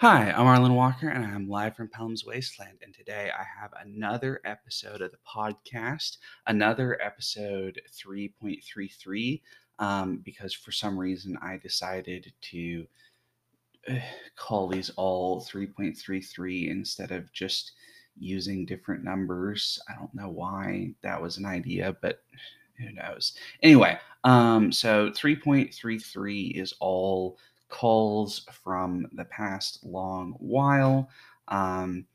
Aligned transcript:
Hi, 0.00 0.30
I'm 0.30 0.46
Arlen 0.46 0.74
Walker, 0.74 1.08
and 1.08 1.24
I'm 1.24 1.48
live 1.48 1.74
from 1.74 1.88
Pellam's 1.88 2.22
Wasteland. 2.22 2.80
And 2.82 2.92
today 2.92 3.30
I 3.34 3.44
have 3.58 3.70
another 3.82 4.42
episode 4.44 5.00
of 5.00 5.10
the 5.10 5.16
podcast, 5.26 6.18
another 6.46 7.00
episode 7.00 7.80
3.33, 7.98 9.40
um, 9.78 10.18
because 10.22 10.52
for 10.52 10.70
some 10.70 10.98
reason 10.98 11.38
I 11.40 11.56
decided 11.56 12.30
to 12.42 12.86
uh, 13.90 13.94
call 14.36 14.68
these 14.68 14.90
all 14.96 15.40
3.33 15.40 16.68
instead 16.68 17.10
of 17.10 17.32
just 17.32 17.72
using 18.18 18.66
different 18.66 19.02
numbers. 19.02 19.80
I 19.88 19.98
don't 19.98 20.14
know 20.14 20.28
why 20.28 20.90
that 21.00 21.22
was 21.22 21.38
an 21.38 21.46
idea, 21.46 21.96
but 22.02 22.22
who 22.78 22.92
knows. 22.92 23.32
Anyway, 23.62 23.98
um, 24.24 24.72
so 24.72 25.08
3.33 25.08 26.50
is 26.50 26.74
all 26.80 27.38
calls 27.68 28.46
from 28.64 29.06
the 29.12 29.24
past 29.24 29.84
long 29.84 30.34
while. 30.38 31.08
Um, 31.48 32.06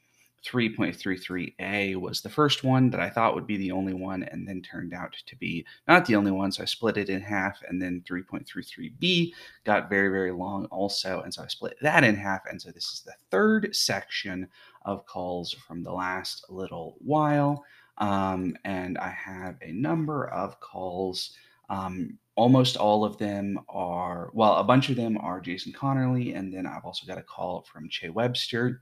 3.33a 0.46 1.96
was 1.98 2.22
the 2.22 2.30
first 2.30 2.64
one 2.64 2.90
that 2.90 3.00
I 3.00 3.10
thought 3.10 3.36
would 3.36 3.46
be 3.46 3.58
the 3.58 3.72
only 3.72 3.94
one, 3.94 4.24
and 4.24 4.48
then 4.48 4.62
turned 4.62 4.94
out 4.94 5.16
to 5.26 5.36
be 5.36 5.66
not 5.88 6.06
the 6.06 6.16
only 6.16 6.32
one. 6.32 6.52
So 6.52 6.64
I 6.64 6.66
split 6.66 6.98
it 6.98 7.10
in 7.10 7.22
half, 7.22 7.62
and 7.68 7.82
then 7.82 8.04
3.33b 8.10 9.34
got 9.66 9.90
very, 9.90 10.10
very 10.10 10.32
long 10.32 10.66
also. 10.66 11.22
And 11.22 11.34
so 11.34 11.44
I 11.44 11.48
split 11.48 11.78
that 11.82 12.04
in 12.04 12.16
half. 12.16 12.42
And 12.50 12.60
so 12.60 12.72
this 12.72 12.92
is 12.92 13.02
the 13.02 13.14
third 13.30 13.76
section 13.76 14.48
of 14.86 15.06
calls 15.06 15.54
from 15.54 15.84
the 15.84 15.94
last 15.94 16.46
little 16.50 16.96
while. 17.00 17.64
Um, 18.00 18.56
and 18.66 18.98
I 18.98 19.10
have 19.10 19.58
a 19.62 19.72
number 19.72 20.28
of 20.30 20.60
calls 20.60 21.36
um, 21.70 22.18
almost 22.42 22.76
all 22.76 23.06
of 23.06 23.20
them 23.20 23.60
are, 23.70 24.32
well, 24.34 24.56
a 24.56 24.64
bunch 24.64 24.90
of 24.90 24.96
them 24.96 25.16
are 25.20 25.40
Jason 25.40 25.72
Connerly, 25.72 26.36
and 26.36 26.52
then 26.52 26.66
I've 26.66 26.86
also 26.86 27.06
got 27.06 27.20
a 27.20 27.24
call 27.24 27.62
from 27.72 27.88
Che 27.88 28.10
Webster. 28.10 28.82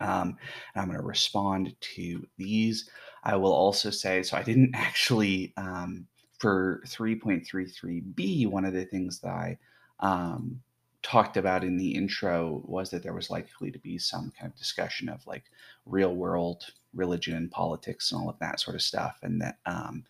Um, 0.00 0.36
and 0.74 0.82
I'm 0.82 0.88
going 0.88 0.98
to 0.98 1.06
respond 1.06 1.76
to 1.94 2.26
these. 2.36 2.90
I 3.22 3.36
will 3.36 3.52
also 3.52 3.90
say, 3.90 4.24
so 4.24 4.36
I 4.36 4.42
didn't 4.42 4.72
actually, 4.74 5.54
um, 5.56 6.08
for 6.40 6.82
3.33b, 6.88 8.48
one 8.48 8.64
of 8.64 8.72
the 8.72 8.86
things 8.86 9.20
that 9.20 9.28
I 9.28 9.56
um, 10.00 10.60
talked 11.04 11.36
about 11.36 11.62
in 11.62 11.76
the 11.76 11.94
intro 11.94 12.60
was 12.64 12.90
that 12.90 13.04
there 13.04 13.14
was 13.14 13.30
likely 13.30 13.70
to 13.70 13.78
be 13.78 13.98
some 13.98 14.32
kind 14.36 14.50
of 14.50 14.58
discussion 14.58 15.08
of 15.08 15.24
like 15.28 15.44
real 15.86 16.16
world 16.16 16.64
religion 16.92 17.36
and 17.36 17.52
politics 17.52 18.10
and 18.10 18.20
all 18.20 18.28
of 18.28 18.38
that 18.40 18.58
sort 18.58 18.74
of 18.74 18.82
stuff. 18.82 19.20
And 19.22 19.40
that 19.40 19.58
um, 19.64 20.04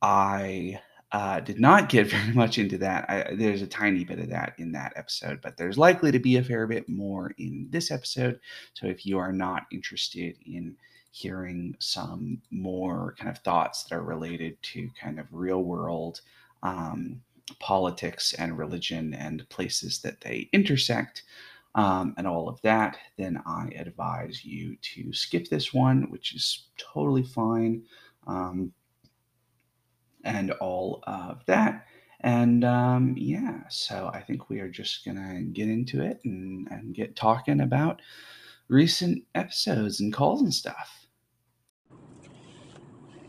I 0.00 0.78
uh, 1.12 1.40
did 1.40 1.60
not 1.60 1.88
get 1.88 2.06
very 2.10 2.32
much 2.32 2.58
into 2.58 2.78
that. 2.78 3.08
I, 3.08 3.34
there's 3.34 3.62
a 3.62 3.66
tiny 3.66 4.04
bit 4.04 4.18
of 4.18 4.30
that 4.30 4.54
in 4.58 4.72
that 4.72 4.92
episode, 4.96 5.40
but 5.42 5.56
there's 5.56 5.78
likely 5.78 6.10
to 6.10 6.18
be 6.18 6.36
a 6.36 6.44
fair 6.44 6.66
bit 6.66 6.88
more 6.88 7.32
in 7.38 7.66
this 7.70 7.90
episode. 7.90 8.40
So 8.74 8.86
if 8.86 9.06
you 9.06 9.18
are 9.18 9.32
not 9.32 9.66
interested 9.70 10.36
in 10.46 10.76
hearing 11.10 11.76
some 11.78 12.40
more 12.50 13.14
kind 13.18 13.30
of 13.30 13.38
thoughts 13.42 13.84
that 13.84 13.94
are 13.94 14.02
related 14.02 14.60
to 14.62 14.88
kind 14.98 15.20
of 15.20 15.26
real 15.30 15.62
world 15.62 16.22
um, 16.62 17.20
politics 17.58 18.32
and 18.34 18.56
religion 18.56 19.12
and 19.12 19.46
places 19.50 20.00
that 20.00 20.20
they 20.22 20.48
intersect, 20.52 21.24
um, 21.74 22.14
and 22.18 22.26
all 22.26 22.48
of 22.48 22.60
that, 22.62 22.98
then 23.16 23.42
I 23.46 23.70
advise 23.76 24.44
you 24.44 24.76
to 24.94 25.12
skip 25.12 25.48
this 25.48 25.72
one, 25.72 26.10
which 26.10 26.34
is 26.34 26.68
totally 26.76 27.22
fine. 27.22 27.82
Um, 28.26 28.72
and 30.24 30.50
all 30.52 31.02
of 31.06 31.44
that. 31.46 31.86
And 32.20 32.64
um, 32.64 33.14
yeah, 33.18 33.62
so 33.68 34.10
I 34.14 34.20
think 34.20 34.48
we 34.48 34.60
are 34.60 34.68
just 34.68 35.04
to 35.04 35.42
get 35.52 35.68
into 35.68 36.02
it 36.02 36.20
and, 36.24 36.68
and 36.70 36.94
get 36.94 37.16
talking 37.16 37.60
about 37.60 38.00
recent 38.68 39.24
episodes 39.34 40.00
and 40.00 40.12
calls 40.12 40.40
and 40.40 40.54
stuff. 40.54 41.06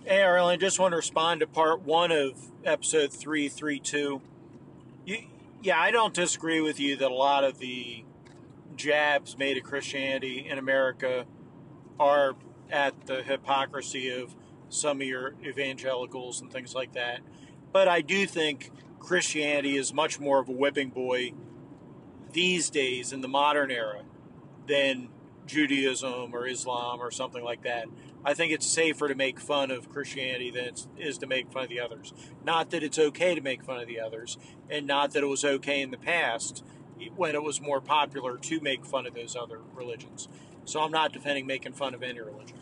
Hey, 0.06 0.22
Arlen, 0.22 0.54
I 0.54 0.58
just 0.58 0.80
want 0.80 0.92
to 0.92 0.98
respond 0.98 1.40
to 1.40 1.48
part 1.48 1.82
one 1.82 2.12
of 2.12 2.34
episode 2.64 3.12
332. 3.12 4.22
You, 5.06 5.18
yeah, 5.62 5.80
I 5.80 5.92
don't 5.92 6.14
disagree 6.14 6.62
with 6.62 6.80
you 6.80 6.98
that 6.98 7.10
a 7.10 7.16
lot 7.16 7.44
of 7.44 7.60
the 7.60 8.04
jabs 8.76 9.38
made 9.38 9.58
at 9.58 9.64
Christianity 9.64 10.46
in 10.48 10.58
America 10.58 11.26
are 12.00 12.36
at 12.70 13.06
the 13.06 13.24
hypocrisy 13.24 14.10
of 14.10 14.36
some 14.74 15.02
of 15.02 15.08
your 15.08 15.36
evangelicals 15.44 16.42
and 16.42 16.52
things 16.52 16.74
like 16.74 16.94
that. 16.94 17.20
But 17.72 17.88
I 17.88 18.02
do 18.02 18.26
think 18.28 18.72
Christianity 19.00 19.78
is 19.78 19.94
much 19.94 20.20
more 20.20 20.40
of 20.40 20.50
a 20.50 20.52
whipping 20.52 20.90
boy 20.90 21.34
these 22.32 22.70
days 22.70 23.14
in 23.14 23.22
the 23.22 23.28
modern 23.28 23.72
era 23.72 24.04
than 24.68 25.10
Judaism 25.46 26.34
or 26.34 26.48
Islam 26.48 27.00
or 27.02 27.12
something 27.12 27.44
like 27.44 27.64
that. 27.64 27.88
I 28.26 28.34
think 28.34 28.54
it's 28.54 28.66
safer 28.66 29.08
to 29.08 29.16
make 29.16 29.40
fun 29.40 29.70
of 29.70 29.90
Christianity 29.90 30.50
than 30.50 30.66
it 30.66 30.88
is 30.98 31.18
to 31.18 31.28
make 31.28 31.52
fun 31.52 31.64
of 31.64 31.70
the 31.70 31.82
others. 31.82 32.14
Not 32.46 32.70
that 32.70 32.82
it's 32.82 32.98
okay 32.98 33.36
to 33.36 33.42
make 33.42 33.64
fun 33.64 33.80
of 33.80 33.88
the 33.88 34.00
others, 34.00 34.38
and 34.70 34.88
not 34.88 35.12
that 35.12 35.24
it 35.24 35.28
was 35.28 35.44
okay 35.44 35.82
in 35.82 35.92
the 35.92 35.98
past 35.98 36.64
when 37.16 37.36
it 37.36 37.44
was 37.44 37.60
more 37.60 37.82
popular 37.82 38.38
to 38.38 38.62
make 38.62 38.86
fun 38.86 39.06
of 39.06 39.14
those 39.14 39.36
other 39.36 39.60
religions. 39.76 40.30
So 40.66 40.80
I'm 40.80 40.92
not 40.92 41.12
defending 41.12 41.46
making 41.46 41.74
fun 41.74 41.94
of 41.94 42.02
any 42.02 42.22
religion. 42.22 42.58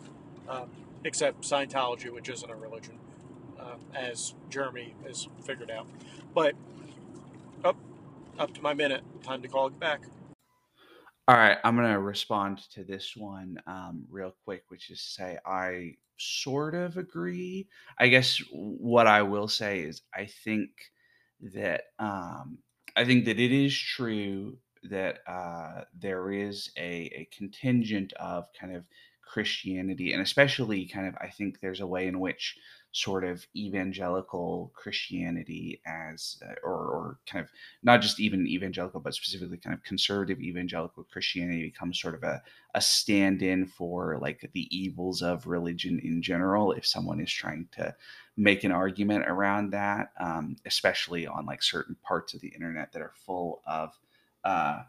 Um, 0.48 0.70
except 1.04 1.42
Scientology, 1.42 2.10
which 2.10 2.28
isn't 2.28 2.50
a 2.50 2.56
religion, 2.56 2.98
uh, 3.58 3.76
as 3.94 4.34
Jeremy 4.50 4.94
has 5.06 5.28
figured 5.44 5.70
out. 5.70 5.86
But 6.34 6.54
up, 7.64 7.76
up 8.38 8.54
to 8.54 8.62
my 8.62 8.74
minute. 8.74 9.02
Time 9.22 9.42
to 9.42 9.48
call 9.48 9.66
it 9.66 9.78
back. 9.78 10.02
All 11.28 11.36
right, 11.36 11.58
I'm 11.62 11.76
going 11.76 11.92
to 11.92 12.00
respond 12.00 12.58
to 12.72 12.82
this 12.82 13.16
one 13.16 13.56
um, 13.66 14.04
real 14.10 14.34
quick, 14.44 14.64
which 14.68 14.90
is 14.90 14.98
to 14.98 15.10
say 15.10 15.38
I 15.46 15.94
sort 16.18 16.74
of 16.74 16.96
agree. 16.96 17.68
I 17.98 18.08
guess 18.08 18.42
what 18.50 19.06
I 19.06 19.22
will 19.22 19.48
say 19.48 19.80
is 19.80 20.02
I 20.14 20.26
think 20.26 20.70
that 21.54 21.84
um, 21.98 22.58
I 22.96 23.04
think 23.04 23.24
that 23.26 23.38
it 23.38 23.52
is 23.52 23.76
true 23.76 24.58
that 24.84 25.20
uh, 25.26 25.84
there 25.98 26.32
is 26.32 26.70
a, 26.76 27.10
a 27.14 27.28
contingent 27.36 28.12
of 28.14 28.46
kind 28.58 28.74
of 28.74 28.84
Christianity, 29.32 30.12
and 30.12 30.20
especially 30.20 30.84
kind 30.84 31.08
of, 31.08 31.14
I 31.18 31.28
think 31.30 31.60
there's 31.60 31.80
a 31.80 31.86
way 31.86 32.06
in 32.06 32.20
which 32.20 32.58
sort 32.94 33.24
of 33.24 33.46
evangelical 33.56 34.70
Christianity 34.74 35.80
as, 35.86 36.36
uh, 36.46 36.52
or, 36.62 36.74
or 36.74 37.18
kind 37.26 37.42
of 37.42 37.50
not 37.82 38.02
just 38.02 38.20
even 38.20 38.46
evangelical, 38.46 39.00
but 39.00 39.14
specifically 39.14 39.56
kind 39.56 39.72
of 39.72 39.82
conservative 39.84 40.38
evangelical 40.38 41.04
Christianity 41.04 41.62
becomes 41.62 41.98
sort 41.98 42.14
of 42.14 42.22
a, 42.22 42.42
a 42.74 42.80
stand 42.82 43.40
in 43.42 43.64
for 43.64 44.18
like 44.20 44.50
the 44.52 44.68
evils 44.70 45.22
of 45.22 45.46
religion 45.46 45.98
in 46.04 46.20
general. 46.20 46.72
If 46.72 46.86
someone 46.86 47.18
is 47.18 47.32
trying 47.32 47.68
to 47.72 47.96
make 48.36 48.64
an 48.64 48.72
argument 48.72 49.24
around 49.26 49.70
that, 49.70 50.12
um, 50.20 50.56
especially 50.66 51.26
on 51.26 51.46
like 51.46 51.62
certain 51.62 51.96
parts 52.02 52.34
of 52.34 52.42
the 52.42 52.48
internet 52.48 52.92
that 52.92 53.00
are 53.00 53.14
full 53.14 53.62
of, 53.66 53.98
uh, 54.44 54.82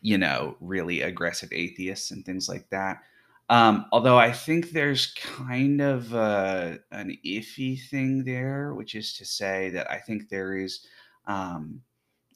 you 0.00 0.16
know, 0.16 0.56
really 0.60 1.02
aggressive 1.02 1.50
atheists 1.52 2.10
and 2.10 2.24
things 2.24 2.48
like 2.48 2.68
that. 2.70 3.02
Um, 3.50 3.86
although 3.92 4.18
I 4.18 4.32
think 4.32 4.70
there's 4.70 5.12
kind 5.14 5.82
of 5.82 6.14
a, 6.14 6.78
an 6.92 7.18
iffy 7.26 7.80
thing 7.90 8.24
there, 8.24 8.74
which 8.74 8.94
is 8.94 9.14
to 9.14 9.26
say 9.26 9.70
that 9.70 9.90
I 9.90 9.98
think 9.98 10.30
there 10.30 10.56
is, 10.56 10.86
um, 11.26 11.82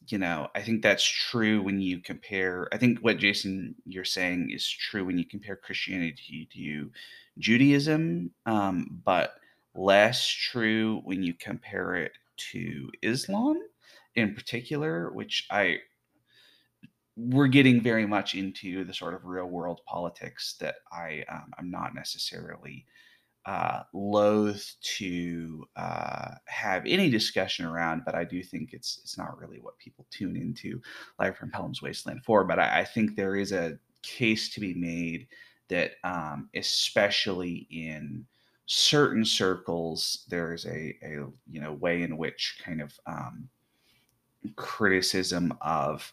you 0.09 0.19
know, 0.19 0.49
I 0.57 0.63
think 0.63 0.83
that's 0.83 1.05
true 1.05 1.63
when 1.63 1.81
you 1.81 2.01
compare. 2.01 2.69
I 2.73 2.79
think 2.79 3.01
what 3.01 3.19
Jason 3.19 3.77
you're 3.87 4.05
saying 4.05 4.51
is 4.53 4.69
true 4.69 5.05
when 5.05 5.19
you 5.19 5.27
compare 5.27 5.57
Christianity 5.57 6.49
to 6.55 6.91
Judaism, 7.39 8.33
um, 8.47 9.01
but 9.05 9.35
less 9.75 10.27
true 10.27 11.03
when 11.05 11.23
you 11.23 11.35
compare 11.35 11.97
it 11.97 12.13
to 12.53 12.91
Islam 13.03 13.59
in 14.17 14.35
particular, 14.35 15.13
which 15.13 15.47
I 15.51 15.79
we're 17.17 17.47
getting 17.47 17.81
very 17.81 18.07
much 18.07 18.35
into 18.35 18.85
the 18.85 18.95
sort 18.95 19.15
of 19.15 19.25
real 19.25 19.47
world 19.47 19.81
politics 19.87 20.57
that 20.61 20.77
I 20.93 21.25
um, 21.29 21.53
I'm 21.59 21.71
not 21.71 21.95
necessarily 21.95 22.87
uh, 23.47 23.83
loath 23.93 24.75
to 24.81 25.65
uh, 25.77 26.31
have 26.47 26.83
any 26.87 27.11
discussion 27.11 27.67
around, 27.67 28.03
but 28.05 28.15
I 28.15 28.25
do 28.25 28.43
think 28.43 28.73
it's 28.73 28.99
it's 29.03 29.19
not 29.19 29.39
really 29.39 29.59
what 29.61 29.79
people 29.79 30.07
tune 30.11 30.37
into 30.37 30.81
live 31.19 31.37
from 31.37 31.51
Pellam's 31.51 31.83
Wasteland 31.83 32.25
for. 32.25 32.45
But 32.45 32.59
I, 32.59 32.81
I 32.81 32.85
think 32.85 33.15
there 33.15 33.37
is 33.37 33.53
a 33.53 33.79
case 34.03 34.49
to 34.55 34.61
be 34.61 34.75
made 34.75 35.29
that, 35.69 35.93
um, 36.05 36.49
especially 36.55 37.67
in 37.71 38.27
certain 38.67 39.25
circles, 39.25 40.25
there 40.29 40.55
is 40.55 40.65
a, 40.65 40.97
a 41.03 41.27
you 41.51 41.61
know 41.61 41.75
way 41.75 42.03
in 42.03 42.17
which 42.17 42.61
kind 42.65 42.81
of 42.81 42.99
um, 43.07 43.49
criticism 44.57 45.53
of 45.61 46.13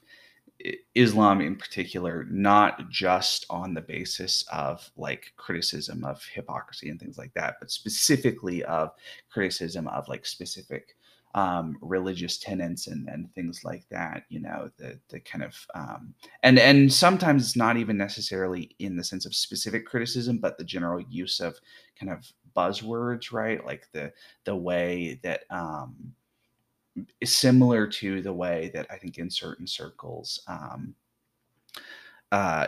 Islam 0.96 1.42
in 1.42 1.56
particular, 1.56 2.25
not 2.30 2.90
just 2.90 3.46
on 3.50 3.74
the 3.74 3.81
basis 3.81 4.44
of 4.52 4.90
like 4.98 5.34
criticism 5.38 6.04
of 6.04 6.24
hypocrisy 6.34 6.90
and 6.90 7.00
things 7.00 7.18
like 7.18 7.34
that, 7.34 7.56
but 7.60 7.72
specifically 7.72 8.63
of 8.63 8.92
criticism 9.30 9.88
of 9.88 10.08
like 10.08 10.25
specific 10.25 10.96
um, 11.34 11.78
religious 11.81 12.38
tenets 12.38 12.88
and, 12.88 13.08
and 13.08 13.34
things 13.34 13.63
like 13.63 13.88
that. 13.90 14.24
You 14.30 14.42
know, 14.42 14.69
the 14.78 15.00
the 15.10 15.19
kind 15.19 15.44
of 15.44 15.56
um, 15.75 16.13
and 16.44 16.60
and 16.60 16.92
sometimes 16.92 17.44
it's 17.44 17.56
not 17.56 17.78
even 17.78 17.98
necessarily 17.98 18.75
in 18.80 18.98
the 18.98 19.04
sense 19.04 19.25
of 19.25 19.36
specific 19.36 19.86
criticism, 19.86 20.40
but 20.40 20.57
the 20.57 20.64
general 20.64 21.02
use 21.10 21.40
of 21.40 21.57
kind 22.00 22.12
of 22.12 22.31
buzzwords, 22.56 23.31
right? 23.31 23.66
Like 23.66 23.88
the 23.94 24.12
the 24.44 24.56
way 24.56 25.19
that 25.24 25.44
um, 25.50 26.14
similar 27.24 27.88
to 27.88 28.22
the 28.22 28.34
way 28.34 28.72
that 28.74 28.88
I 28.90 28.98
think 28.98 29.18
in 29.18 29.30
certain 29.30 29.68
circles. 29.68 30.42
Um, 30.48 30.96
uh, 32.32 32.68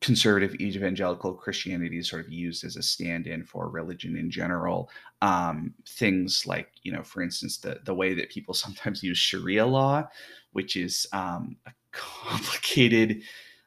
conservative 0.00 0.54
evangelical 0.60 1.34
Christianity 1.34 1.98
is 1.98 2.08
sort 2.08 2.24
of 2.24 2.32
used 2.32 2.64
as 2.64 2.76
a 2.76 2.82
stand-in 2.82 3.44
for 3.44 3.68
religion 3.68 4.16
in 4.16 4.30
general. 4.30 4.90
Um, 5.20 5.74
things 5.86 6.46
like, 6.46 6.70
you 6.82 6.92
know, 6.92 7.02
for 7.02 7.22
instance, 7.22 7.58
the 7.58 7.80
the 7.84 7.94
way 7.94 8.14
that 8.14 8.30
people 8.30 8.54
sometimes 8.64 9.02
use 9.02 9.18
Sharia 9.18 9.66
law, 9.66 10.08
which 10.52 10.76
is 10.76 11.06
um, 11.12 11.56
a 11.66 11.72
complicated 11.92 13.22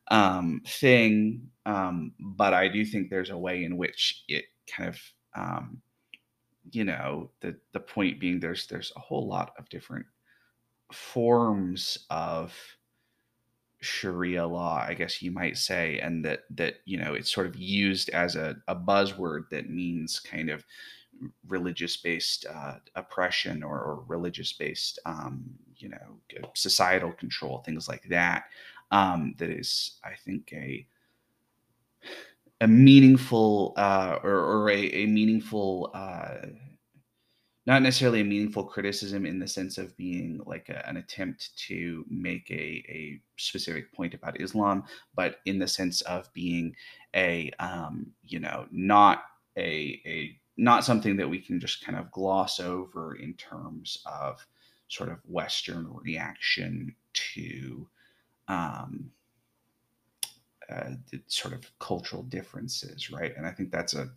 um, 0.10 0.62
thing, 0.66 1.50
um, 1.66 2.14
but 2.20 2.54
I 2.54 2.68
do 2.68 2.86
think 2.86 3.10
there's 3.10 3.30
a 3.30 3.38
way 3.38 3.64
in 3.64 3.78
which 3.78 4.24
it 4.28 4.46
kind 4.68 4.90
of, 4.90 5.00
um, 5.36 5.82
you 6.72 6.84
know, 6.84 7.30
the 7.42 7.56
the 7.74 7.80
point 7.80 8.19
being 8.19 8.40
there's 8.40 8.68
there's 8.68 8.92
a 8.96 9.00
whole 9.00 9.28
lot 9.28 9.54
of 9.58 9.69
different 9.69 10.06
forms 10.92 11.98
of 12.10 12.54
Sharia 13.81 14.46
law, 14.46 14.86
I 14.88 14.94
guess 14.94 15.22
you 15.22 15.31
might 15.31 15.58
say, 15.58 16.00
and 16.00 16.24
that 16.24 16.42
that 16.52 16.75
you 16.86 16.98
know 16.98 17.13
it's 17.13 17.34
sort 17.34 17.48
of 17.48 17.56
used 17.56 18.10
as 18.10 18.36
a, 18.36 18.56
a 18.68 18.75
buzzword 18.75 19.50
that 19.50 19.69
means 19.69 20.19
kind 20.19 20.50
of 20.50 20.63
religious 21.48 21.98
based 21.98 22.46
uh, 22.46 22.75
oppression 22.96 23.64
or, 23.64 23.80
or 23.80 24.04
religious 24.07 24.54
based 24.54 25.00
um, 25.06 25.44
you 25.78 25.90
know 25.90 26.50
societal 26.54 27.12
control, 27.12 27.60
things 27.60 27.88
like 27.88 28.04
that. 28.10 28.46
Um, 28.92 29.36
that 29.38 29.50
is, 29.50 30.00
I 30.04 30.12
think, 30.25 30.52
a 30.54 30.86
a 32.62 32.68
meaningful 32.68 33.74
uh, 33.75 34.19
or, 34.24 34.31
or 34.31 34.69
a, 34.69 34.78
a 34.78 35.06
meaningful 35.08 35.92
uh, 35.94 36.48
not 37.68 37.84
necessarily 37.84 38.22
a 38.22 38.25
meaningful 38.25 38.63
criticism 38.63 39.25
in 39.25 39.38
the 39.38 39.48
sense 39.48 39.78
of 39.78 39.96
being 39.96 40.42
like 40.46 40.69
a, 40.69 40.88
an 40.88 40.98
attempt 40.98 41.56
to 41.56 42.04
make 42.10 42.50
a, 42.50 42.84
a 42.90 43.22
specific 43.38 43.94
point 43.94 44.13
about 44.13 44.40
Islam, 44.42 44.84
but 45.16 45.38
in 45.46 45.60
the 45.60 45.68
sense 45.68 46.02
of 46.02 46.31
being 46.34 46.75
a 47.16 47.52
um, 47.60 48.08
you 48.24 48.40
know 48.40 48.66
not 48.72 49.24
a 49.57 50.02
a 50.06 50.38
not 50.57 50.86
something 50.86 51.16
that 51.18 51.30
we 51.30 51.40
can 51.40 51.60
just 51.60 51.84
kind 51.84 51.98
of 51.98 52.12
gloss 52.12 52.60
over 52.60 53.16
in 53.16 53.34
terms 53.36 54.04
of 54.06 54.46
sort 54.88 55.10
of 55.10 55.19
Western 55.25 55.88
reaction 56.04 56.94
to 57.14 57.88
um, 58.48 59.10
uh, 60.71 60.91
the 61.12 61.21
sort 61.27 61.53
of 61.53 61.69
cultural 61.79 62.23
differences, 62.23 63.12
right? 63.12 63.35
And 63.35 63.45
I 63.45 63.51
think 63.51 63.71
that's 63.71 63.94
a 63.94 64.09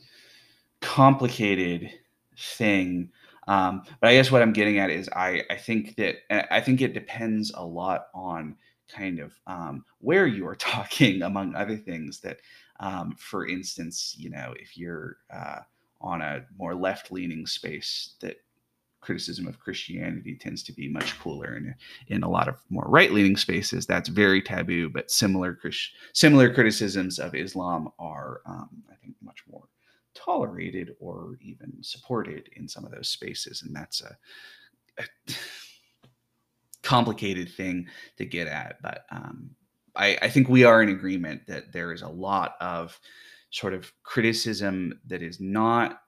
complicated 0.81 1.91
thing 2.37 3.11
um, 3.47 3.83
but 4.01 4.09
I 4.09 4.15
guess 4.15 4.31
what 4.31 4.43
I'm 4.43 4.53
getting 4.53 4.79
at 4.79 4.91
is 4.91 5.09
I, 5.15 5.43
I 5.51 5.57
think 5.57 5.97
that 5.97 6.17
I 6.53 6.61
think 6.61 6.81
it 6.81 6.95
depends 6.95 7.53
a 7.55 7.65
lot 7.65 8.07
on 8.15 8.57
kind 8.89 9.19
of 9.19 9.33
um, 9.47 9.85
where 9.99 10.27
you 10.27 10.47
are 10.47 10.57
talking, 10.57 11.23
among 11.23 11.55
other 11.55 11.77
things. 11.77 12.21
That, 12.21 12.39
um, 12.81 13.15
for 13.19 13.47
instance, 13.47 14.15
you 14.19 14.31
know, 14.31 14.55
if 14.59 14.77
you're 14.77 15.19
uh, 15.33 15.61
on 16.01 16.23
a 16.23 16.45
more 16.57 16.75
left 16.75 17.13
leaning 17.13 17.47
space, 17.47 18.15
that 18.21 18.37
criticism 19.05 19.47
of 19.47 19.61
Christianity 19.61 20.37
tends 20.37 20.63
to 20.65 20.73
be 20.73 20.89
much 20.89 21.19
cooler, 21.19 21.55
and 21.55 21.75
in 22.09 22.23
a 22.23 22.29
lot 22.29 22.49
of 22.49 22.57
more 22.71 22.87
right 22.89 23.13
leaning 23.13 23.37
spaces, 23.37 23.87
that's 23.87 24.09
very 24.09 24.43
taboo. 24.43 24.89
But 24.89 25.11
similar 25.11 25.59
similar 26.13 26.53
criticisms 26.53 27.19
of 27.19 27.35
Islam 27.35 27.91
are, 27.99 28.41
um, 28.47 28.83
I 28.91 28.95
think, 28.97 29.15
much 29.23 29.45
more 29.51 29.65
tolerated 30.15 30.95
or 31.01 31.37
even 31.41 31.73
supported 31.83 32.49
in 32.57 32.69
some 32.69 32.85
of 32.85 32.93
those 32.93 33.09
spaces. 33.09 33.63
And 33.63 33.75
that's 33.75 34.01
a, 34.01 34.17
a 34.99 35.05
complicated 36.83 37.51
thing 37.51 37.87
to 38.17 38.25
get 38.25 38.47
at. 38.47 38.81
But 38.83 39.05
um, 39.11 39.51
I, 39.97 40.19
I 40.23 40.29
think 40.29 40.49
we 40.49 40.65
are 40.65 40.83
in 40.83 40.89
agreement 40.89 41.47
that 41.47 41.73
there 41.73 41.93
is 41.93 42.03
a 42.03 42.09
lot 42.09 42.55
of 42.61 42.99
sort 43.51 43.75
of 43.75 43.93
criticism 44.03 45.01
that 45.07 45.23
is 45.23 45.41
not 45.41 46.01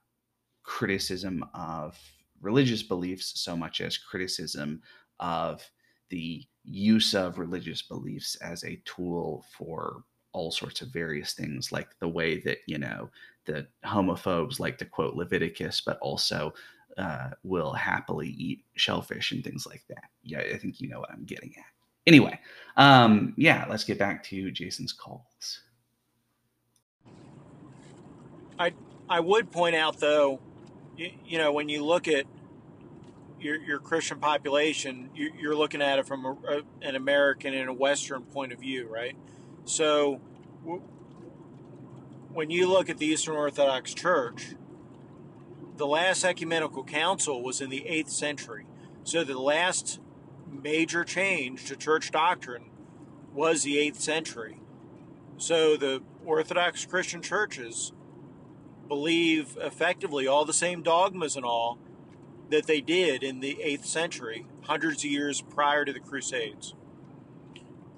criticism 0.62 1.44
of 1.54 1.98
religious 2.40 2.82
beliefs 2.82 3.40
so 3.40 3.56
much 3.56 3.80
as 3.80 3.98
criticism 3.98 4.80
of 5.20 5.68
the 6.08 6.44
use 6.64 7.14
of 7.14 7.38
religious 7.38 7.82
beliefs 7.82 8.36
as 8.36 8.64
a 8.64 8.80
tool 8.84 9.44
for 9.56 10.04
all 10.32 10.50
sorts 10.50 10.82
of 10.82 10.88
various 10.88 11.32
things 11.32 11.72
like 11.72 11.88
the 11.98 12.08
way 12.08 12.38
that 12.40 12.58
you 12.66 12.78
know 12.78 13.08
the 13.46 13.66
homophobes 13.84 14.60
like 14.60 14.76
to 14.78 14.84
quote 14.84 15.14
Leviticus, 15.14 15.80
but 15.80 15.98
also 16.00 16.52
uh, 16.98 17.30
will 17.42 17.72
happily 17.72 18.28
eat 18.28 18.64
shellfish 18.74 19.32
and 19.32 19.42
things 19.42 19.66
like 19.66 19.82
that. 19.88 20.04
Yeah, 20.22 20.40
I 20.40 20.58
think 20.58 20.80
you 20.80 20.88
know 20.88 21.00
what 21.00 21.10
I'm 21.10 21.24
getting 21.24 21.54
at. 21.56 21.64
Anyway, 22.06 22.38
um, 22.76 23.34
yeah, 23.36 23.64
let's 23.68 23.84
get 23.84 23.98
back 23.98 24.22
to 24.24 24.50
Jason's 24.50 24.92
calls. 24.92 25.62
I 28.58 28.72
I 29.08 29.20
would 29.20 29.50
point 29.50 29.76
out 29.76 29.98
though, 29.98 30.40
you, 30.96 31.10
you 31.24 31.38
know, 31.38 31.52
when 31.52 31.68
you 31.68 31.84
look 31.84 32.08
at 32.08 32.26
your, 33.40 33.56
your 33.56 33.78
Christian 33.78 34.18
population, 34.18 35.10
you, 35.14 35.50
are 35.50 35.54
looking 35.54 35.82
at 35.82 35.98
it 35.98 36.06
from 36.06 36.24
a, 36.24 36.32
a, 36.48 36.62
an 36.82 36.96
American 36.96 37.54
and 37.54 37.68
a 37.68 37.72
Western 37.72 38.22
point 38.22 38.52
of 38.52 38.60
view, 38.60 38.88
right? 38.88 39.16
So 39.64 40.20
when 42.32 42.50
you 42.50 42.68
look 42.68 42.88
at 42.90 42.98
the 42.98 43.06
Eastern 43.06 43.34
Orthodox 43.34 43.94
Church, 43.94 44.54
the 45.76 45.86
last 45.86 46.24
ecumenical 46.24 46.84
council 46.84 47.42
was 47.42 47.60
in 47.60 47.70
the 47.70 47.84
8th 47.88 48.10
century. 48.10 48.66
So 49.04 49.24
the 49.24 49.38
last 49.38 50.00
major 50.50 51.04
change 51.04 51.66
to 51.66 51.76
church 51.76 52.10
doctrine 52.10 52.70
was 53.32 53.62
the 53.62 53.76
8th 53.76 53.96
century. 53.96 54.60
So 55.36 55.76
the 55.76 56.02
Orthodox 56.24 56.86
Christian 56.86 57.20
churches 57.20 57.92
believe 58.88 59.56
effectively 59.60 60.26
all 60.26 60.44
the 60.44 60.52
same 60.52 60.82
dogmas 60.82 61.36
and 61.36 61.44
all 61.44 61.78
that 62.50 62.66
they 62.66 62.80
did 62.80 63.22
in 63.22 63.40
the 63.40 63.58
8th 63.64 63.84
century, 63.84 64.46
hundreds 64.62 65.04
of 65.04 65.10
years 65.10 65.40
prior 65.42 65.84
to 65.84 65.92
the 65.92 66.00
Crusades. 66.00 66.74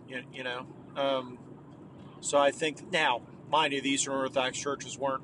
You, 0.09 0.23
you 0.33 0.43
know, 0.43 0.67
um, 0.97 1.39
so 2.21 2.39
I 2.39 2.51
think 2.51 2.91
now 2.91 3.23
mind 3.51 3.73
you, 3.73 3.81
the 3.81 3.91
Eastern 3.91 4.15
Orthodox 4.15 4.59
churches 4.59 4.99
weren't 4.99 5.23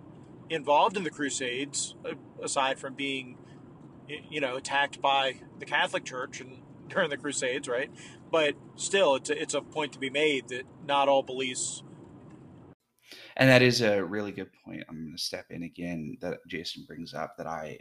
involved 0.50 0.96
in 0.96 1.04
the 1.04 1.10
Crusades, 1.10 1.94
aside 2.42 2.78
from 2.78 2.94
being, 2.94 3.38
you 4.08 4.40
know, 4.40 4.56
attacked 4.56 5.00
by 5.00 5.40
the 5.58 5.66
Catholic 5.66 6.04
Church 6.04 6.40
and 6.40 6.58
during 6.88 7.10
the 7.10 7.16
Crusades, 7.16 7.68
right? 7.68 7.90
But 8.30 8.54
still, 8.76 9.14
it's 9.14 9.30
a, 9.30 9.40
it's 9.40 9.54
a 9.54 9.60
point 9.60 9.92
to 9.94 9.98
be 9.98 10.10
made 10.10 10.48
that 10.48 10.64
not 10.86 11.08
all 11.08 11.22
beliefs. 11.22 11.82
And 13.36 13.48
that 13.48 13.62
is 13.62 13.80
a 13.80 14.04
really 14.04 14.32
good 14.32 14.50
point. 14.64 14.84
I'm 14.88 15.04
going 15.04 15.16
to 15.16 15.22
step 15.22 15.46
in 15.50 15.64
again 15.64 16.16
that 16.20 16.46
Jason 16.46 16.84
brings 16.86 17.14
up 17.14 17.36
that 17.36 17.46
I 17.46 17.80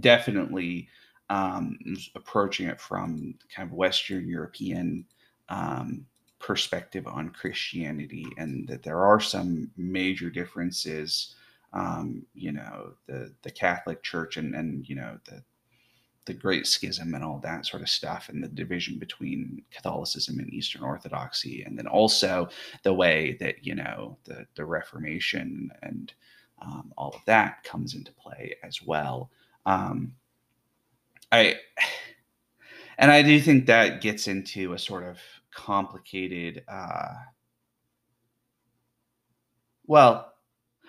definitely 0.00 0.88
um, 1.30 1.78
approaching 2.14 2.68
it 2.68 2.80
from 2.80 3.34
kind 3.54 3.68
of 3.68 3.74
Western 3.74 4.28
European 4.28 5.04
um, 5.48 6.06
perspective 6.38 7.06
on 7.06 7.30
Christianity, 7.30 8.26
and 8.36 8.68
that 8.68 8.82
there 8.82 9.04
are 9.04 9.20
some 9.20 9.70
major 9.76 10.30
differences. 10.30 11.34
Um, 11.72 12.24
you 12.34 12.52
know, 12.52 12.92
the 13.06 13.32
the 13.42 13.50
Catholic 13.50 14.02
Church 14.02 14.36
and 14.36 14.54
and 14.54 14.88
you 14.88 14.94
know 14.94 15.18
the 15.24 15.42
the 16.26 16.34
Great 16.34 16.66
Schism 16.66 17.14
and 17.14 17.24
all 17.24 17.38
that 17.38 17.66
sort 17.66 17.82
of 17.82 17.88
stuff, 17.88 18.28
and 18.28 18.42
the 18.42 18.48
division 18.48 18.98
between 18.98 19.62
Catholicism 19.70 20.38
and 20.38 20.52
Eastern 20.52 20.82
Orthodoxy, 20.82 21.62
and 21.62 21.78
then 21.78 21.86
also 21.86 22.48
the 22.82 22.94
way 22.94 23.36
that 23.40 23.64
you 23.64 23.74
know 23.74 24.18
the 24.24 24.46
the 24.54 24.64
Reformation 24.64 25.70
and 25.82 26.12
um, 26.62 26.92
all 26.96 27.10
of 27.14 27.24
that 27.26 27.62
comes 27.64 27.94
into 27.94 28.12
play 28.12 28.56
as 28.62 28.82
well. 28.82 29.30
Um, 29.66 30.14
I 31.32 31.56
and 32.98 33.10
I 33.10 33.22
do 33.22 33.40
think 33.40 33.66
that 33.66 34.00
gets 34.00 34.28
into 34.28 34.72
a 34.72 34.78
sort 34.78 35.04
of 35.04 35.18
complicated. 35.54 36.64
Uh, 36.68 37.14
well, 39.86 40.32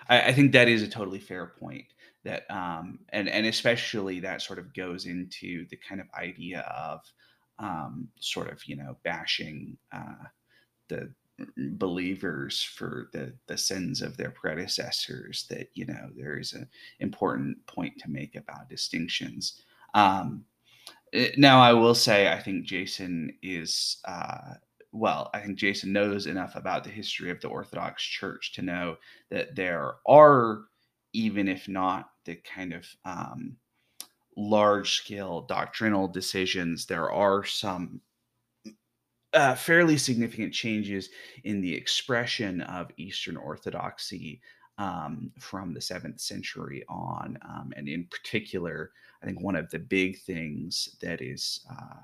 I, 0.08 0.28
I, 0.28 0.32
think 0.32 0.52
that 0.52 0.68
is 0.68 0.82
a 0.82 0.88
totally 0.88 1.20
fair 1.20 1.46
point. 1.46 1.86
That 2.28 2.50
um, 2.54 2.98
and 3.10 3.28
and 3.28 3.46
especially 3.46 4.20
that 4.20 4.42
sort 4.42 4.58
of 4.58 4.74
goes 4.74 5.06
into 5.06 5.66
the 5.68 5.76
kind 5.76 6.00
of 6.00 6.06
idea 6.18 6.60
of 6.60 7.00
um, 7.58 8.08
sort 8.20 8.52
of 8.52 8.64
you 8.66 8.76
know 8.76 8.96
bashing 9.02 9.76
uh, 9.92 10.26
the 10.88 11.10
believers 11.56 12.62
for 12.62 13.08
the 13.12 13.32
the 13.46 13.56
sins 13.56 14.02
of 14.02 14.16
their 14.16 14.30
predecessors. 14.30 15.46
That 15.48 15.68
you 15.74 15.86
know 15.86 16.10
there 16.16 16.38
is 16.38 16.52
an 16.52 16.68
important 17.00 17.66
point 17.66 17.98
to 18.00 18.10
make 18.10 18.36
about 18.36 18.68
distinctions. 18.68 19.62
Um, 19.94 20.44
Eh, 21.12 21.30
now, 21.36 21.60
I 21.60 21.72
will 21.72 21.94
say, 21.94 22.32
I 22.32 22.40
think 22.40 22.64
Jason 22.64 23.34
is, 23.42 23.98
uh, 24.04 24.54
well, 24.92 25.30
I 25.34 25.40
think 25.40 25.58
Jason 25.58 25.92
knows 25.92 26.26
enough 26.26 26.56
about 26.56 26.84
the 26.84 26.90
history 26.90 27.30
of 27.30 27.40
the 27.40 27.48
Orthodox 27.48 28.02
Church 28.02 28.52
to 28.54 28.62
know 28.62 28.96
that 29.30 29.54
there 29.54 29.94
are, 30.06 30.64
even 31.12 31.48
if 31.48 31.68
not 31.68 32.10
the 32.28 32.36
kind 32.36 32.74
of 32.74 32.86
um, 33.06 33.56
large 34.36 34.96
scale 34.96 35.40
doctrinal 35.40 36.06
decisions, 36.06 36.84
there 36.84 37.10
are 37.10 37.42
some 37.42 38.02
uh, 39.32 39.54
fairly 39.54 39.96
significant 39.96 40.52
changes 40.52 41.08
in 41.44 41.62
the 41.62 41.74
expression 41.74 42.60
of 42.62 42.90
Eastern 42.98 43.38
Orthodoxy 43.38 44.42
um, 44.76 45.32
from 45.40 45.72
the 45.72 45.80
seventh 45.80 46.20
century 46.20 46.84
on. 46.88 47.38
Um, 47.48 47.72
and 47.76 47.88
in 47.88 48.04
particular, 48.10 48.92
I 49.22 49.26
think 49.26 49.40
one 49.40 49.56
of 49.56 49.70
the 49.70 49.78
big 49.78 50.20
things 50.20 50.96
that 51.00 51.22
is 51.22 51.60
uh, 51.70 52.00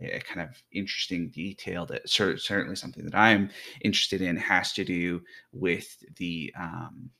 a 0.00 0.20
kind 0.20 0.40
of 0.40 0.50
interesting 0.70 1.30
detail 1.30 1.84
that 1.86 2.08
certainly 2.08 2.76
something 2.76 3.04
that 3.04 3.16
I'm 3.16 3.50
interested 3.80 4.22
in 4.22 4.36
has 4.36 4.72
to 4.74 4.84
do 4.84 5.20
with 5.52 5.96
the, 6.16 6.54
um, 6.56 7.10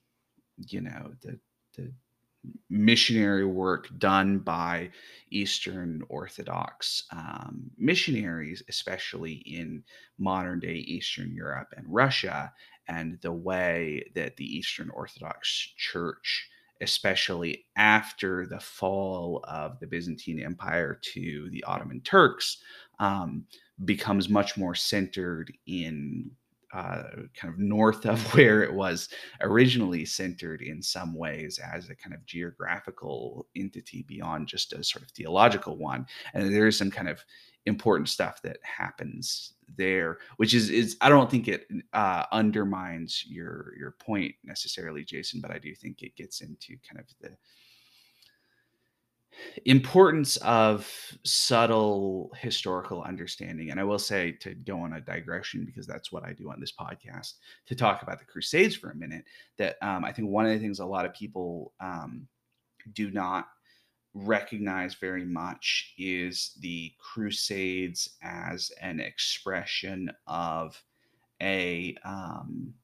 you 0.69 0.83
know, 0.83 1.13
the, 1.21 1.39
the 1.77 1.93
missionary 2.71 3.45
work 3.45 3.89
done 3.99 4.39
by 4.39 4.91
Eastern 5.31 6.03
Orthodox 6.09 7.05
um, 7.13 7.71
missionaries, 7.79 8.63
especially 8.69 9.35
in 9.47 9.85
modern 10.19 10.61
day 10.61 10.75
Eastern 10.75 11.35
Europe 11.35 11.69
and 11.77 11.87
Russia, 11.89 12.53
and 12.89 13.19
the 13.21 13.33
way 13.33 14.05
that 14.15 14.37
the 14.37 14.45
Eastern 14.45 14.91
Orthodox 14.91 15.49
Church, 15.77 16.49
especially 16.81 17.67
after 17.77 18.47
the 18.47 18.61
fall 18.61 19.45
of 19.47 19.79
the 19.79 19.87
Byzantine 19.87 20.43
Empire 20.43 20.99
to 21.15 21.49
the 21.51 21.63
Ottoman 21.65 22.01
Turks, 22.01 22.59
um, 22.99 23.45
becomes 23.85 24.29
much 24.29 24.57
more 24.57 24.75
centered 24.75 25.53
in 25.67 26.31
uh, 26.73 27.03
kind 27.35 27.53
of 27.53 27.59
north 27.59 28.07
of 28.07 28.21
where 28.35 28.63
it 28.63 28.73
was 28.73 29.09
originally 29.41 30.05
centered 30.05 30.63
in 30.63 30.83
some 30.83 31.15
ways 31.15 31.59
as 31.59 31.89
a 31.89 31.97
kind 31.97 32.15
of 32.15 32.25
geographical 32.27 33.47
entity 33.57 34.05
beyond 34.09 34.49
just 34.49 34.73
a 34.73 34.83
sort 34.83 35.05
of 35.05 35.11
theological 35.11 35.77
one. 35.77 36.07
And 36.35 36.53
there 36.55 36.67
is 36.67 36.79
some 36.79 36.91
kind 36.91 37.09
of 37.09 37.25
important 37.67 38.09
stuff 38.09 38.43
that 38.43 38.59
happens 38.63 39.55
there, 39.77 40.19
which 40.37 40.55
is 40.55 40.71
is 40.71 40.97
I 41.01 41.09
don't 41.09 41.31
think 41.31 41.49
it 41.49 41.67
uh, 41.93 42.25
undermines 42.33 43.25
your 43.27 43.73
your 43.79 43.93
point 43.93 44.35
necessarily, 44.45 45.05
Jason, 45.05 45.41
but 45.41 45.51
I 45.51 45.59
do 45.59 45.75
think 45.75 46.03
it 46.03 46.17
gets 46.17 46.41
into 46.41 46.77
kind 46.89 47.01
of 47.01 47.07
the 47.21 47.37
importance 49.65 50.37
of 50.39 50.91
subtle 51.25 52.31
historical 52.37 53.03
understanding 53.03 53.71
and 53.71 53.81
i 53.81 53.85
will 53.85 53.99
say 53.99 54.33
to 54.33 54.55
go 54.55 54.79
on 54.79 54.95
a 54.95 55.01
digression 55.01 55.65
because 55.65 55.87
that's 55.87 56.13
what 56.13 56.25
i 56.25 56.33
do 56.33 56.51
on 56.51 56.61
this 56.61 56.73
podcast 56.73 57.35
to 57.67 57.75
talk 57.75 58.03
about 58.03 58.19
the 58.19 58.25
crusades 58.25 58.77
for 58.77 58.91
a 58.91 58.97
minute 58.97 59.25
that 59.59 59.77
um, 59.83 60.05
i 60.05 60.13
think 60.13 60.29
one 60.29 60.47
of 60.47 60.53
the 60.53 60.59
things 60.59 60.81
a 60.81 60.85
lot 60.85 61.07
of 61.07 61.15
people 61.15 61.73
um, 61.81 62.27
do 62.93 63.11
not 63.11 63.47
recognize 64.15 64.95
very 64.95 65.25
much 65.25 65.95
is 65.97 66.53
the 66.61 66.93
crusades 66.99 68.11
as 68.23 68.71
an 68.81 69.01
expression 69.01 70.11
of 70.27 70.83
a 71.41 71.97
um, 72.05 72.75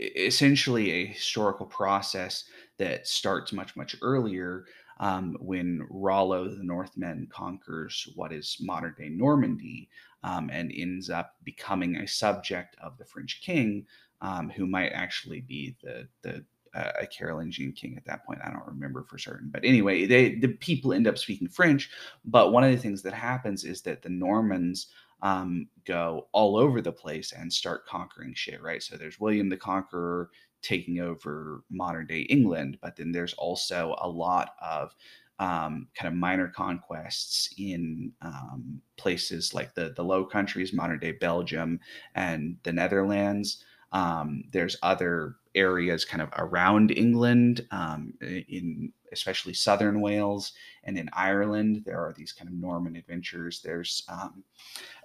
essentially 0.00 0.90
a 0.90 1.06
historical 1.06 1.66
process 1.66 2.44
that 2.78 3.06
starts 3.06 3.52
much 3.52 3.76
much 3.76 3.96
earlier 4.02 4.64
um, 5.00 5.36
when 5.40 5.86
Rollo 5.88 6.48
the 6.48 6.62
Northman 6.62 7.26
conquers 7.32 8.06
what 8.14 8.32
is 8.32 8.58
modern 8.60 8.94
day 8.96 9.08
Normandy 9.08 9.88
um, 10.22 10.50
and 10.52 10.70
ends 10.74 11.08
up 11.10 11.34
becoming 11.42 11.96
a 11.96 12.06
subject 12.06 12.76
of 12.82 12.96
the 12.98 13.06
French 13.06 13.40
king, 13.42 13.86
um, 14.20 14.50
who 14.50 14.66
might 14.66 14.90
actually 14.90 15.40
be 15.40 15.74
the 15.82 16.06
the 16.22 16.44
uh, 16.74 16.92
a 17.00 17.06
Carolingian 17.06 17.72
king 17.72 17.96
at 17.96 18.04
that 18.04 18.24
point. 18.24 18.38
I 18.44 18.50
don't 18.50 18.66
remember 18.66 19.02
for 19.02 19.18
certain, 19.18 19.48
but 19.50 19.64
anyway, 19.64 20.06
they 20.06 20.36
the 20.36 20.48
people 20.48 20.92
end 20.92 21.08
up 21.08 21.18
speaking 21.18 21.48
French. 21.48 21.90
But 22.24 22.52
one 22.52 22.62
of 22.62 22.70
the 22.70 22.76
things 22.76 23.02
that 23.02 23.14
happens 23.14 23.64
is 23.64 23.80
that 23.82 24.02
the 24.02 24.10
Normans 24.10 24.88
um, 25.22 25.66
go 25.86 26.28
all 26.32 26.56
over 26.56 26.80
the 26.80 26.92
place 26.92 27.32
and 27.32 27.52
start 27.52 27.86
conquering 27.86 28.34
shit, 28.34 28.62
right? 28.62 28.82
So 28.82 28.96
there's 28.96 29.18
William 29.18 29.48
the 29.48 29.56
Conqueror 29.56 30.30
taking 30.62 31.00
over 31.00 31.62
modern 31.70 32.06
day 32.06 32.20
England, 32.22 32.78
but 32.80 32.96
then 32.96 33.12
there's 33.12 33.34
also 33.34 33.94
a 33.98 34.08
lot 34.08 34.54
of 34.60 34.94
um, 35.38 35.88
kind 35.94 36.12
of 36.12 36.18
minor 36.18 36.48
conquests 36.48 37.48
in 37.56 38.12
um, 38.20 38.80
places 38.98 39.54
like 39.54 39.74
the 39.74 39.94
the 39.96 40.04
Low 40.04 40.24
Countries, 40.24 40.72
modern 40.72 40.98
day 40.98 41.12
Belgium, 41.12 41.80
and 42.14 42.56
the 42.62 42.72
Netherlands. 42.72 43.64
Um, 43.92 44.44
there's 44.52 44.76
other 44.82 45.36
areas 45.54 46.04
kind 46.04 46.22
of 46.22 46.28
around 46.36 46.92
England, 46.92 47.66
um, 47.72 48.14
in 48.20 48.92
especially 49.12 49.52
southern 49.52 50.00
Wales 50.00 50.52
and 50.84 50.96
in 50.96 51.10
Ireland. 51.12 51.82
There 51.84 51.98
are 51.98 52.14
these 52.16 52.32
kind 52.32 52.48
of 52.48 52.54
Norman 52.54 52.94
adventures. 52.94 53.60
There's 53.60 54.04
um, 54.08 54.44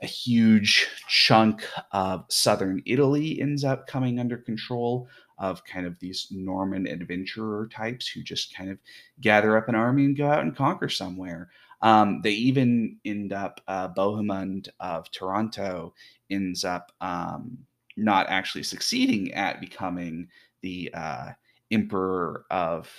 a 0.02 0.06
huge 0.06 0.88
chunk 1.08 1.66
of 1.92 2.26
southern 2.30 2.84
Italy 2.86 3.42
ends 3.42 3.64
up 3.64 3.88
coming 3.88 4.20
under 4.20 4.38
control 4.38 5.08
of 5.38 5.64
kind 5.66 5.86
of 5.86 6.00
these 6.00 6.28
Norman 6.32 6.88
adventurer 6.88 7.68
types 7.72 8.08
who 8.08 8.24
just 8.24 8.56
kind 8.56 8.70
of 8.70 8.78
gather 9.22 9.58
up 9.58 9.70
an 9.70 9.76
army 9.76 10.06
and 10.06 10.18
go 10.18 10.28
out 10.28 10.42
and 10.42 10.56
conquer 10.56 10.90
somewhere. 10.90 11.50
Um, 11.82 12.22
they 12.24 12.32
even 12.32 12.98
end 13.06 13.34
up, 13.34 13.62
uh, 13.68 13.90
Bohemond 13.90 14.70
of 14.80 15.12
Taranto 15.12 15.94
ends 16.30 16.64
up 16.64 16.92
um, 17.02 17.58
not 17.98 18.28
actually 18.30 18.64
succeeding 18.64 19.34
at 19.34 19.62
becoming 19.62 20.28
the 20.62 20.90
uh, 20.94 21.30
emperor 21.72 22.46
of 22.50 22.90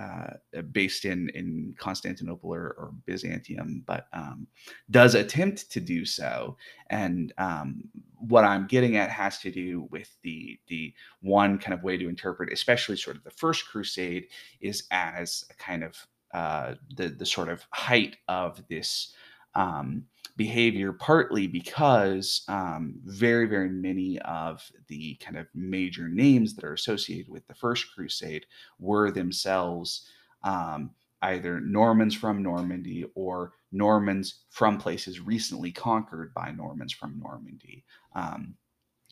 uh, 0.00 0.62
based 0.72 1.04
in 1.04 1.28
in 1.30 1.74
Constantinople 1.78 2.50
or, 2.50 2.74
or 2.78 2.92
Byzantium, 3.06 3.82
but 3.86 4.06
um, 4.12 4.46
does 4.90 5.14
attempt 5.14 5.70
to 5.72 5.80
do 5.80 6.04
so. 6.04 6.56
And 6.88 7.32
um, 7.38 7.84
what 8.16 8.44
I'm 8.44 8.66
getting 8.66 8.96
at 8.96 9.10
has 9.10 9.38
to 9.40 9.50
do 9.50 9.88
with 9.90 10.16
the 10.22 10.58
the 10.68 10.94
one 11.20 11.58
kind 11.58 11.74
of 11.74 11.82
way 11.82 11.96
to 11.96 12.08
interpret, 12.08 12.52
especially 12.52 12.96
sort 12.96 13.16
of 13.16 13.24
the 13.24 13.30
First 13.30 13.68
Crusade, 13.68 14.28
is 14.60 14.84
as 14.90 15.44
a 15.50 15.54
kind 15.54 15.84
of 15.84 16.06
uh, 16.32 16.74
the 16.96 17.08
the 17.08 17.26
sort 17.26 17.48
of 17.48 17.66
height 17.72 18.16
of 18.28 18.62
this 18.68 19.12
um, 19.54 20.04
behavior, 20.36 20.92
partly 20.92 21.46
because 21.46 22.44
um, 22.48 22.94
very, 23.04 23.46
very 23.46 23.68
many 23.68 24.18
of 24.20 24.62
the 24.88 25.14
kind 25.16 25.36
of 25.36 25.46
major 25.54 26.08
names 26.08 26.54
that 26.54 26.64
are 26.64 26.72
associated 26.72 27.28
with 27.28 27.46
the 27.46 27.54
First 27.54 27.92
Crusade 27.94 28.46
were 28.78 29.10
themselves 29.10 30.08
um, 30.42 30.90
either 31.22 31.60
Normans 31.60 32.14
from 32.14 32.42
Normandy 32.42 33.04
or 33.14 33.52
Normans 33.72 34.44
from 34.50 34.78
places 34.78 35.20
recently 35.20 35.70
conquered 35.70 36.32
by 36.34 36.50
Normans 36.50 36.92
from 36.92 37.20
Normandy. 37.22 37.84
Um, 38.14 38.54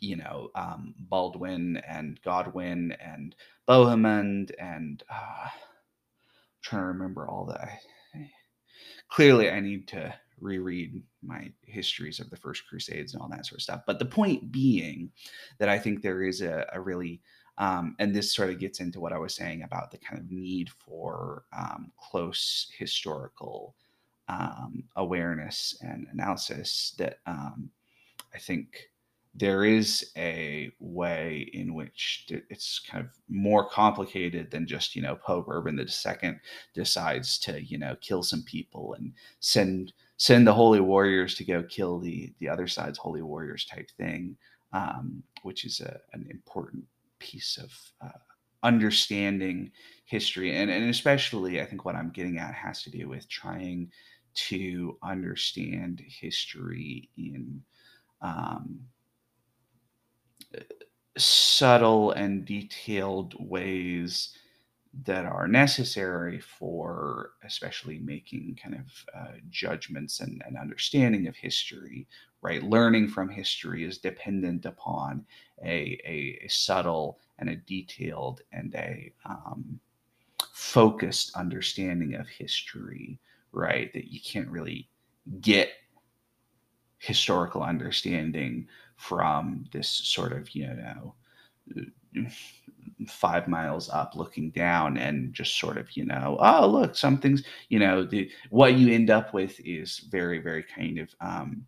you 0.00 0.16
know, 0.16 0.50
um, 0.54 0.95
Baldwin 0.99 1.76
and 1.87 2.21
Godwin 2.23 2.92
and 2.92 3.35
Bohemond 3.68 4.52
and 4.59 5.02
uh, 5.11 5.49
trying 6.62 6.83
to 6.83 6.87
remember 6.87 7.28
all 7.28 7.47
that. 7.47 7.80
Clearly, 9.11 9.50
I 9.50 9.61
need 9.61 9.88
to 9.88 10.14
reread 10.40 11.02
my 11.23 11.50
histories 11.62 12.21
of 12.21 12.30
the 12.30 12.37
first 12.37 12.66
crusades 12.68 13.12
and 13.12 13.23
all 13.23 13.28
that 13.28 13.47
sort 13.47 13.59
of 13.59 13.62
stuff. 13.62 13.83
But 13.87 13.99
the 13.99 14.04
point 14.04 14.50
being 14.50 15.11
that 15.59 15.68
i 15.68 15.78
think 15.78 16.02
there 16.02 16.23
is 16.23 16.40
a, 16.40 16.66
a 16.73 16.80
really 16.80 17.21
um, 17.59 17.97
and 17.99 18.14
this 18.14 18.33
sort 18.33 18.50
of 18.50 18.59
gets 18.59 18.80
into 18.80 19.00
what 19.00 19.12
i 19.12 19.18
was 19.18 19.35
saying 19.35 19.62
about 19.62 19.90
the 19.90 19.99
kind 19.99 20.21
of 20.21 20.30
need 20.30 20.71
for 20.71 21.45
um, 21.57 21.92
close 21.99 22.71
historical 22.78 23.75
um, 24.28 24.85
awareness 24.97 25.76
and 25.83 26.07
analysis 26.12 26.95
that 26.99 27.18
um, 27.26 27.71
i 28.35 28.38
think 28.38 28.90
there 29.35 29.64
is 29.64 30.11
a 30.16 30.71
way 30.80 31.49
in 31.52 31.75
which 31.75 32.26
it's 32.50 32.80
kind 32.80 33.04
of 33.04 33.11
more 33.28 33.68
complicated 33.68 34.50
than 34.50 34.66
just 34.66 34.97
you 34.97 35.02
know 35.02 35.14
Pope 35.14 35.47
Urban 35.49 35.76
the 35.76 35.87
Second 35.87 36.40
decides 36.75 37.38
to 37.40 37.62
you 37.62 37.78
know 37.78 37.95
kill 38.00 38.23
some 38.23 38.42
people 38.42 38.95
and 38.95 39.12
send 39.38 39.92
send 40.18 40.46
the 40.46 40.52
holy 40.52 40.80
warriors 40.80 41.34
to 41.37 41.44
go 41.44 41.62
kill 41.62 41.98
the 41.98 42.32
the 42.38 42.48
other 42.48 42.66
side's 42.66 42.98
holy 42.98 43.22
warriors 43.22 43.64
type 43.64 43.88
thing, 43.96 44.37
um, 44.72 45.22
which 45.42 45.64
is 45.64 45.80
a, 45.80 45.98
an 46.12 46.26
important 46.30 46.84
piece 47.18 47.56
of 47.56 47.72
uh, 48.04 48.18
understanding 48.62 49.70
history. 50.04 50.56
And, 50.56 50.70
and 50.70 50.90
especially 50.90 51.60
I 51.60 51.64
think 51.64 51.84
what 51.84 51.94
I'm 51.94 52.10
getting 52.10 52.38
at 52.38 52.54
has 52.54 52.82
to 52.82 52.90
do 52.90 53.08
with 53.08 53.28
trying 53.28 53.90
to 54.34 54.98
understand 55.02 56.02
history 56.06 57.08
in 57.16 57.62
um, 58.20 58.80
subtle 61.16 62.12
and 62.12 62.44
detailed 62.44 63.34
ways 63.38 64.37
that 65.04 65.24
are 65.24 65.46
necessary 65.46 66.40
for 66.40 67.30
especially 67.44 67.98
making 67.98 68.58
kind 68.60 68.74
of 68.74 69.04
uh, 69.16 69.32
judgments 69.50 70.20
and, 70.20 70.42
and, 70.46 70.56
understanding 70.56 71.28
of 71.28 71.36
history 71.36 72.06
right? 72.40 72.62
Learning 72.62 73.08
from 73.08 73.28
history 73.28 73.84
is 73.84 73.98
dependent 73.98 74.64
upon 74.64 75.24
a, 75.64 75.98
a, 76.04 76.38
a 76.44 76.48
subtle 76.48 77.18
and 77.38 77.48
a 77.48 77.56
detailed 77.56 78.42
and 78.52 78.74
a 78.76 79.12
um, 79.26 79.80
focused 80.52 81.34
understanding 81.36 82.14
of 82.14 82.28
history 82.28 83.18
right? 83.52 83.92
That 83.92 84.12
you 84.12 84.20
can't 84.20 84.48
really 84.48 84.88
get 85.40 85.70
historical 86.98 87.62
understanding 87.62 88.66
from 88.96 89.64
this 89.72 89.88
sort 89.88 90.32
of 90.32 90.50
you 90.54 90.66
know 90.66 91.14
five 93.06 93.46
miles 93.48 93.88
up 93.90 94.16
looking 94.16 94.50
down 94.50 94.96
and 94.96 95.32
just 95.32 95.58
sort 95.58 95.76
of 95.78 95.90
you 95.96 96.04
know 96.04 96.36
oh 96.40 96.66
look 96.66 96.96
some 96.96 97.18
things 97.18 97.44
you 97.68 97.78
know 97.78 98.04
the 98.04 98.30
what 98.50 98.74
you 98.74 98.92
end 98.92 99.10
up 99.10 99.32
with 99.32 99.60
is 99.64 99.98
very 100.10 100.38
very 100.38 100.62
kind 100.64 100.98
of 100.98 101.14
um 101.20 101.64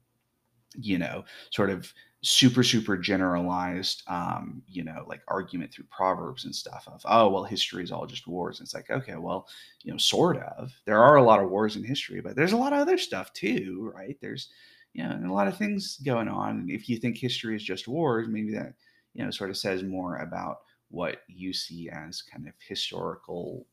you 0.76 0.98
know 0.98 1.24
sort 1.50 1.70
of 1.70 1.92
super 2.22 2.62
super 2.62 2.98
generalized 2.98 4.02
um 4.06 4.62
you 4.68 4.84
know 4.84 5.04
like 5.08 5.22
argument 5.28 5.72
through 5.72 5.86
proverbs 5.90 6.44
and 6.44 6.54
stuff 6.54 6.86
of 6.86 7.00
oh 7.06 7.30
well 7.30 7.44
history 7.44 7.82
is 7.82 7.90
all 7.90 8.06
just 8.06 8.26
wars. 8.26 8.58
And 8.60 8.66
it's 8.66 8.74
like 8.74 8.90
okay 8.90 9.16
well 9.16 9.48
you 9.82 9.92
know 9.92 9.98
sort 9.98 10.36
of. 10.38 10.72
There 10.84 11.02
are 11.02 11.16
a 11.16 11.22
lot 11.22 11.42
of 11.42 11.50
wars 11.50 11.76
in 11.76 11.84
history 11.84 12.20
but 12.20 12.36
there's 12.36 12.52
a 12.52 12.56
lot 12.58 12.72
of 12.74 12.78
other 12.80 12.98
stuff 12.98 13.32
too 13.32 13.90
right? 13.94 14.16
There's 14.20 14.48
you 14.92 15.02
know 15.02 15.18
a 15.24 15.32
lot 15.32 15.48
of 15.48 15.56
things 15.56 15.98
going 16.04 16.28
on. 16.28 16.60
And 16.60 16.70
if 16.70 16.88
you 16.88 16.98
think 16.98 17.16
history 17.16 17.56
is 17.56 17.62
just 17.64 17.88
wars 17.88 18.28
maybe 18.28 18.52
that 18.54 18.74
you 19.14 19.24
know 19.24 19.30
sort 19.30 19.50
of 19.50 19.56
says 19.56 19.82
more 19.82 20.18
about 20.18 20.58
what 20.90 21.22
you 21.28 21.52
see 21.52 21.88
as 21.88 22.22
kind 22.22 22.46
of 22.46 22.54
historical 22.66 23.66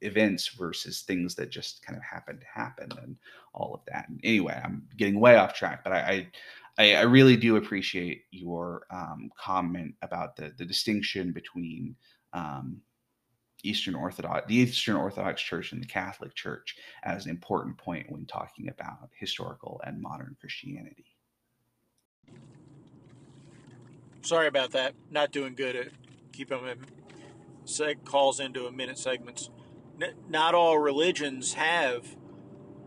events 0.00 0.48
versus 0.48 1.02
things 1.02 1.34
that 1.34 1.50
just 1.50 1.84
kind 1.84 1.96
of 1.96 2.02
happen 2.02 2.38
to 2.38 2.46
happen 2.46 2.88
and 3.02 3.16
all 3.52 3.74
of 3.74 3.80
that. 3.86 4.08
And 4.08 4.20
anyway, 4.22 4.60
I'm 4.64 4.86
getting 4.96 5.20
way 5.20 5.36
off 5.36 5.54
track, 5.54 5.84
but 5.84 5.92
I 5.92 6.28
I, 6.78 6.94
I 6.94 7.02
really 7.02 7.36
do 7.36 7.56
appreciate 7.56 8.24
your 8.30 8.86
um, 8.90 9.30
comment 9.38 9.94
about 10.02 10.36
the 10.36 10.52
the 10.56 10.64
distinction 10.64 11.32
between 11.32 11.96
um, 12.32 12.80
Eastern 13.64 13.94
Orthodox, 13.94 14.46
the 14.46 14.54
Eastern 14.54 14.96
Orthodox 14.96 15.42
Church 15.42 15.72
and 15.72 15.82
the 15.82 15.86
Catholic 15.86 16.34
Church 16.34 16.76
as 17.02 17.24
an 17.24 17.30
important 17.30 17.76
point 17.76 18.10
when 18.10 18.24
talking 18.26 18.68
about 18.68 19.10
historical 19.18 19.80
and 19.84 20.00
modern 20.00 20.36
Christianity. 20.40 21.04
Sorry 24.22 24.46
about 24.46 24.70
that. 24.72 24.94
Not 25.10 25.32
doing 25.32 25.54
good 25.54 25.74
at 25.74 25.88
keeping 26.38 26.64
them 26.64 26.68
in 26.68 26.78
seg- 27.66 28.04
calls 28.04 28.38
into 28.38 28.66
a 28.66 28.70
minute 28.70 28.96
segments. 28.96 29.50
N- 30.00 30.14
not 30.28 30.54
all 30.54 30.78
religions 30.78 31.54
have 31.54 32.16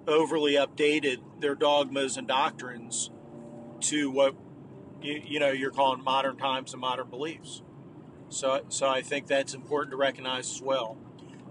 overly 0.07 0.53
updated 0.53 1.17
their 1.41 1.53
dogmas 1.53 2.15
and 2.15 2.29
doctrines 2.29 3.11
to 3.81 4.09
what 4.09 4.35
you, 5.01 5.21
you 5.25 5.39
know 5.39 5.51
you're 5.51 5.71
calling 5.71 6.01
modern 6.01 6.37
times 6.37 6.71
and 6.71 6.79
modern 6.79 7.09
beliefs. 7.09 7.61
So, 8.29 8.61
so 8.69 8.87
I 8.87 9.01
think 9.01 9.27
that's 9.27 9.53
important 9.53 9.91
to 9.91 9.97
recognize 9.97 10.49
as 10.49 10.61
well. 10.61 10.97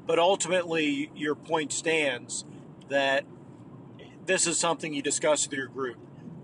But 0.07 0.19
ultimately, 0.19 1.11
your 1.14 1.35
point 1.35 1.71
stands 1.73 2.47
that 2.88 3.26
this 4.25 4.47
is 4.47 4.59
something 4.59 4.95
you 4.95 5.02
discuss 5.02 5.47
with 5.47 5.57
your 5.59 5.66
group. 5.66 5.99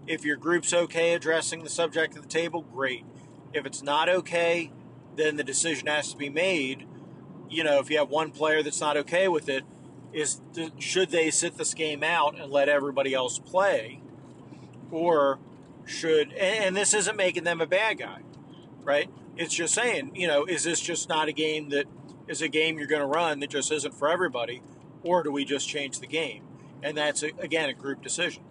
If 0.06 0.22
your 0.22 0.36
group's 0.36 0.74
okay 0.74 1.14
addressing 1.14 1.64
the 1.64 1.70
subject 1.70 2.14
of 2.14 2.22
the 2.22 2.28
table, 2.28 2.60
great. 2.60 3.06
If 3.54 3.64
it's 3.64 3.82
not 3.82 4.10
okay, 4.10 4.70
then 5.16 5.36
the 5.36 5.44
decision 5.44 5.86
has 5.86 6.12
to 6.12 6.16
be 6.16 6.28
made. 6.28 6.86
You 7.48 7.64
know, 7.64 7.78
if 7.78 7.90
you 7.90 7.98
have 7.98 8.10
one 8.10 8.30
player 8.30 8.62
that's 8.62 8.80
not 8.80 8.96
okay 8.96 9.28
with 9.28 9.48
it, 9.48 9.64
is 10.12 10.40
to, 10.54 10.70
should 10.78 11.10
they 11.10 11.30
sit 11.30 11.56
this 11.56 11.74
game 11.74 12.02
out 12.02 12.38
and 12.38 12.50
let 12.50 12.68
everybody 12.68 13.12
else 13.14 13.38
play, 13.38 14.00
or 14.90 15.38
should 15.84 16.32
and 16.32 16.76
this 16.76 16.94
isn't 16.94 17.16
making 17.16 17.44
them 17.44 17.60
a 17.60 17.66
bad 17.66 17.98
guy, 17.98 18.20
right? 18.82 19.10
It's 19.36 19.54
just 19.54 19.74
saying, 19.74 20.12
you 20.14 20.26
know, 20.26 20.44
is 20.44 20.64
this 20.64 20.80
just 20.80 21.08
not 21.08 21.28
a 21.28 21.32
game 21.32 21.68
that 21.70 21.86
is 22.26 22.42
a 22.42 22.48
game 22.48 22.78
you're 22.78 22.88
going 22.88 23.02
to 23.02 23.06
run 23.06 23.40
that 23.40 23.50
just 23.50 23.70
isn't 23.70 23.94
for 23.94 24.08
everybody, 24.08 24.62
or 25.02 25.22
do 25.22 25.30
we 25.30 25.44
just 25.44 25.68
change 25.68 26.00
the 26.00 26.06
game? 26.06 26.42
And 26.82 26.96
that's 26.96 27.22
again 27.22 27.68
a 27.68 27.74
group 27.74 28.02
decision. 28.02 28.42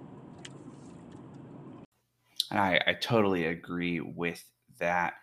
I, 2.52 2.80
I 2.86 2.94
totally 2.94 3.46
agree 3.46 4.00
with 4.00 4.44
that. 4.80 5.16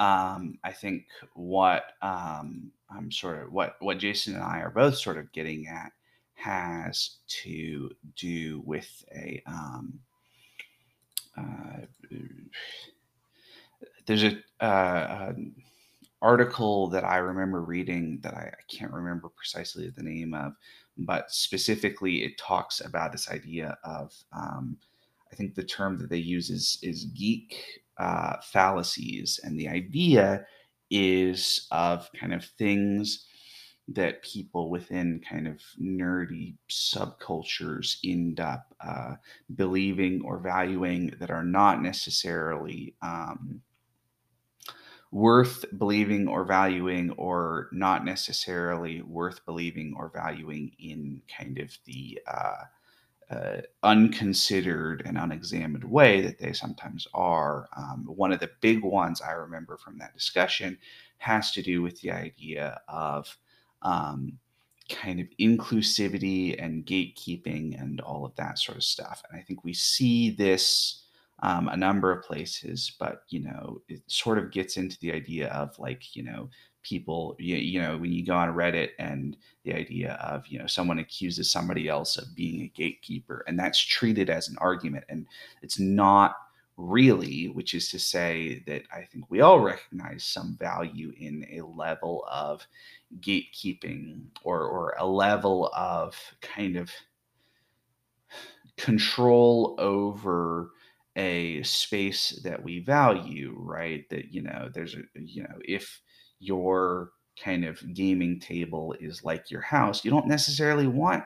Um, 0.00 0.58
I 0.64 0.72
think 0.72 1.08
what 1.34 1.92
um, 2.00 2.72
I'm 2.90 3.12
sort 3.12 3.42
of 3.42 3.52
what 3.52 3.76
what 3.80 3.98
Jason 3.98 4.34
and 4.34 4.42
I 4.42 4.60
are 4.60 4.70
both 4.70 4.96
sort 4.96 5.18
of 5.18 5.30
getting 5.32 5.68
at 5.68 5.92
has 6.34 7.16
to 7.42 7.90
do 8.16 8.62
with 8.64 9.04
a 9.14 9.42
um, 9.46 10.00
uh, 11.36 11.84
there's 14.06 14.24
a 14.24 14.64
uh, 14.64 15.34
article 16.22 16.88
that 16.88 17.04
I 17.04 17.18
remember 17.18 17.60
reading 17.60 18.20
that 18.22 18.32
I, 18.32 18.52
I, 18.52 18.74
can't 18.74 18.92
remember 18.92 19.28
precisely 19.28 19.90
the 19.90 20.02
name 20.02 20.34
of, 20.34 20.54
but 20.96 21.30
specifically 21.30 22.24
it 22.24 22.38
talks 22.38 22.80
about 22.80 23.12
this 23.12 23.30
idea 23.30 23.76
of 23.84 24.14
um, 24.32 24.78
I 25.30 25.36
think 25.36 25.54
the 25.54 25.62
term 25.62 25.98
that 25.98 26.08
they 26.08 26.16
use 26.16 26.48
is 26.48 26.78
is 26.82 27.04
geek 27.04 27.82
uh, 28.00 28.36
fallacies. 28.42 29.38
And 29.44 29.60
the 29.60 29.68
idea 29.68 30.46
is 30.90 31.68
of 31.70 32.08
kind 32.18 32.32
of 32.32 32.44
things 32.44 33.26
that 33.88 34.22
people 34.22 34.70
within 34.70 35.20
kind 35.28 35.46
of 35.46 35.60
nerdy 35.80 36.54
subcultures 36.70 37.96
end 38.04 38.40
up 38.40 38.74
uh, 38.80 39.14
believing 39.54 40.22
or 40.24 40.38
valuing 40.38 41.12
that 41.20 41.30
are 41.30 41.44
not 41.44 41.82
necessarily 41.82 42.94
um, 43.02 43.60
worth 45.12 45.64
believing 45.76 46.28
or 46.28 46.44
valuing, 46.44 47.10
or 47.12 47.68
not 47.72 48.04
necessarily 48.04 49.02
worth 49.02 49.44
believing 49.44 49.94
or 49.96 50.10
valuing 50.14 50.70
in 50.78 51.20
kind 51.36 51.58
of 51.58 51.76
the 51.84 52.18
uh, 52.26 52.62
uh, 53.30 53.60
unconsidered 53.82 55.02
and 55.06 55.16
unexamined 55.16 55.84
way 55.84 56.20
that 56.20 56.38
they 56.38 56.52
sometimes 56.52 57.06
are. 57.14 57.68
Um, 57.76 58.04
one 58.06 58.32
of 58.32 58.40
the 58.40 58.50
big 58.60 58.82
ones 58.82 59.20
I 59.20 59.32
remember 59.32 59.76
from 59.76 59.98
that 59.98 60.14
discussion 60.14 60.78
has 61.18 61.52
to 61.52 61.62
do 61.62 61.80
with 61.82 62.00
the 62.00 62.10
idea 62.10 62.80
of 62.88 63.36
um, 63.82 64.38
kind 64.88 65.20
of 65.20 65.28
inclusivity 65.38 66.62
and 66.62 66.84
gatekeeping 66.84 67.80
and 67.80 68.00
all 68.00 68.24
of 68.24 68.34
that 68.36 68.58
sort 68.58 68.76
of 68.76 68.84
stuff. 68.84 69.22
And 69.30 69.40
I 69.40 69.44
think 69.44 69.64
we 69.64 69.74
see 69.74 70.30
this 70.30 71.04
um, 71.42 71.68
a 71.68 71.76
number 71.76 72.12
of 72.12 72.24
places, 72.24 72.92
but 72.98 73.22
you 73.28 73.40
know, 73.40 73.80
it 73.88 74.02
sort 74.08 74.38
of 74.38 74.50
gets 74.50 74.76
into 74.76 74.98
the 75.00 75.12
idea 75.12 75.48
of 75.48 75.78
like, 75.78 76.14
you 76.14 76.22
know, 76.22 76.50
people 76.82 77.36
you, 77.38 77.56
you 77.56 77.80
know 77.80 77.96
when 77.96 78.12
you 78.12 78.24
go 78.24 78.34
on 78.34 78.54
reddit 78.54 78.90
and 78.98 79.36
the 79.64 79.74
idea 79.74 80.14
of 80.14 80.46
you 80.46 80.58
know 80.58 80.66
someone 80.66 80.98
accuses 80.98 81.50
somebody 81.50 81.88
else 81.88 82.16
of 82.16 82.34
being 82.34 82.62
a 82.62 82.68
gatekeeper 82.68 83.44
and 83.46 83.58
that's 83.58 83.78
treated 83.78 84.30
as 84.30 84.48
an 84.48 84.56
argument 84.58 85.04
and 85.08 85.26
it's 85.62 85.78
not 85.78 86.36
really 86.76 87.48
which 87.48 87.74
is 87.74 87.90
to 87.90 87.98
say 87.98 88.62
that 88.66 88.82
i 88.92 89.02
think 89.02 89.24
we 89.28 89.42
all 89.42 89.60
recognize 89.60 90.24
some 90.24 90.56
value 90.58 91.12
in 91.18 91.46
a 91.52 91.60
level 91.60 92.24
of 92.30 92.66
gatekeeping 93.20 94.22
or 94.42 94.62
or 94.64 94.94
a 94.98 95.06
level 95.06 95.70
of 95.74 96.16
kind 96.40 96.76
of 96.76 96.90
control 98.76 99.76
over 99.78 100.70
a 101.16 101.62
space 101.62 102.40
that 102.44 102.62
we 102.62 102.78
value 102.78 103.54
right? 103.58 104.08
That 104.10 104.32
you 104.32 104.42
know 104.42 104.70
there's 104.72 104.94
a 104.94 105.02
you 105.14 105.42
know 105.42 105.58
if 105.64 106.00
your 106.40 107.12
kind 107.42 107.64
of 107.64 107.94
gaming 107.94 108.40
table 108.40 108.94
is 109.00 109.24
like 109.24 109.50
your 109.50 109.60
house, 109.60 110.04
you 110.04 110.10
don't 110.10 110.26
necessarily 110.26 110.86
want 110.86 111.24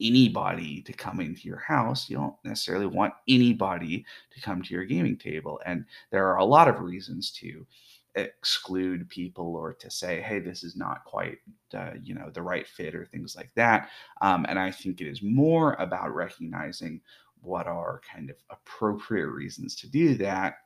anybody 0.00 0.80
to 0.82 0.92
come 0.92 1.20
into 1.20 1.46
your 1.46 1.58
house. 1.58 2.08
You 2.08 2.16
don't 2.16 2.34
necessarily 2.44 2.86
want 2.86 3.12
anybody 3.28 4.04
to 4.30 4.40
come 4.40 4.62
to 4.62 4.74
your 4.74 4.84
gaming 4.84 5.16
table. 5.16 5.60
And 5.66 5.84
there 6.10 6.26
are 6.26 6.38
a 6.38 6.44
lot 6.44 6.68
of 6.68 6.80
reasons 6.80 7.30
to 7.32 7.66
exclude 8.14 9.08
people 9.08 9.54
or 9.54 9.72
to 9.74 9.90
say, 9.90 10.20
hey, 10.20 10.40
this 10.40 10.64
is 10.64 10.74
not 10.74 11.04
quite, 11.04 11.38
uh, 11.74 11.92
you 12.02 12.14
know, 12.14 12.30
the 12.30 12.42
right 12.42 12.66
fit 12.66 12.94
or 12.94 13.04
things 13.04 13.36
like 13.36 13.50
that. 13.54 13.90
Um, 14.22 14.46
and 14.48 14.58
I 14.58 14.70
think 14.70 15.00
it 15.00 15.06
is 15.06 15.22
more 15.22 15.74
about 15.74 16.14
recognizing 16.14 17.00
what 17.42 17.66
are 17.66 18.00
kind 18.10 18.30
of 18.30 18.36
appropriate 18.50 19.28
reasons 19.28 19.76
to 19.76 19.88
do 19.88 20.14
that 20.16 20.56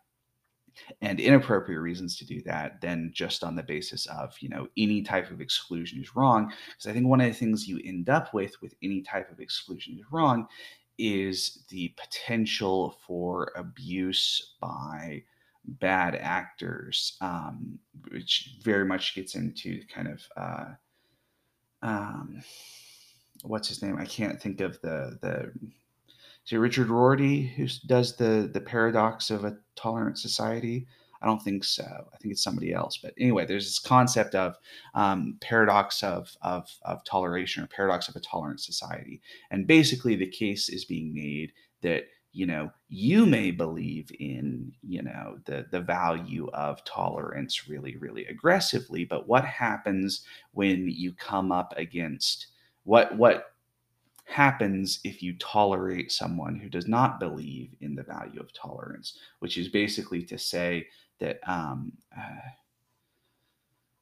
and 1.01 1.21
inappropriate 1.21 1.81
reasons 1.81 2.17
to 2.17 2.27
do 2.27 2.43
that 2.43 2.81
than 2.81 3.11
just 3.15 3.45
on 3.45 3.55
the 3.55 3.63
basis 3.63 4.07
of 4.07 4.35
you 4.41 4.49
know 4.49 4.67
any 4.77 5.03
type 5.03 5.31
of 5.31 5.41
exclusion 5.41 6.01
is 6.01 6.15
wrong 6.17 6.53
because 6.69 6.87
i 6.87 6.93
think 6.93 7.07
one 7.07 7.21
of 7.21 7.27
the 7.27 7.33
things 7.39 7.69
you 7.69 7.81
end 7.85 8.09
up 8.09 8.33
with 8.35 8.61
with 8.63 8.75
any 8.83 9.03
type 9.03 9.31
of 9.31 9.41
exclusion 9.41 9.97
is 9.99 10.05
wrong 10.11 10.47
is 10.99 11.65
the 11.71 11.93
potential 11.97 12.97
for 13.07 13.51
abuse 13.57 14.55
by 14.61 15.23
bad 15.67 16.15
actors 16.15 17.17
um, 17.21 17.79
which 18.11 18.57
very 18.63 18.85
much 18.85 19.15
gets 19.15 19.35
into 19.35 19.81
kind 19.93 20.09
of 20.09 20.23
uh, 20.37 20.67
um, 21.83 22.43
what's 23.45 23.69
his 23.69 23.83
name? 23.83 23.97
I 23.99 24.07
can't 24.07 24.41
think 24.41 24.61
of 24.61 24.81
the 24.81 25.19
the. 25.21 25.53
It 26.51 26.57
Richard 26.57 26.89
Rorty 26.89 27.47
who 27.47 27.67
does 27.87 28.17
the 28.17 28.51
the 28.53 28.61
paradox 28.61 29.31
of 29.31 29.45
a 29.45 29.57
tolerant 29.77 30.19
society? 30.19 30.87
I 31.25 31.27
don't 31.27 31.43
think 31.43 31.65
so. 31.65 31.85
I 31.85 32.19
think 32.19 32.33
it's 32.33 32.43
somebody 32.43 32.75
else. 32.75 32.99
But 32.99 33.15
anyway, 33.19 33.47
there's 33.47 33.65
this 33.65 33.79
concept 33.79 34.35
of 34.35 34.57
um, 34.95 35.39
paradox 35.41 36.03
of, 36.03 36.37
of, 36.43 36.69
of 36.83 37.03
toleration 37.05 37.65
or 37.65 37.67
paradox 37.67 38.09
of 38.09 38.17
a 38.17 38.21
tolerant 38.21 38.61
society. 38.61 39.23
And 39.51 39.67
basically, 39.67 40.17
the 40.17 40.27
case 40.27 40.69
is 40.69 40.85
being 40.85 41.15
made 41.15 41.53
that 41.81 42.09
you 42.35 42.45
know 42.45 42.71
you 42.89 43.25
may 43.25 43.53
believe 43.53 44.11
in 44.19 44.73
you 44.83 45.01
know 45.03 45.39
the 45.47 45.67
the 45.71 45.81
value 45.81 46.51
of 46.53 46.85
tolerance 46.85 47.69
really 47.69 47.97
really 47.97 48.27
aggressively 48.27 49.05
but 49.05 49.29
what 49.29 49.45
happens 49.45 50.25
when 50.51 50.89
you 50.89 51.13
come 51.13 51.53
up 51.53 51.73
against 51.77 52.49
what 52.83 53.17
what 53.17 53.54
happens 54.35 55.01
if 55.05 55.23
you 55.23 55.33
tolerate 55.39 56.11
someone 56.11 56.57
who 56.57 56.69
does 56.69 56.89
not 56.89 57.21
believe 57.21 57.71
in 57.81 57.95
the 57.95 58.03
value 58.03 58.41
of 58.41 58.53
tolerance 58.53 59.19
which 59.39 59.57
is 59.57 59.69
basically 59.69 60.23
to 60.23 60.37
say 60.37 60.87
that 61.21 61.39
um, 61.47 61.93
uh, 62.17 62.51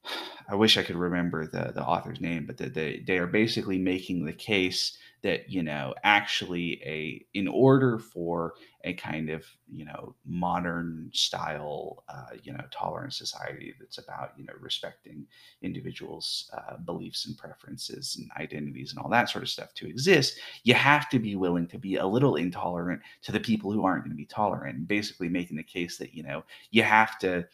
I 0.48 0.54
wish 0.54 0.76
I 0.76 0.82
could 0.82 0.96
remember 0.96 1.46
the 1.46 1.72
the 1.72 1.84
author's 1.84 2.20
name, 2.20 2.46
but 2.46 2.56
that 2.58 2.74
they 2.74 3.02
they 3.06 3.18
are 3.18 3.26
basically 3.26 3.78
making 3.78 4.24
the 4.24 4.32
case 4.32 4.98
that 5.22 5.48
you 5.48 5.62
know 5.62 5.94
actually 6.02 6.82
a 6.84 7.24
in 7.34 7.46
order 7.48 7.98
for 7.98 8.54
a 8.84 8.92
kind 8.94 9.30
of 9.30 9.44
you 9.70 9.84
know 9.84 10.14
modern 10.26 11.08
style 11.12 12.04
uh, 12.08 12.36
you 12.42 12.52
know 12.52 12.64
tolerant 12.70 13.12
society 13.12 13.72
that's 13.78 13.98
about 13.98 14.32
you 14.36 14.44
know 14.44 14.52
respecting 14.60 15.26
individuals' 15.62 16.50
uh, 16.56 16.76
beliefs 16.78 17.26
and 17.26 17.38
preferences 17.38 18.16
and 18.18 18.30
identities 18.42 18.90
and 18.90 18.98
all 18.98 19.10
that 19.10 19.30
sort 19.30 19.44
of 19.44 19.50
stuff 19.50 19.72
to 19.74 19.88
exist, 19.88 20.38
you 20.64 20.74
have 20.74 21.08
to 21.08 21.18
be 21.18 21.36
willing 21.36 21.66
to 21.66 21.78
be 21.78 21.96
a 21.96 22.06
little 22.06 22.36
intolerant 22.36 23.00
to 23.22 23.32
the 23.32 23.40
people 23.40 23.72
who 23.72 23.84
aren't 23.84 24.02
going 24.04 24.10
to 24.10 24.16
be 24.16 24.26
tolerant. 24.26 24.86
Basically 24.88 25.28
making 25.28 25.56
the 25.56 25.62
case 25.62 25.96
that 25.98 26.14
you 26.14 26.22
know 26.22 26.44
you 26.70 26.82
have 26.82 27.18
to 27.20 27.46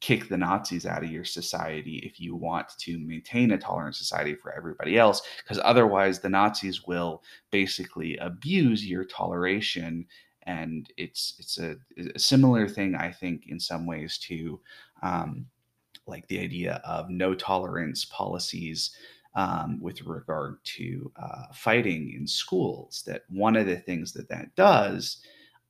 kick 0.00 0.28
the 0.28 0.36
Nazis 0.36 0.86
out 0.86 1.02
of 1.02 1.10
your 1.10 1.24
society 1.24 1.98
if 2.04 2.20
you 2.20 2.36
want 2.36 2.68
to 2.78 2.98
maintain 2.98 3.50
a 3.50 3.58
tolerant 3.58 3.96
society 3.96 4.34
for 4.34 4.52
everybody 4.54 4.96
else, 4.96 5.22
because 5.42 5.60
otherwise 5.64 6.20
the 6.20 6.28
Nazis 6.28 6.86
will 6.86 7.22
basically 7.50 8.16
abuse 8.18 8.86
your 8.86 9.04
toleration. 9.04 10.06
And 10.44 10.90
it's 10.96 11.34
it's 11.38 11.58
a, 11.58 11.76
a 12.14 12.18
similar 12.18 12.68
thing, 12.68 12.94
I 12.94 13.10
think, 13.12 13.48
in 13.48 13.60
some 13.60 13.86
ways 13.86 14.18
to 14.28 14.60
um, 15.02 15.46
like 16.06 16.26
the 16.28 16.40
idea 16.40 16.80
of 16.84 17.10
no 17.10 17.34
tolerance 17.34 18.04
policies 18.06 18.96
um, 19.34 19.78
with 19.80 20.00
regard 20.02 20.58
to 20.64 21.12
uh, 21.20 21.52
fighting 21.52 22.14
in 22.16 22.26
schools. 22.26 23.02
That 23.06 23.22
one 23.28 23.56
of 23.56 23.66
the 23.66 23.76
things 23.76 24.12
that 24.12 24.28
that 24.30 24.54
does 24.54 25.18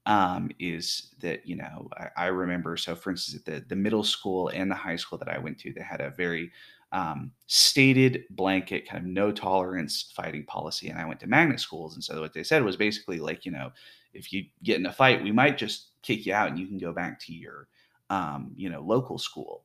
um, 0.08 0.50
is 0.58 1.08
that 1.20 1.46
you 1.46 1.54
know 1.54 1.88
I, 1.96 2.24
I, 2.24 2.26
remember 2.28 2.78
so 2.78 2.96
for 2.96 3.10
instance 3.10 3.36
at 3.36 3.44
the, 3.44 3.64
the 3.68 3.76
middle 3.76 4.02
school 4.02 4.48
and 4.48 4.70
the 4.70 4.74
high 4.74 4.96
school 4.96 5.18
that 5.18 5.28
i 5.28 5.38
went 5.38 5.58
to 5.60 5.72
they 5.72 5.82
had 5.82 6.00
a 6.00 6.10
very 6.10 6.50
um, 6.90 7.30
stated 7.46 8.24
blanket 8.30 8.88
kind 8.88 9.04
of 9.04 9.08
no 9.08 9.30
tolerance 9.30 10.10
fighting 10.16 10.44
policy 10.46 10.88
and 10.88 10.98
i 10.98 11.04
went 11.04 11.20
to 11.20 11.26
magnet 11.26 11.60
schools 11.60 11.94
and 11.94 12.02
so 12.02 12.20
what 12.20 12.32
they 12.32 12.42
said 12.42 12.64
was 12.64 12.76
basically 12.76 13.20
like 13.20 13.44
you 13.44 13.52
know 13.52 13.70
if 14.14 14.32
you 14.32 14.46
get 14.64 14.80
in 14.80 14.86
a 14.86 14.92
fight 14.92 15.22
we 15.22 15.30
might 15.30 15.58
just 15.58 15.90
kick 16.02 16.24
you 16.24 16.32
out 16.32 16.48
and 16.48 16.58
you 16.58 16.66
can 16.66 16.78
go 16.78 16.92
back 16.92 17.20
to 17.20 17.34
your 17.34 17.68
um, 18.08 18.50
you 18.56 18.70
know 18.70 18.80
local 18.80 19.18
school 19.18 19.64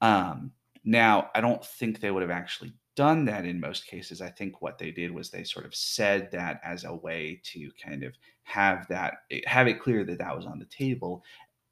um, 0.00 0.52
now 0.84 1.28
i 1.34 1.40
don't 1.40 1.64
think 1.64 1.98
they 1.98 2.12
would 2.12 2.22
have 2.22 2.30
actually 2.30 2.72
done 2.94 3.24
that 3.24 3.44
in 3.44 3.58
most 3.58 3.86
cases. 3.86 4.20
I 4.20 4.28
think 4.28 4.60
what 4.60 4.78
they 4.78 4.90
did 4.90 5.10
was 5.10 5.30
they 5.30 5.44
sort 5.44 5.64
of 5.64 5.74
said 5.74 6.30
that 6.32 6.60
as 6.64 6.84
a 6.84 6.94
way 6.94 7.40
to 7.44 7.70
kind 7.82 8.02
of 8.02 8.14
have 8.44 8.86
that 8.88 9.14
have 9.46 9.68
it 9.68 9.80
clear 9.80 10.04
that 10.04 10.18
that 10.18 10.36
was 10.36 10.46
on 10.46 10.58
the 10.58 10.66
table 10.66 11.22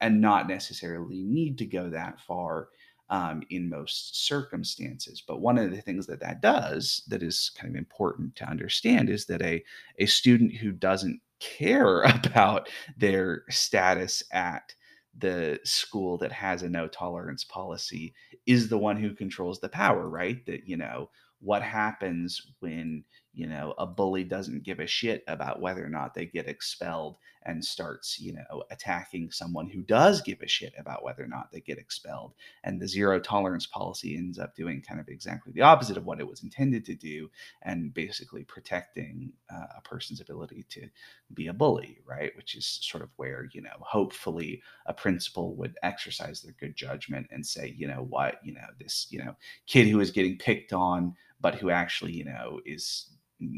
and 0.00 0.20
not 0.20 0.48
necessarily 0.48 1.22
need 1.22 1.59
to 1.59 1.66
go 1.66 1.90
that 1.90 2.20
far 2.20 2.68
um, 3.11 3.42
in 3.50 3.68
most 3.68 4.24
circumstances. 4.26 5.22
But 5.26 5.40
one 5.40 5.59
of 5.59 5.70
the 5.72 5.80
things 5.80 6.06
that 6.06 6.20
that 6.20 6.40
does 6.40 7.02
that 7.09 7.22
is 7.22 7.50
kind 7.59 7.74
of 7.74 7.78
important 7.78 8.37
to 8.37 8.48
understand 8.48 9.11
is 9.11 9.26
that 9.26 9.42
a 9.42 9.62
a 9.98 10.06
student 10.06 10.54
who 10.56 10.72
doesn't 10.72 11.20
care 11.40 12.02
about 12.24 12.68
their 12.96 13.44
status 13.50 14.22
at 14.33 14.74
the 15.18 15.59
school 15.64 16.16
that 16.18 16.33
has 16.33 16.62
a 16.62 16.68
no 16.68 16.87
tolerance 16.87 17.44
policy 17.44 18.14
is 18.46 18.68
the 18.68 18.78
one 18.78 18.96
who 18.96 19.14
controls 19.14 19.61
the 19.61 19.68
power, 19.68 20.09
right? 20.09 20.44
That, 20.46 20.66
you 20.68 20.76
know, 20.76 21.11
what 21.40 21.62
happens 21.62 22.40
when 22.61 23.04
you 23.33 23.47
know 23.47 23.75
a 23.79 23.87
bully 23.87 24.25
doesn't 24.25 24.64
give 24.64 24.81
a 24.81 24.87
shit 24.87 25.23
about 25.29 25.61
whether 25.61 25.85
or 25.85 25.88
not 25.88 26.14
they 26.14 26.27
get 26.27 26.49
expelled 26.49 27.16
and 27.45 27.64
starts 27.64 28.21
you 28.21 28.33
know 28.33 28.62
attacking 28.71 29.31
someone 29.31 29.69
who 29.69 29.83
does 29.83 30.21
give 30.21 30.40
a 30.43 30.49
shit 30.49 30.73
about 30.79 31.05
whether 31.05 31.23
or 31.23 31.29
not 31.29 31.51
they 31.53 31.61
get 31.61 31.79
expelled. 31.79 32.35
And 32.64 32.81
the 32.81 32.88
zero 32.88 33.21
tolerance 33.21 33.66
policy 33.66 34.16
ends 34.16 34.38
up 34.38 34.55
doing 34.55 34.83
kind 34.83 35.01
of 35.01 35.09
exactly 35.09 35.53
the 35.53 35.62
opposite 35.62 35.97
of 35.97 36.05
what 36.07 36.21
it 36.21 36.27
was 36.27 36.43
intended 36.43 36.85
to 36.87 36.95
do 36.95 37.31
and 37.62 37.95
basically 37.95 38.45
protecting 38.45 39.33
uh, 39.53 39.66
a 39.79 39.81
person's 39.83 40.21
ability 40.21 40.64
to 40.71 40.88
be 41.35 41.47
a 41.47 41.53
bully 41.53 41.99
right? 42.07 42.33
Which 42.37 42.55
is 42.55 42.66
sort 42.83 43.03
of 43.03 43.11
where 43.16 43.49
you 43.53 43.62
know 43.62 43.77
hopefully 43.81 44.62
a 44.87 44.93
principal 44.93 45.55
would 45.55 45.77
exercise 45.83 46.43
their 46.43 46.55
good 46.59 46.77
judgment 46.77 47.29
and 47.31 47.47
say 47.47 47.75
you 47.77 47.87
know 47.87 48.07
what? 48.09 48.40
You 48.45 48.55
know 48.55 48.66
this 48.79 49.07
you 49.11 49.25
know 49.25 49.37
kid 49.66 49.87
who 49.87 50.01
is 50.01 50.11
getting 50.11 50.37
picked 50.37 50.73
on 50.73 51.14
but 51.40 51.55
who 51.55 51.71
actually 51.71 52.12
you 52.12 52.25
know 52.25 52.61
is 52.66 53.11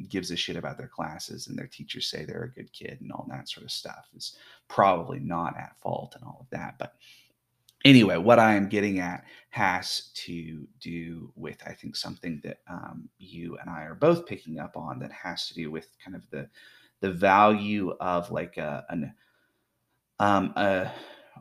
gives 0.09 0.31
a 0.31 0.37
shit 0.37 0.57
about 0.57 0.79
their 0.79 0.89
classes 0.89 1.49
and 1.49 1.59
their 1.59 1.67
teachers 1.67 2.09
say 2.09 2.25
they're 2.25 2.45
a 2.45 2.51
good 2.51 2.73
kid 2.73 2.99
and 3.01 3.13
all 3.13 3.27
that 3.29 3.49
sort 3.49 3.65
of 3.65 3.71
stuff 3.71 4.09
is 4.17 4.37
probably 4.69 5.19
not 5.19 5.57
at 5.57 5.77
fault 5.81 6.15
and 6.15 6.25
all 6.25 6.39
of 6.41 6.51
that. 6.51 6.77
But 6.79 6.95
anyway, 7.85 8.17
what 8.17 8.39
I 8.39 8.55
am 8.55 8.69
getting 8.69 9.01
at 9.01 9.25
has 9.51 10.11
to 10.15 10.67
do 10.81 11.33
with, 11.35 11.59
I 11.67 11.73
think, 11.73 11.97
something 11.97 12.41
that 12.45 12.59
um, 12.69 13.09
you 13.19 13.59
and 13.59 13.69
I 13.69 13.83
are 13.83 13.95
both 13.95 14.27
picking 14.27 14.59
up 14.59 14.77
on 14.77 14.99
that 15.01 15.13
has 15.13 15.49
to 15.49 15.55
do 15.55 15.71
with 15.71 15.89
kind 16.03 16.17
of 16.17 16.23
the 16.31 16.49
the 17.01 17.11
value 17.11 17.91
of 17.99 18.31
like 18.31 18.59
a, 18.59 18.85
an 18.89 19.13
um, 20.21 20.53
a, 20.57 20.89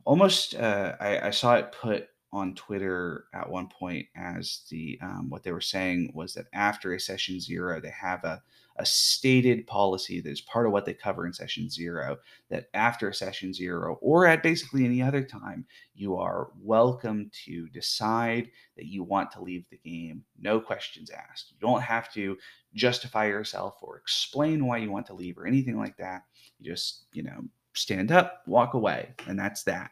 almost 0.05 0.55
uh, 0.55 0.95
I, 0.99 1.27
I 1.27 1.29
saw 1.29 1.55
it 1.55 1.71
put 1.71 2.09
on 2.33 2.55
Twitter 2.55 3.25
at 3.33 3.49
one 3.49 3.67
point 3.67 4.07
as 4.15 4.61
the 4.69 4.97
um, 5.01 5.29
what 5.29 5.43
they 5.43 5.51
were 5.51 5.61
saying 5.61 6.11
was 6.13 6.33
that 6.33 6.47
after 6.53 6.93
a 6.93 6.99
session 6.99 7.39
zero, 7.39 7.81
they 7.81 7.89
have 7.89 8.23
a, 8.23 8.41
a 8.77 8.85
stated 8.85 9.67
policy 9.67 10.21
that 10.21 10.29
is 10.29 10.41
part 10.41 10.65
of 10.65 10.71
what 10.71 10.85
they 10.85 10.93
cover 10.93 11.25
in 11.25 11.33
session 11.33 11.69
zero. 11.69 12.17
That 12.49 12.69
after 12.73 13.09
a 13.09 13.13
session 13.13 13.53
zero, 13.53 13.97
or 14.01 14.25
at 14.25 14.43
basically 14.43 14.85
any 14.85 15.01
other 15.01 15.23
time, 15.23 15.65
you 15.93 16.15
are 16.15 16.51
welcome 16.61 17.29
to 17.45 17.67
decide 17.69 18.49
that 18.77 18.85
you 18.85 19.03
want 19.03 19.31
to 19.31 19.41
leave 19.41 19.65
the 19.69 19.77
game, 19.77 20.23
no 20.39 20.59
questions 20.61 21.09
asked. 21.09 21.51
You 21.51 21.57
don't 21.59 21.81
have 21.81 22.11
to 22.13 22.37
justify 22.73 23.25
yourself 23.27 23.75
or 23.81 23.97
explain 23.97 24.65
why 24.65 24.77
you 24.77 24.91
want 24.91 25.05
to 25.07 25.13
leave 25.13 25.37
or 25.37 25.47
anything 25.47 25.77
like 25.77 25.97
that. 25.97 26.23
You 26.59 26.71
just, 26.71 27.03
you 27.11 27.23
know, 27.23 27.43
stand 27.73 28.11
up, 28.11 28.43
walk 28.47 28.73
away, 28.73 29.09
and 29.27 29.37
that's 29.37 29.63
that. 29.63 29.91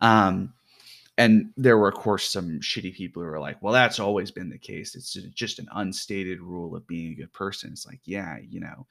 Um, 0.00 0.52
and 1.18 1.50
there 1.56 1.78
were 1.78 1.88
of 1.88 1.94
course 1.94 2.30
some 2.30 2.60
shitty 2.60 2.94
people 2.94 3.22
who 3.22 3.28
were 3.28 3.40
like 3.40 3.60
well 3.62 3.72
that's 3.72 4.00
always 4.00 4.30
been 4.30 4.48
the 4.48 4.58
case. 4.58 4.94
It's 4.94 5.12
just 5.34 5.58
an 5.58 5.68
unstated 5.72 6.40
rule 6.40 6.76
of 6.76 6.86
being 6.86 7.12
a 7.12 7.16
good 7.16 7.32
person. 7.32 7.70
It's 7.72 7.86
like 7.86 8.00
yeah 8.04 8.38
you 8.48 8.60
know 8.60 8.86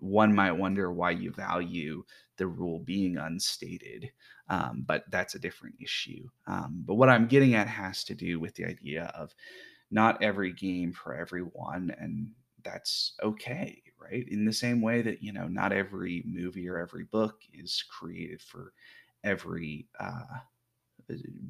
one 0.00 0.34
might 0.34 0.52
wonder 0.52 0.90
why 0.92 1.10
you 1.10 1.30
value 1.30 2.02
the 2.38 2.46
rule 2.46 2.80
being 2.80 3.18
unstated 3.18 4.10
um, 4.48 4.84
but 4.86 5.04
that's 5.10 5.34
a 5.34 5.40
different 5.40 5.74
issue. 5.80 6.26
Um, 6.46 6.82
but 6.86 6.94
what 6.94 7.08
i'm 7.08 7.26
getting 7.26 7.54
at 7.54 7.68
has 7.68 8.04
to 8.04 8.14
do 8.14 8.40
with 8.40 8.54
the 8.54 8.64
idea 8.64 9.12
of 9.14 9.34
not 9.90 10.22
every 10.22 10.52
game 10.52 10.92
for 10.92 11.14
everyone 11.14 11.94
and 11.98 12.28
that's 12.64 13.12
okay 13.22 13.82
right? 13.98 14.26
In 14.28 14.44
the 14.44 14.52
same 14.52 14.80
way 14.80 15.02
that 15.02 15.22
you 15.22 15.32
know 15.32 15.48
not 15.48 15.72
every 15.72 16.22
movie 16.26 16.68
or 16.68 16.78
every 16.78 17.04
book 17.04 17.40
is 17.52 17.84
created 17.88 18.40
for 18.40 18.72
every 19.24 19.86
uh, 20.00 20.38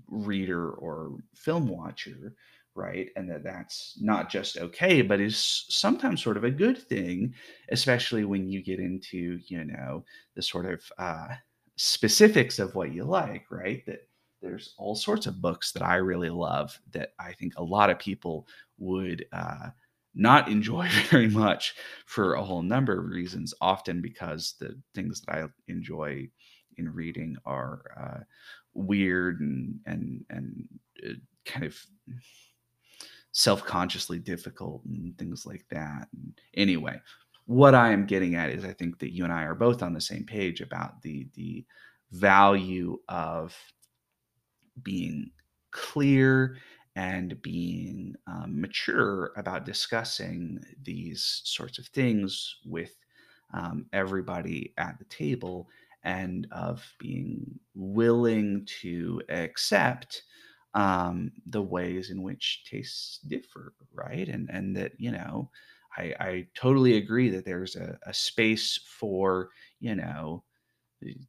reader 0.08 0.70
or 0.70 1.18
film 1.34 1.68
watcher 1.68 2.34
right? 2.74 3.08
And 3.16 3.30
that 3.30 3.42
that's 3.42 3.96
not 4.00 4.28
just 4.30 4.58
okay 4.58 5.00
but 5.02 5.20
is 5.20 5.64
sometimes 5.70 6.22
sort 6.22 6.36
of 6.36 6.44
a 6.44 6.50
good 6.50 6.76
thing 6.78 7.32
especially 7.70 8.24
when 8.24 8.48
you 8.48 8.62
get 8.62 8.78
into 8.80 9.38
you 9.46 9.64
know 9.64 10.04
the 10.34 10.42
sort 10.42 10.66
of 10.66 10.82
uh, 10.98 11.28
specifics 11.76 12.58
of 12.58 12.74
what 12.74 12.92
you 12.92 13.04
like 13.04 13.44
right? 13.50 13.84
That 13.86 14.08
there's 14.42 14.74
all 14.78 14.94
sorts 14.94 15.26
of 15.26 15.40
books 15.40 15.72
that 15.72 15.82
i 15.82 15.96
really 15.96 16.28
love 16.28 16.78
that 16.92 17.14
i 17.18 17.32
think 17.32 17.54
a 17.56 17.62
lot 17.62 17.88
of 17.88 17.98
people 17.98 18.46
would 18.78 19.24
uh, 19.32 19.68
not 20.14 20.48
enjoy 20.48 20.86
very 21.10 21.28
much 21.28 21.74
for 22.04 22.34
a 22.34 22.42
whole 22.44 22.62
number 22.62 22.98
of 22.98 23.06
reasons 23.06 23.54
often 23.62 24.00
because 24.02 24.54
the 24.60 24.78
things 24.94 25.22
that 25.22 25.34
i 25.34 25.44
enjoy 25.68 26.28
in 26.76 26.92
reading 26.92 27.36
are 27.46 27.82
uh, 27.98 28.20
weird 28.76 29.40
and 29.40 29.80
and 29.86 30.24
and 30.30 30.68
uh, 31.06 31.12
kind 31.44 31.64
of 31.64 31.76
self-consciously 33.32 34.18
difficult 34.18 34.82
and 34.86 35.16
things 35.18 35.44
like 35.44 35.64
that. 35.70 36.08
And 36.12 36.38
anyway, 36.54 37.00
what 37.44 37.74
I 37.74 37.92
am 37.92 38.06
getting 38.06 38.34
at 38.34 38.50
is 38.50 38.64
I 38.64 38.72
think 38.72 38.98
that 39.00 39.12
you 39.12 39.24
and 39.24 39.32
I 39.32 39.42
are 39.42 39.54
both 39.54 39.82
on 39.82 39.92
the 39.92 40.00
same 40.00 40.24
page 40.24 40.60
about 40.60 41.02
the 41.02 41.28
the 41.34 41.64
value 42.12 42.98
of 43.08 43.56
being 44.82 45.30
clear 45.70 46.56
and 46.96 47.40
being 47.42 48.14
um, 48.26 48.58
mature 48.60 49.32
about 49.36 49.66
discussing 49.66 50.58
these 50.82 51.42
sorts 51.44 51.78
of 51.78 51.86
things 51.88 52.56
with 52.64 52.96
um, 53.52 53.86
everybody 53.92 54.72
at 54.78 54.98
the 54.98 55.04
table 55.04 55.68
and 56.06 56.46
of 56.52 56.82
being 57.00 57.58
willing 57.74 58.64
to 58.80 59.20
accept 59.28 60.22
um, 60.74 61.32
the 61.46 61.60
ways 61.60 62.10
in 62.10 62.22
which 62.22 62.64
tastes 62.70 63.18
differ, 63.18 63.74
right? 63.92 64.28
And 64.28 64.48
and 64.50 64.76
that 64.76 64.92
you 64.98 65.10
know, 65.10 65.50
I, 65.98 66.14
I 66.20 66.46
totally 66.54 66.96
agree 66.96 67.28
that 67.30 67.44
there's 67.44 67.74
a, 67.74 67.98
a 68.06 68.14
space 68.14 68.78
for 68.86 69.50
you 69.80 69.96
know, 69.96 70.44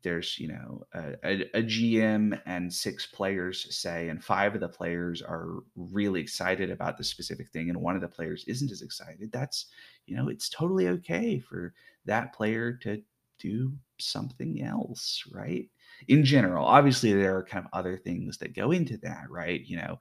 there's 0.04 0.38
you 0.38 0.50
know 0.50 0.84
a, 0.94 1.14
a, 1.24 1.42
a, 1.56 1.64
GM 1.64 2.40
and 2.46 2.72
six 2.72 3.08
players 3.08 3.76
say, 3.76 4.10
and 4.10 4.24
five 4.24 4.54
of 4.54 4.62
the 4.62 4.70
players 4.70 5.24
are 5.24 5.64
really 5.76 6.22
excited 6.22 6.70
about 6.70 7.00
the 7.00 7.04
specific 7.04 7.50
thing, 7.50 7.70
and 7.70 7.82
one 7.82 7.96
of 7.96 8.02
the 8.02 8.08
players 8.08 8.46
isn't 8.48 8.72
as 8.72 8.84
excited. 8.84 9.32
That's 9.32 9.66
you 10.06 10.16
know, 10.16 10.30
it's 10.30 10.50
totally 10.50 10.88
okay 10.90 11.40
for 11.40 11.74
that 12.06 12.34
player 12.34 12.74
to 12.84 13.02
do 13.40 13.74
something 14.00 14.62
else, 14.64 15.24
right? 15.32 15.70
in 16.08 16.24
general 16.24 16.66
obviously 16.66 17.14
there 17.14 17.36
are 17.36 17.44
kind 17.44 17.66
of 17.66 17.72
other 17.74 17.98
things 17.98 18.38
that 18.38 18.56
go 18.56 18.72
into 18.72 18.98
that 18.98 19.24
right 19.30 19.66
you 19.66 19.78
know 19.78 20.00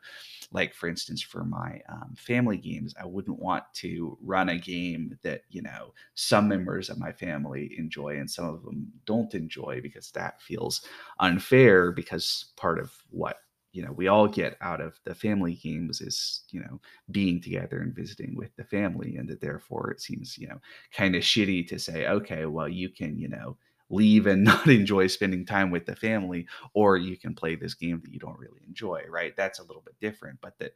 like 0.53 0.75
for 0.75 0.89
instance 0.89 1.23
for 1.23 1.45
my 1.45 1.81
um, 1.89 2.15
family 2.17 2.57
games 2.57 2.95
i 3.01 3.07
wouldn't 3.07 3.39
want 3.39 3.65
to 3.73 4.17
run 4.23 4.51
a 4.51 4.59
game 4.59 5.19
that 5.23 5.43
you 5.51 5.63
know 5.63 5.93
some 6.15 6.49
members 6.49 6.91
of 6.91 6.99
my 6.99 7.13
family 7.13 7.75
enjoy 7.79 8.19
and 8.19 8.31
some 8.31 8.47
of 8.47 8.63
them 8.63 8.87
don't 9.07 9.35
enjoy 9.35 9.81
because 9.83 10.11
that 10.11 10.41
feels 10.41 10.83
unfair 11.21 11.93
because 11.93 12.53
part 12.57 12.79
of 12.79 12.93
what 13.11 13.39
you 13.77 13.83
know 13.83 13.93
we 13.93 14.09
all 14.09 14.27
get 14.27 14.57
out 14.63 14.81
of 14.81 14.99
the 15.05 15.15
family 15.15 15.53
games 15.55 16.01
is 16.01 16.45
you 16.51 16.61
know 16.61 16.81
being 17.11 17.41
together 17.41 17.81
and 17.81 17.95
visiting 17.95 18.35
with 18.35 18.55
the 18.57 18.65
family 18.65 19.17
and 19.17 19.29
that 19.29 19.41
therefore 19.43 19.91
it 19.91 20.01
seems 20.01 20.39
you 20.39 20.49
know 20.49 20.59
kind 20.95 21.15
of 21.15 21.23
shitty 21.23 21.69
to 21.69 21.79
say 21.79 22.07
okay 22.07 22.47
well 22.47 22.69
you 22.69 22.89
can 22.89 23.19
you 23.19 23.29
know 23.29 23.57
leave 23.91 24.27
and 24.27 24.43
not 24.53 24.67
enjoy 24.67 25.07
spending 25.07 25.45
time 25.45 25.71
with 25.71 25.85
the 25.85 25.95
family 25.95 26.47
or 26.73 26.97
you 26.97 27.19
can 27.19 27.35
play 27.35 27.55
this 27.55 27.75
game 27.75 28.01
that 28.03 28.13
you 28.13 28.19
don't 28.19 28.39
really 28.39 28.63
enjoy 28.67 29.03
right? 29.11 29.37
That's 29.37 29.59
a 29.59 29.65
little 29.65 29.83
bit 29.83 30.01
different 30.01 30.39
but 30.41 30.59
that 30.59 30.75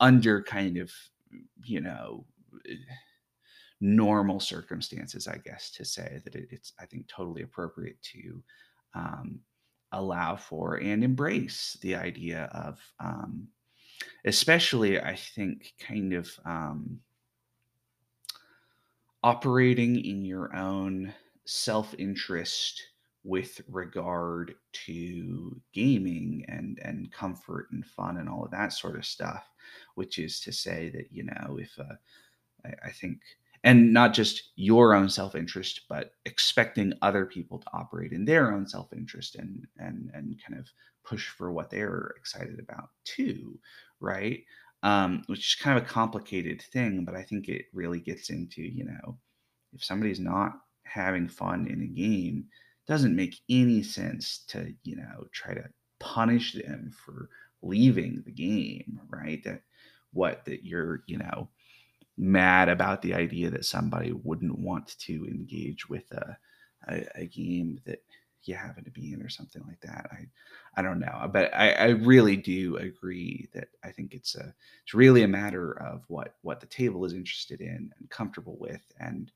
under 0.00 0.42
kind 0.42 0.76
of 0.76 0.90
you 1.64 1.80
know 1.80 2.24
normal 3.80 4.40
circumstances 4.40 5.28
i 5.28 5.36
guess 5.36 5.70
to 5.70 5.84
say 5.84 6.20
that 6.24 6.34
it's 6.34 6.72
i 6.80 6.86
think 6.86 7.06
totally 7.08 7.42
appropriate 7.42 8.00
to 8.02 8.42
um, 8.94 9.40
allow 9.98 10.36
for 10.36 10.76
and 10.76 11.02
embrace 11.02 11.76
the 11.82 11.94
idea 11.94 12.50
of 12.52 12.80
um, 13.00 13.46
especially 14.24 15.00
i 15.00 15.14
think 15.14 15.72
kind 15.78 16.12
of 16.12 16.30
um, 16.44 16.98
operating 19.22 20.04
in 20.04 20.24
your 20.24 20.54
own 20.54 21.12
self 21.46 21.94
interest 21.98 22.82
with 23.24 23.62
regard 23.68 24.54
to 24.72 25.58
gaming 25.72 26.44
and 26.48 26.78
and 26.82 27.10
comfort 27.10 27.68
and 27.72 27.84
fun 27.86 28.18
and 28.18 28.28
all 28.28 28.44
of 28.44 28.50
that 28.50 28.72
sort 28.72 28.96
of 28.96 29.04
stuff 29.04 29.48
which 29.94 30.18
is 30.18 30.40
to 30.40 30.52
say 30.52 30.90
that 30.90 31.06
you 31.10 31.24
know 31.24 31.58
if 31.58 31.70
uh, 31.78 31.94
I, 32.66 32.88
I 32.88 32.90
think 32.90 33.20
and 33.64 33.92
not 33.92 34.14
just 34.14 34.52
your 34.56 34.94
own 34.94 35.08
self-interest 35.10 35.82
but 35.88 36.12
expecting 36.26 36.92
other 37.02 37.26
people 37.26 37.58
to 37.58 37.66
operate 37.74 38.12
in 38.12 38.24
their 38.24 38.52
own 38.52 38.66
self-interest 38.68 39.36
and 39.36 39.66
and 39.78 40.10
and 40.14 40.40
kind 40.46 40.58
of 40.60 40.68
push 41.04 41.28
for 41.28 41.52
what 41.52 41.70
they're 41.70 42.14
excited 42.18 42.60
about 42.60 42.90
too 43.04 43.58
right? 44.00 44.40
Um, 44.82 45.22
which 45.28 45.40
is 45.40 45.54
kind 45.62 45.78
of 45.78 45.84
a 45.84 45.88
complicated 45.88 46.60
thing 46.72 47.04
but 47.06 47.14
i 47.16 47.22
think 47.22 47.48
it 47.48 47.66
really 47.72 48.00
gets 48.00 48.28
into 48.30 48.60
you 48.62 48.84
know 48.84 49.18
if 49.72 49.84
somebody's 49.84 50.20
not 50.20 50.52
having 50.84 51.28
fun 51.28 51.66
in 51.66 51.82
a 51.82 51.86
game 51.86 52.46
doesn't 52.86 53.16
make 53.16 53.36
any 53.48 53.82
sense 53.82 54.44
to 54.48 54.74
you 54.84 54.96
know 54.96 55.24
try 55.32 55.54
to 55.54 55.64
punish 56.00 56.52
them 56.52 56.90
for 57.04 57.30
leaving 57.62 58.22
the 58.26 58.32
game 58.32 59.00
right? 59.08 59.42
That 59.44 59.62
what 60.12 60.44
that 60.44 60.64
you're 60.64 61.02
you 61.06 61.18
know 61.18 61.48
mad 62.16 62.68
about 62.68 63.02
the 63.02 63.14
idea 63.14 63.50
that 63.50 63.64
somebody 63.64 64.12
wouldn't 64.12 64.58
want 64.58 64.96
to 64.98 65.26
engage 65.26 65.88
with 65.88 66.10
a, 66.12 66.36
a, 66.88 67.22
a 67.22 67.26
game 67.26 67.80
that 67.86 68.02
you 68.44 68.54
happen 68.54 68.84
to 68.84 68.90
be 68.90 69.12
in 69.12 69.22
or 69.22 69.28
something 69.28 69.62
like 69.66 69.80
that. 69.80 70.06
I 70.12 70.26
i 70.76 70.82
don't 70.82 70.98
know 70.98 71.30
but 71.32 71.54
i 71.54 71.70
i 71.70 71.88
really 71.90 72.36
do 72.36 72.76
agree 72.78 73.48
that 73.54 73.68
i 73.84 73.92
think 73.92 74.12
it's 74.12 74.34
a 74.34 74.52
it's 74.82 74.92
really 74.92 75.22
a 75.22 75.28
matter 75.28 75.80
of 75.80 76.02
what 76.08 76.34
what 76.42 76.58
the 76.58 76.66
table 76.66 77.04
is 77.04 77.12
interested 77.12 77.60
in 77.60 77.92
and 77.96 78.10
comfortable 78.10 78.56
with 78.58 78.82
and 78.98 79.30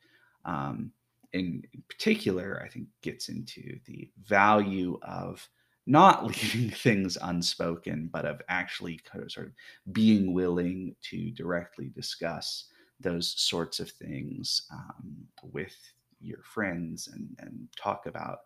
um 0.45 0.91
in 1.33 1.63
particular, 1.89 2.63
I 2.65 2.69
think 2.69 2.89
gets 3.03 3.29
into 3.29 3.79
the 3.87 4.11
value 4.25 4.99
of 5.03 5.47
not 5.89 6.27
leaving 6.27 6.71
things 6.71 7.17
unspoken, 7.23 8.09
but 8.13 8.25
of 8.27 8.41
actually 8.49 9.01
kind 9.11 9.25
of 9.25 9.33
sort 9.33 9.47
of 9.47 9.53
being 9.93 10.35
willing 10.35 10.95
to 11.03 11.31
directly 11.33 11.91
discuss 11.95 12.67
those 13.01 13.35
sorts 13.37 13.81
of 13.81 13.91
things 13.91 14.63
um, 14.73 15.17
with 15.53 15.75
your 16.21 16.43
friends 16.43 17.09
and, 17.09 17.29
and 17.41 17.69
talk 17.77 18.07
about 18.07 18.41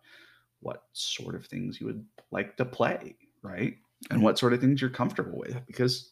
what 0.61 0.83
sort 0.93 1.35
of 1.35 1.45
things 1.45 1.81
you 1.81 1.87
would 1.87 2.05
like 2.31 2.55
to 2.55 2.65
play, 2.65 3.15
right? 3.41 3.75
And 4.09 4.21
what 4.21 4.39
sort 4.39 4.53
of 4.53 4.61
things 4.61 4.79
you're 4.79 4.89
comfortable 4.89 5.37
with, 5.37 5.59
because 5.65 6.11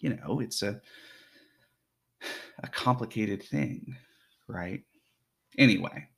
you 0.00 0.10
know 0.10 0.40
it's 0.40 0.62
a 0.62 0.80
a 2.62 2.68
complicated 2.68 3.42
thing, 3.42 3.96
right? 4.48 4.82
Anyway. 5.58 6.08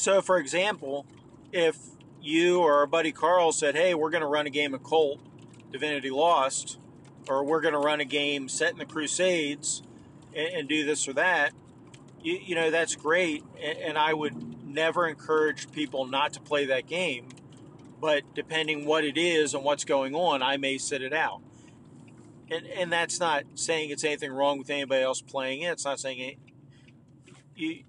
So, 0.00 0.22
for 0.22 0.38
example, 0.38 1.04
if 1.52 1.76
you 2.22 2.60
or 2.60 2.76
our 2.76 2.86
buddy 2.86 3.12
Carl 3.12 3.52
said, 3.52 3.74
hey, 3.74 3.94
we're 3.94 4.08
going 4.08 4.22
to 4.22 4.26
run 4.26 4.46
a 4.46 4.50
game 4.50 4.72
of 4.72 4.82
Kult, 4.82 5.20
Divinity 5.70 6.08
Lost, 6.08 6.78
or 7.28 7.44
we're 7.44 7.60
going 7.60 7.74
to 7.74 7.80
run 7.80 8.00
a 8.00 8.06
game 8.06 8.48
set 8.48 8.72
in 8.72 8.78
the 8.78 8.86
Crusades 8.86 9.82
and, 10.34 10.54
and 10.54 10.68
do 10.70 10.86
this 10.86 11.06
or 11.06 11.12
that, 11.12 11.52
you, 12.22 12.38
you, 12.42 12.54
know, 12.54 12.70
that's 12.70 12.96
great. 12.96 13.44
And, 13.62 13.78
and 13.78 13.98
I 13.98 14.14
would 14.14 14.66
never 14.66 15.06
encourage 15.06 15.70
people 15.70 16.06
not 16.06 16.32
to 16.32 16.40
play 16.40 16.64
that 16.64 16.86
game. 16.86 17.28
But 18.00 18.22
depending 18.34 18.86
what 18.86 19.04
it 19.04 19.18
is 19.18 19.52
and 19.52 19.62
what's 19.62 19.84
going 19.84 20.14
on, 20.14 20.42
I 20.42 20.56
may 20.56 20.78
sit 20.78 21.02
it 21.02 21.12
out 21.12 21.42
and 22.50 22.66
and 22.66 22.92
that's 22.92 23.20
not 23.20 23.44
saying 23.54 23.90
it's 23.90 24.02
anything 24.02 24.32
wrong 24.32 24.58
with 24.58 24.70
anybody 24.70 25.02
else 25.02 25.20
playing 25.20 25.62
it. 25.62 25.72
It's 25.72 25.84
not 25.84 26.00
saying 26.00 26.18
it, 26.18 26.38
you 27.54 27.84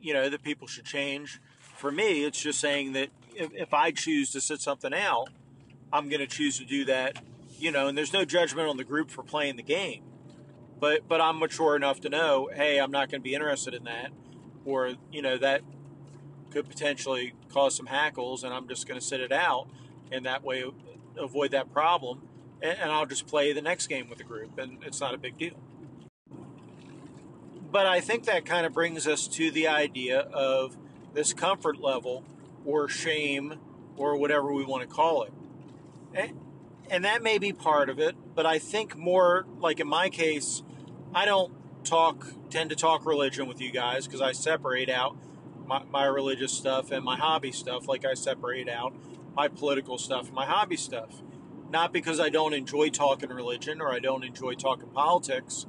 you 0.00 0.12
know 0.12 0.28
that 0.28 0.42
people 0.42 0.66
should 0.66 0.84
change. 0.84 1.40
For 1.82 1.90
me, 1.90 2.22
it's 2.22 2.40
just 2.40 2.60
saying 2.60 2.92
that 2.92 3.08
if, 3.34 3.52
if 3.54 3.74
I 3.74 3.90
choose 3.90 4.30
to 4.30 4.40
sit 4.40 4.60
something 4.60 4.94
out, 4.94 5.30
I'm 5.92 6.08
going 6.08 6.20
to 6.20 6.28
choose 6.28 6.56
to 6.58 6.64
do 6.64 6.84
that. 6.84 7.20
You 7.58 7.72
know, 7.72 7.88
and 7.88 7.98
there's 7.98 8.12
no 8.12 8.24
judgment 8.24 8.68
on 8.68 8.76
the 8.76 8.84
group 8.84 9.10
for 9.10 9.24
playing 9.24 9.56
the 9.56 9.64
game, 9.64 10.04
but 10.78 11.08
but 11.08 11.20
I'm 11.20 11.40
mature 11.40 11.74
enough 11.74 12.00
to 12.02 12.08
know, 12.08 12.48
hey, 12.54 12.78
I'm 12.78 12.92
not 12.92 13.10
going 13.10 13.20
to 13.20 13.24
be 13.24 13.34
interested 13.34 13.74
in 13.74 13.82
that, 13.82 14.12
or 14.64 14.92
you 15.10 15.22
know 15.22 15.36
that 15.38 15.62
could 16.52 16.68
potentially 16.68 17.34
cause 17.52 17.74
some 17.74 17.86
hackles, 17.86 18.44
and 18.44 18.54
I'm 18.54 18.68
just 18.68 18.86
going 18.86 19.00
to 19.00 19.04
sit 19.04 19.20
it 19.20 19.32
out, 19.32 19.66
and 20.12 20.24
that 20.24 20.44
way 20.44 20.64
avoid 21.18 21.50
that 21.50 21.72
problem 21.72 22.28
and 22.62 22.92
I'll 22.92 23.06
just 23.06 23.26
play 23.26 23.52
the 23.52 23.60
next 23.60 23.88
game 23.88 24.08
with 24.08 24.18
the 24.18 24.24
group, 24.24 24.56
and 24.56 24.78
it's 24.84 25.00
not 25.00 25.14
a 25.14 25.18
big 25.18 25.36
deal. 25.36 25.56
But 27.72 27.86
I 27.86 28.00
think 28.00 28.26
that 28.26 28.46
kind 28.46 28.66
of 28.66 28.72
brings 28.72 29.08
us 29.08 29.26
to 29.26 29.50
the 29.50 29.66
idea 29.66 30.20
of 30.20 30.76
this 31.14 31.32
comfort 31.32 31.80
level 31.80 32.24
or 32.64 32.88
shame 32.88 33.58
or 33.96 34.16
whatever 34.16 34.52
we 34.52 34.64
want 34.64 34.88
to 34.88 34.94
call 34.94 35.22
it. 35.22 35.32
Eh, 36.14 36.28
and 36.90 37.04
that 37.04 37.22
may 37.22 37.38
be 37.38 37.52
part 37.52 37.88
of 37.88 37.98
it, 37.98 38.14
but 38.34 38.46
I 38.46 38.58
think 38.58 38.96
more 38.96 39.46
like 39.58 39.80
in 39.80 39.88
my 39.88 40.08
case, 40.08 40.62
I 41.14 41.24
don't 41.24 41.52
talk, 41.84 42.26
tend 42.50 42.70
to 42.70 42.76
talk 42.76 43.06
religion 43.06 43.48
with 43.48 43.60
you 43.60 43.70
guys 43.70 44.06
because 44.06 44.20
I 44.20 44.32
separate 44.32 44.90
out 44.90 45.16
my, 45.66 45.82
my 45.90 46.06
religious 46.06 46.52
stuff 46.52 46.90
and 46.90 47.04
my 47.04 47.16
hobby 47.16 47.52
stuff, 47.52 47.88
like 47.88 48.04
I 48.04 48.14
separate 48.14 48.68
out 48.68 48.92
my 49.34 49.48
political 49.48 49.98
stuff 49.98 50.26
and 50.26 50.34
my 50.34 50.46
hobby 50.46 50.76
stuff 50.76 51.22
not 51.72 51.92
because 51.92 52.20
I 52.20 52.28
don't 52.28 52.52
enjoy 52.52 52.90
talking 52.90 53.30
religion 53.30 53.80
or 53.80 53.90
I 53.90 53.98
don't 53.98 54.22
enjoy 54.22 54.54
talking 54.54 54.90
politics, 54.90 55.66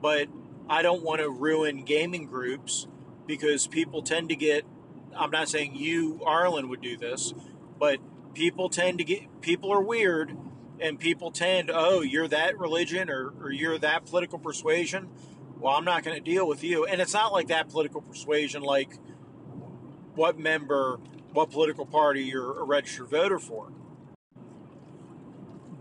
but 0.00 0.28
I 0.68 0.82
don't 0.82 1.02
want 1.02 1.22
to 1.22 1.30
ruin 1.30 1.84
gaming 1.84 2.26
groups 2.26 2.86
because 3.26 3.66
people 3.66 4.02
tend 4.02 4.28
to 4.28 4.36
get. 4.36 4.64
I'm 5.16 5.30
not 5.30 5.48
saying 5.48 5.74
you, 5.74 6.20
Arlen, 6.24 6.68
would 6.68 6.80
do 6.80 6.96
this, 6.96 7.34
but 7.78 7.98
people 8.34 8.68
tend 8.68 8.98
to 8.98 9.04
get. 9.04 9.40
People 9.40 9.72
are 9.72 9.80
weird 9.80 10.36
and 10.80 10.98
people 10.98 11.30
tend, 11.30 11.70
oh, 11.72 12.00
you're 12.00 12.28
that 12.28 12.58
religion 12.58 13.10
or, 13.10 13.32
or 13.40 13.50
you're 13.50 13.78
that 13.78 14.06
political 14.06 14.38
persuasion. 14.38 15.08
Well, 15.58 15.74
I'm 15.74 15.84
not 15.84 16.04
going 16.04 16.16
to 16.16 16.22
deal 16.22 16.46
with 16.46 16.62
you. 16.62 16.84
And 16.84 17.00
it's 17.00 17.14
not 17.14 17.32
like 17.32 17.48
that 17.48 17.68
political 17.68 18.00
persuasion, 18.00 18.62
like 18.62 18.96
what 20.14 20.38
member, 20.38 21.00
what 21.32 21.50
political 21.50 21.84
party 21.84 22.22
you're 22.22 22.60
a 22.60 22.64
registered 22.64 23.08
voter 23.08 23.38
for. 23.38 23.72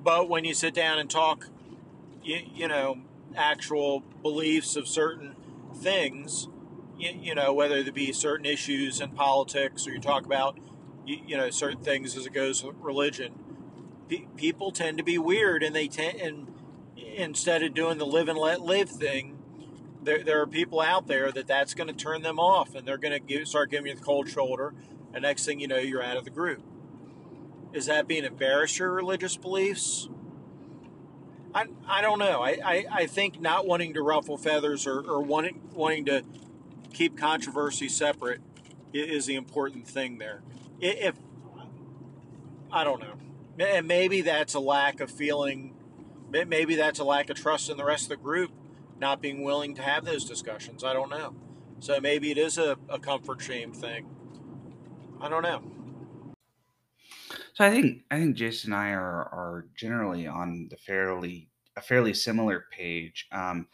But 0.04 0.30
when 0.30 0.46
you 0.46 0.54
sit 0.54 0.74
down 0.74 1.00
and 1.00 1.10
talk, 1.10 1.48
you, 2.24 2.40
you 2.54 2.68
know, 2.68 3.00
actual 3.36 4.02
beliefs 4.22 4.76
of 4.76 4.88
certain 4.88 5.36
things, 5.76 6.48
you, 6.98 7.12
you 7.22 7.36
know, 7.36 7.54
whether 7.54 7.84
there 7.84 7.94
be 7.94 8.12
certain 8.12 8.46
issues 8.46 9.02
in 9.02 9.12
politics 9.12 9.88
or 9.88 9.92
you 9.92 10.00
talk 10.00 10.26
about, 10.26 10.58
you, 11.06 11.20
you 11.26 11.38
know, 11.38 11.50
certain 11.50 11.84
things 11.84 12.16
as 12.18 12.26
it 12.26 12.34
goes 12.34 12.64
with 12.64 12.76
religion, 12.80 13.34
pe- 14.10 14.26
people 14.36 14.72
tend 14.72 14.98
to 14.98 15.04
be 15.04 15.18
weird 15.18 15.64
and 15.64 15.76
they 15.76 15.88
tend, 15.88 16.20
and 16.20 16.54
instead 16.98 17.64
of 17.64 17.74
doing 17.74 17.98
the 17.98 18.06
live 18.06 18.28
and 18.28 18.38
let 18.38 18.62
live 18.62 18.90
thing, 18.90 19.38
there, 20.02 20.24
there 20.24 20.42
are 20.42 20.48
people 20.48 20.80
out 20.80 21.08
there 21.08 21.32
that 21.32 21.48
that's 21.48 21.74
going 21.74 21.88
to 21.88 21.94
turn 21.94 22.22
them 22.22 22.40
off 22.40 22.76
and 22.76 22.88
they're 22.88 22.98
going 22.98 23.26
to 23.28 23.46
start 23.46 23.70
giving 23.70 23.88
you 23.88 23.96
the 23.96 24.02
cold 24.02 24.30
shoulder. 24.30 24.74
And 25.14 25.24
next 25.24 25.46
thing 25.46 25.60
you 25.60 25.68
know, 25.68 25.78
you're 25.78 26.04
out 26.04 26.18
of 26.18 26.24
the 26.24 26.30
group. 26.30 26.62
Is 27.74 27.88
that 27.88 28.08
being 28.08 28.24
embarrassed 28.24 28.80
your 28.80 28.92
religious 28.92 29.36
beliefs? 29.36 30.10
I, 31.54 31.66
I 31.88 32.02
don't 32.02 32.20
know. 32.20 32.42
I, 32.42 32.60
I, 32.64 32.86
I 32.92 33.06
think 33.08 33.42
not 33.42 33.66
wanting 33.66 33.94
to 33.96 34.02
ruffle 34.02 34.38
feathers 34.38 34.86
or, 34.86 35.00
or 35.00 35.22
wanting 35.22 35.62
wanting 35.74 36.06
to 36.06 36.24
keep 36.94 37.18
controversy 37.18 37.90
separate 37.90 38.42
is 38.94 39.26
the 39.26 39.36
important 39.36 39.88
thing 39.88 40.18
there. 40.18 40.42
If 40.80 41.16
I 42.72 42.84
don't 42.84 43.02
know, 43.02 43.14
and 43.60 43.88
maybe 43.88 44.22
that's 44.22 44.54
a 44.54 44.60
lack 44.60 45.00
of 45.00 45.10
feeling, 45.10 45.76
maybe 46.30 46.76
that's 46.76 47.00
a 47.00 47.04
lack 47.04 47.30
of 47.30 47.38
trust 47.38 47.70
in 47.70 47.78
the 47.78 47.86
rest 47.86 48.04
of 48.04 48.10
the 48.10 48.18
group, 48.18 48.52
not 49.00 49.22
being 49.22 49.44
willing 49.44 49.76
to 49.76 49.82
have 49.82 50.06
those 50.06 50.26
discussions. 50.26 50.84
I 50.84 50.94
don't 50.94 51.10
know. 51.10 51.36
So 51.80 52.00
maybe 52.00 52.32
it 52.32 52.38
is 52.38 52.58
a, 52.58 52.78
a 52.90 53.00
comfort 53.00 53.42
shame 53.42 53.72
thing. 53.72 54.08
I 55.22 55.30
don't 55.30 55.44
know. 55.44 55.62
So 57.54 57.66
I 57.66 57.72
think 57.72 58.04
I 58.12 58.20
think 58.20 58.36
Jason 58.36 58.72
and 58.72 58.82
I 58.82 58.90
are 58.90 59.24
are 59.24 59.66
generally 59.76 60.28
on 60.28 60.68
the 60.70 60.78
fairly 60.78 61.50
a 61.76 61.82
fairly 61.82 62.14
similar 62.14 62.66
page. 62.72 63.28
Um, 63.32 63.68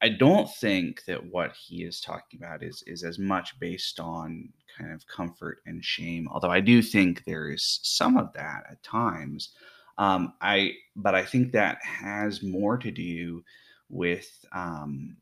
I 0.00 0.10
don't 0.10 0.48
think 0.48 1.04
that 1.06 1.24
what 1.26 1.52
he 1.56 1.82
is 1.82 2.00
talking 2.00 2.38
about 2.38 2.62
is 2.62 2.84
is 2.86 3.02
as 3.02 3.18
much 3.18 3.58
based 3.58 3.98
on 3.98 4.48
kind 4.78 4.92
of 4.92 5.06
comfort 5.06 5.58
and 5.66 5.84
shame, 5.84 6.28
although 6.30 6.50
I 6.50 6.60
do 6.60 6.82
think 6.82 7.24
there 7.24 7.50
is 7.50 7.80
some 7.82 8.16
of 8.16 8.32
that 8.34 8.64
at 8.70 8.82
times. 8.82 9.50
Um, 9.98 10.34
I 10.40 10.74
but 10.94 11.14
I 11.14 11.24
think 11.24 11.52
that 11.52 11.78
has 11.82 12.42
more 12.42 12.78
to 12.78 12.90
do 12.90 13.42
with 13.88 14.44
um, 14.52 15.16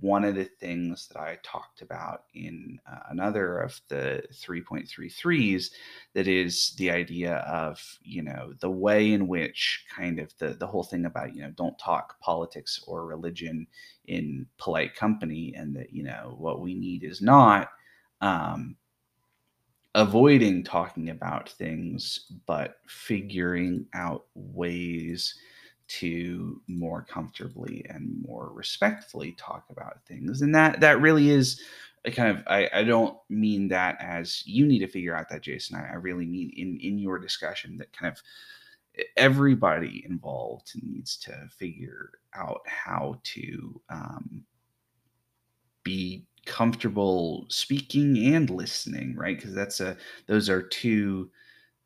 one 0.00 0.24
of 0.24 0.34
the 0.34 0.44
things 0.44 1.08
that 1.08 1.18
I 1.18 1.38
talked 1.42 1.82
about 1.82 2.24
in 2.34 2.78
uh, 2.90 3.00
another 3.10 3.58
of 3.58 3.80
the 3.88 4.22
3.33s 4.32 5.70
that 6.14 6.26
is 6.26 6.74
the 6.78 6.90
idea 6.90 7.36
of, 7.38 7.80
you 8.02 8.22
know, 8.22 8.54
the 8.60 8.70
way 8.70 9.12
in 9.12 9.28
which 9.28 9.84
kind 9.94 10.18
of 10.18 10.32
the, 10.38 10.50
the 10.50 10.66
whole 10.66 10.82
thing 10.82 11.06
about, 11.06 11.34
you 11.34 11.42
know, 11.42 11.50
don't 11.50 11.78
talk 11.78 12.18
politics 12.20 12.82
or 12.86 13.06
religion 13.06 13.66
in 14.06 14.46
polite 14.58 14.94
company 14.94 15.54
and 15.56 15.74
that, 15.76 15.92
you 15.92 16.02
know, 16.02 16.34
what 16.38 16.60
we 16.60 16.74
need 16.74 17.04
is 17.04 17.20
not 17.20 17.70
um, 18.20 18.76
avoiding 19.94 20.64
talking 20.64 21.10
about 21.10 21.48
things, 21.48 22.32
but 22.46 22.76
figuring 22.86 23.86
out 23.94 24.24
ways 24.34 25.34
to 25.98 26.60
more 26.68 27.02
comfortably 27.02 27.84
and 27.90 28.24
more 28.26 28.50
respectfully 28.52 29.32
talk 29.32 29.66
about 29.68 30.02
things. 30.06 30.40
And 30.40 30.54
that 30.54 30.80
that 30.80 31.00
really 31.00 31.30
is 31.30 31.60
a 32.04 32.10
kind 32.10 32.36
of 32.36 32.42
I, 32.46 32.68
I 32.72 32.84
don't 32.84 33.16
mean 33.28 33.68
that 33.68 34.00
as 34.00 34.42
you 34.46 34.66
need 34.66 34.78
to 34.80 34.88
figure 34.88 35.14
out 35.14 35.28
that 35.28 35.42
jason. 35.42 35.76
I, 35.76 35.90
I 35.90 35.94
really 35.94 36.26
mean 36.26 36.50
in 36.56 36.78
in 36.80 36.98
your 36.98 37.18
discussion 37.18 37.76
that 37.78 37.92
kind 37.92 38.12
of 38.12 38.22
everybody 39.16 40.04
involved 40.08 40.72
needs 40.82 41.16
to 41.18 41.48
figure 41.50 42.10
out 42.34 42.60
how 42.66 43.20
to 43.24 43.80
um, 43.90 44.42
be 45.82 46.24
comfortable 46.46 47.46
speaking 47.48 48.34
and 48.34 48.50
listening 48.50 49.14
right? 49.14 49.36
Because 49.36 49.54
that's 49.54 49.80
a 49.80 49.96
those 50.26 50.48
are 50.48 50.62
two 50.62 51.30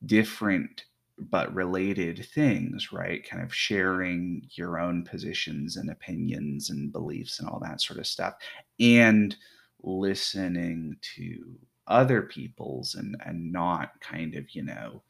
different 0.06 0.84
but 1.18 1.54
related 1.54 2.26
things, 2.26 2.92
right? 2.92 3.28
Kind 3.28 3.42
of 3.42 3.54
sharing 3.54 4.42
your 4.52 4.78
own 4.78 5.04
positions 5.04 5.76
and 5.76 5.90
opinions 5.90 6.70
and 6.70 6.92
beliefs 6.92 7.40
and 7.40 7.48
all 7.48 7.60
that 7.60 7.80
sort 7.80 7.98
of 7.98 8.06
stuff, 8.06 8.34
and 8.80 9.36
listening 9.82 10.96
to 11.16 11.58
other 11.86 12.22
people's 12.22 12.94
and 12.94 13.16
and 13.24 13.52
not 13.52 14.00
kind 14.00 14.34
of 14.34 14.50
you 14.50 14.62
know 14.62 15.02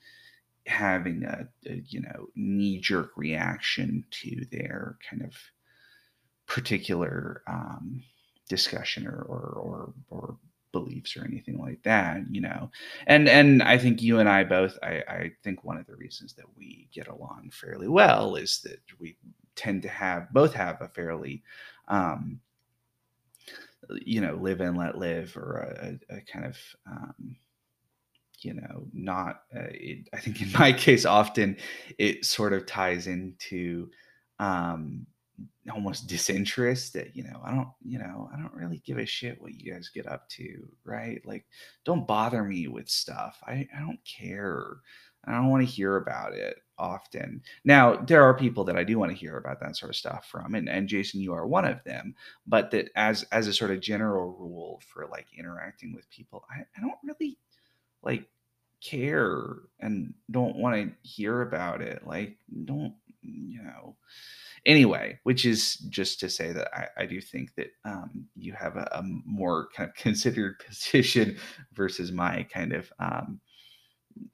having 0.66 1.25
a, 1.25 1.49
a 1.66 1.83
you 1.88 2.01
know 2.01 2.27
knee 2.35 2.79
jerk 2.81 3.12
reaction 3.16 4.05
to 4.11 4.45
their 4.51 4.99
kind 5.09 5.23
of 5.23 5.35
particular 6.47 7.42
um, 7.47 8.03
discussion 8.49 9.07
or 9.07 9.23
or 9.23 9.40
or, 9.59 9.95
or 10.11 10.38
beliefs 10.79 11.17
or 11.17 11.25
anything 11.25 11.59
like 11.59 11.83
that 11.83 12.21
you 12.31 12.41
know? 12.41 12.71
And 13.07 13.29
and 13.29 13.62
i 13.62 13.77
think 13.79 14.03
you 14.03 14.19
and 14.19 14.29
i 14.29 14.45
both 14.45 14.79
i 14.83 15.03
i 15.09 15.33
think 15.43 15.65
one 15.65 15.79
of 15.79 15.87
the 15.87 15.97
reasons 15.97 16.35
that 16.35 16.47
we 16.57 16.89
get 16.93 17.09
along 17.09 17.51
fairly 17.53 17.89
well 17.89 18.37
is 18.37 18.61
that 18.65 18.81
we 18.99 19.17
tend 19.55 19.83
to 19.83 19.89
have 19.89 20.33
both 20.33 20.53
have 20.55 20.81
a 20.81 20.89
fairly 20.89 21.43
um 21.89 22.41
you 24.05 24.21
know 24.21 24.35
live 24.35 24.61
and 24.61 24.77
let 24.77 24.99
live 24.99 25.37
or 25.37 25.59
a, 25.81 26.17
a 26.17 26.21
kind 26.23 26.45
of 26.47 26.59
um 26.91 27.37
you 28.41 28.55
know 28.55 28.87
not 28.93 29.43
uh, 29.55 29.71
it, 29.71 30.09
i 30.12 30.19
think 30.19 30.43
in 30.43 30.51
my 30.53 30.73
case 30.87 31.05
often 31.05 31.57
it 31.99 32.25
sort 32.25 32.53
of 32.53 32.67
ties 32.67 33.07
into 33.07 33.89
um 34.39 35.07
almost 35.72 36.07
disinterest 36.07 36.92
that 36.92 37.14
you 37.16 37.25
know 37.25 37.40
i 37.44 37.51
don't 37.51 37.68
you 37.85 37.99
know 37.99 38.31
i 38.33 38.40
don't 38.40 38.55
really 38.55 38.81
give 38.87 38.99
a 38.99 39.07
shit 39.07 39.40
what 39.42 39.53
you 39.55 39.72
guys 39.72 39.90
get 39.92 40.07
up 40.07 40.29
to 40.29 40.66
right? 40.87 41.20
Like 41.27 41.44
don't 41.85 42.07
bother 42.07 42.42
me 42.44 42.68
with 42.68 42.88
stuff. 42.88 43.42
I, 43.46 43.68
I 43.77 43.81
don't 43.81 43.99
care. 44.05 44.77
I 45.25 45.33
don't 45.33 45.51
want 45.51 45.66
to 45.66 45.72
hear 45.72 45.96
about 45.96 46.35
it 46.35 46.59
often. 46.79 47.42
Now 47.64 47.96
there 47.96 48.22
are 48.22 48.35
people 48.35 48.62
that 48.64 48.77
i 48.77 48.85
do 48.85 48.99
want 48.99 49.11
to 49.11 49.16
hear 49.16 49.38
about 49.38 49.61
that 49.61 49.77
sort 49.77 49.90
of 49.90 49.96
stuff 49.96 50.29
from 50.31 50.55
and, 50.55 50.68
and 50.68 50.88
jason 50.88 51.20
you 51.20 51.33
are 51.33 51.46
one 51.46 51.64
of 51.64 51.83
them 51.85 52.14
but 52.46 52.70
that 52.70 52.90
as 52.96 53.22
as 53.33 53.46
a 53.46 53.53
sort 53.53 53.70
of 53.70 53.81
general 53.81 54.37
rule 54.38 54.81
for 54.87 55.07
like 55.07 55.27
interacting 55.37 55.94
with 55.94 56.09
people 56.11 56.44
i, 56.51 56.61
I 56.61 56.81
don't 56.81 56.99
really 57.03 57.38
like 58.03 58.29
care 58.83 59.57
and 59.81 60.12
don't 60.31 60.57
want 60.57 60.77
to 60.77 61.09
hear 61.09 61.42
about 61.42 61.81
it. 61.81 62.07
Like 62.07 62.37
don't 62.64 62.94
you 63.22 63.62
know 63.62 63.96
anyway, 64.67 65.19
which 65.23 65.47
is 65.47 65.77
just 65.89 66.21
to 66.21 66.29
say 66.29 66.53
that 66.53 66.69
I, 66.75 67.03
I 67.03 67.07
do 67.07 67.21
think 67.21 67.55
that 67.55 67.69
um, 67.85 68.27
you 68.35 68.53
have 68.53 68.77
a, 68.77 68.89
a, 68.93 69.03
more 69.03 69.69
kind 69.75 69.89
of 69.89 69.95
considered 70.03 70.59
position 70.59 71.39
versus 71.73 72.13
my 72.13 72.43
kind 72.53 72.73
of 72.73 72.93
um, 72.99 73.41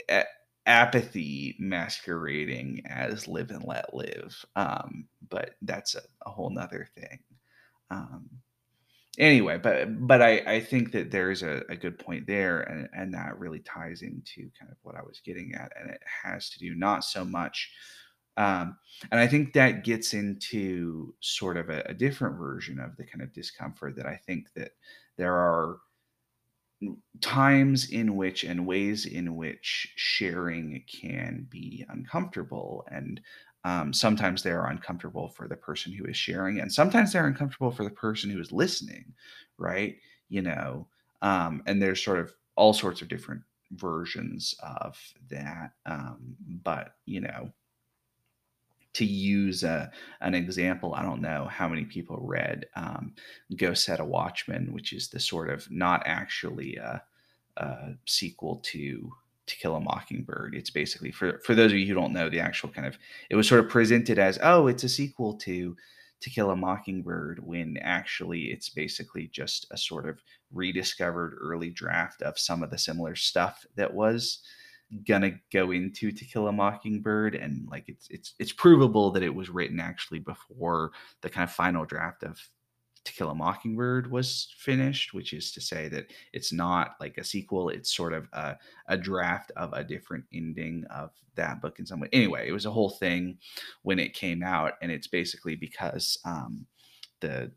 a- 0.08 0.24
apathy 0.66 1.54
masquerading 1.58 2.82
as 2.86 3.28
live 3.28 3.50
and 3.50 3.64
let 3.64 3.94
live. 3.94 4.44
Um, 4.56 5.06
but 5.28 5.50
that's 5.62 5.94
a, 5.94 6.02
a 6.26 6.30
whole 6.30 6.50
nother 6.50 6.88
thing. 6.96 7.18
Um, 7.90 8.30
anyway, 9.18 9.58
but 9.58 10.06
but 10.06 10.22
I, 10.22 10.38
I 10.46 10.60
think 10.60 10.92
that 10.92 11.10
there's 11.10 11.42
a, 11.42 11.62
a 11.68 11.76
good 11.76 11.98
point 11.98 12.26
there, 12.26 12.62
and, 12.62 12.88
and 12.94 13.14
that 13.14 13.38
really 13.38 13.60
ties 13.60 14.02
into 14.02 14.50
kind 14.58 14.70
of 14.70 14.78
what 14.82 14.96
I 14.96 15.02
was 15.02 15.20
getting 15.24 15.54
at, 15.54 15.72
and 15.78 15.90
it 15.90 16.00
has 16.24 16.48
to 16.50 16.58
do 16.58 16.74
not 16.74 17.04
so 17.04 17.24
much 17.24 17.70
um, 18.36 18.76
and 19.10 19.20
I 19.20 19.26
think 19.26 19.52
that 19.52 19.84
gets 19.84 20.14
into 20.14 21.14
sort 21.20 21.56
of 21.56 21.68
a, 21.68 21.82
a, 21.86 21.94
different 21.94 22.38
version 22.38 22.80
of 22.80 22.96
the 22.96 23.04
kind 23.04 23.22
of 23.22 23.32
discomfort 23.32 23.94
that 23.96 24.06
I 24.06 24.16
think 24.16 24.46
that 24.54 24.72
there 25.18 25.34
are 25.34 25.78
times 27.20 27.90
in 27.90 28.16
which 28.16 28.44
and 28.44 28.66
ways 28.66 29.06
in 29.06 29.36
which 29.36 29.92
sharing 29.96 30.82
can 30.90 31.46
be 31.50 31.84
uncomfortable. 31.90 32.86
And 32.90 33.20
um, 33.64 33.92
sometimes 33.92 34.42
they're 34.42 34.64
uncomfortable 34.64 35.28
for 35.28 35.46
the 35.46 35.56
person 35.56 35.92
who 35.92 36.06
is 36.06 36.16
sharing, 36.16 36.60
and 36.60 36.72
sometimes 36.72 37.12
they're 37.12 37.26
uncomfortable 37.26 37.70
for 37.70 37.84
the 37.84 37.90
person 37.90 38.30
who 38.30 38.40
is 38.40 38.50
listening, 38.50 39.12
right? 39.58 39.96
You 40.28 40.42
know, 40.42 40.88
um, 41.20 41.62
and 41.66 41.80
there's 41.80 42.02
sort 42.02 42.18
of 42.18 42.32
all 42.56 42.72
sorts 42.72 43.02
of 43.02 43.08
different 43.08 43.42
versions 43.72 44.54
of 44.62 44.98
that. 45.30 45.72
Um, 45.86 46.36
but, 46.64 46.94
you 47.06 47.20
know, 47.20 47.52
to 48.94 49.04
use 49.04 49.62
a, 49.64 49.90
an 50.20 50.34
example, 50.34 50.94
I 50.94 51.02
don't 51.02 51.22
know 51.22 51.48
how 51.50 51.68
many 51.68 51.84
people 51.84 52.18
read 52.20 52.66
um, 52.76 53.14
Go 53.56 53.74
Set 53.74 54.00
a 54.00 54.04
Watchman, 54.04 54.72
which 54.72 54.92
is 54.92 55.08
the 55.08 55.20
sort 55.20 55.48
of 55.48 55.70
not 55.70 56.02
actually 56.04 56.76
a, 56.76 57.02
a 57.56 57.94
sequel 58.06 58.56
to 58.64 59.12
To 59.46 59.56
Kill 59.56 59.76
a 59.76 59.80
Mockingbird. 59.80 60.54
It's 60.54 60.70
basically 60.70 61.10
for 61.10 61.40
for 61.44 61.54
those 61.54 61.72
of 61.72 61.78
you 61.78 61.86
who 61.86 61.94
don't 61.94 62.12
know 62.12 62.28
the 62.28 62.40
actual 62.40 62.68
kind 62.68 62.86
of 62.86 62.98
it 63.30 63.36
was 63.36 63.48
sort 63.48 63.64
of 63.64 63.70
presented 63.70 64.18
as 64.18 64.38
oh 64.42 64.66
it's 64.66 64.84
a 64.84 64.88
sequel 64.88 65.34
to 65.38 65.76
To 66.20 66.30
Kill 66.30 66.50
a 66.50 66.56
Mockingbird 66.56 67.40
when 67.44 67.78
actually 67.78 68.52
it's 68.52 68.68
basically 68.68 69.28
just 69.32 69.66
a 69.70 69.78
sort 69.78 70.08
of 70.08 70.20
rediscovered 70.52 71.34
early 71.40 71.70
draft 71.70 72.22
of 72.22 72.38
some 72.38 72.62
of 72.62 72.70
the 72.70 72.78
similar 72.78 73.16
stuff 73.16 73.64
that 73.76 73.92
was 73.92 74.40
gonna 75.06 75.32
go 75.52 75.70
into 75.70 76.12
To 76.12 76.24
Kill 76.24 76.48
a 76.48 76.52
Mockingbird, 76.52 77.34
and 77.34 77.66
like 77.70 77.84
it's 77.88 78.08
it's 78.10 78.34
it's 78.38 78.52
provable 78.52 79.10
that 79.12 79.22
it 79.22 79.34
was 79.34 79.50
written 79.50 79.80
actually 79.80 80.18
before 80.18 80.92
the 81.20 81.30
kind 81.30 81.44
of 81.44 81.54
final 81.54 81.84
draft 81.84 82.22
of 82.22 82.38
To 83.04 83.12
Kill 83.12 83.30
a 83.30 83.34
Mockingbird 83.34 84.10
was 84.10 84.54
finished, 84.58 85.14
which 85.14 85.32
is 85.32 85.52
to 85.52 85.60
say 85.60 85.88
that 85.88 86.12
it's 86.32 86.52
not 86.52 86.96
like 87.00 87.18
a 87.18 87.24
sequel; 87.24 87.68
it's 87.68 87.94
sort 87.94 88.12
of 88.12 88.28
a, 88.32 88.56
a 88.88 88.96
draft 88.96 89.50
of 89.56 89.72
a 89.72 89.84
different 89.84 90.24
ending 90.32 90.84
of 90.90 91.10
that 91.34 91.62
book 91.62 91.78
in 91.78 91.86
some 91.86 92.00
way. 92.00 92.08
Anyway, 92.12 92.48
it 92.48 92.52
was 92.52 92.66
a 92.66 92.70
whole 92.70 92.90
thing 92.90 93.38
when 93.82 93.98
it 93.98 94.14
came 94.14 94.42
out, 94.42 94.74
and 94.82 94.92
it's 94.92 95.08
basically 95.08 95.56
because 95.56 96.18
um, 96.24 96.66
the 97.20 97.50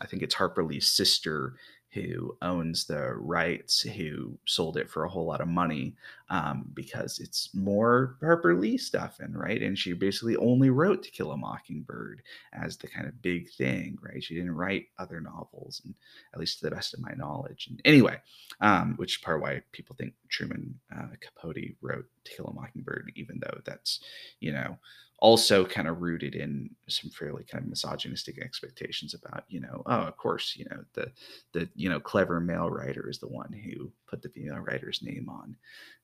I 0.00 0.06
think 0.06 0.22
it's 0.22 0.34
Harper 0.34 0.64
Lee's 0.64 0.88
sister 0.88 1.56
who 1.94 2.36
owns 2.42 2.86
the 2.86 3.14
rights, 3.14 3.80
who 3.82 4.36
sold 4.46 4.76
it 4.76 4.90
for 4.90 5.04
a 5.04 5.08
whole 5.08 5.26
lot 5.26 5.40
of 5.40 5.46
money 5.46 5.94
um, 6.28 6.68
because 6.74 7.20
it's 7.20 7.54
more 7.54 8.16
Harper 8.20 8.54
Lee 8.54 8.76
stuff, 8.76 9.20
and 9.20 9.38
right. 9.38 9.62
And 9.62 9.78
she 9.78 9.92
basically 9.92 10.36
only 10.36 10.70
wrote 10.70 11.04
To 11.04 11.10
Kill 11.10 11.30
a 11.30 11.36
Mockingbird 11.36 12.22
as 12.52 12.76
the 12.76 12.88
kind 12.88 13.06
of 13.06 13.22
big 13.22 13.50
thing, 13.52 13.96
right? 14.02 14.22
She 14.22 14.34
didn't 14.34 14.56
write 14.56 14.86
other 14.98 15.20
novels, 15.20 15.80
and 15.84 15.94
at 16.32 16.40
least 16.40 16.58
to 16.58 16.64
the 16.64 16.74
best 16.74 16.94
of 16.94 17.00
my 17.00 17.12
knowledge. 17.16 17.68
And 17.70 17.80
anyway, 17.84 18.20
um, 18.60 18.94
which 18.96 19.16
is 19.16 19.22
part 19.22 19.40
why 19.40 19.62
people 19.70 19.94
think 19.96 20.14
Truman 20.28 20.80
uh, 20.94 21.06
Capote 21.20 21.76
wrote 21.80 22.06
To 22.24 22.32
Kill 22.34 22.46
a 22.46 22.54
Mockingbird, 22.54 23.12
even 23.14 23.38
though 23.40 23.60
that's 23.64 24.00
you 24.40 24.52
know 24.52 24.78
also 25.24 25.64
kind 25.64 25.88
of 25.88 26.02
rooted 26.02 26.34
in 26.34 26.68
some 26.86 27.10
fairly 27.10 27.44
kind 27.44 27.64
of 27.64 27.70
misogynistic 27.70 28.38
expectations 28.38 29.14
about 29.14 29.44
you 29.48 29.58
know 29.58 29.82
oh 29.86 30.02
of 30.02 30.18
course 30.18 30.54
you 30.54 30.66
know 30.70 30.84
the 30.92 31.10
the 31.54 31.66
you 31.74 31.88
know 31.88 31.98
clever 31.98 32.40
male 32.40 32.68
writer 32.68 33.08
is 33.08 33.18
the 33.18 33.26
one 33.26 33.50
who 33.50 33.90
put 34.06 34.20
the 34.20 34.28
female 34.28 34.58
writer's 34.58 35.00
name 35.02 35.26
on 35.30 35.56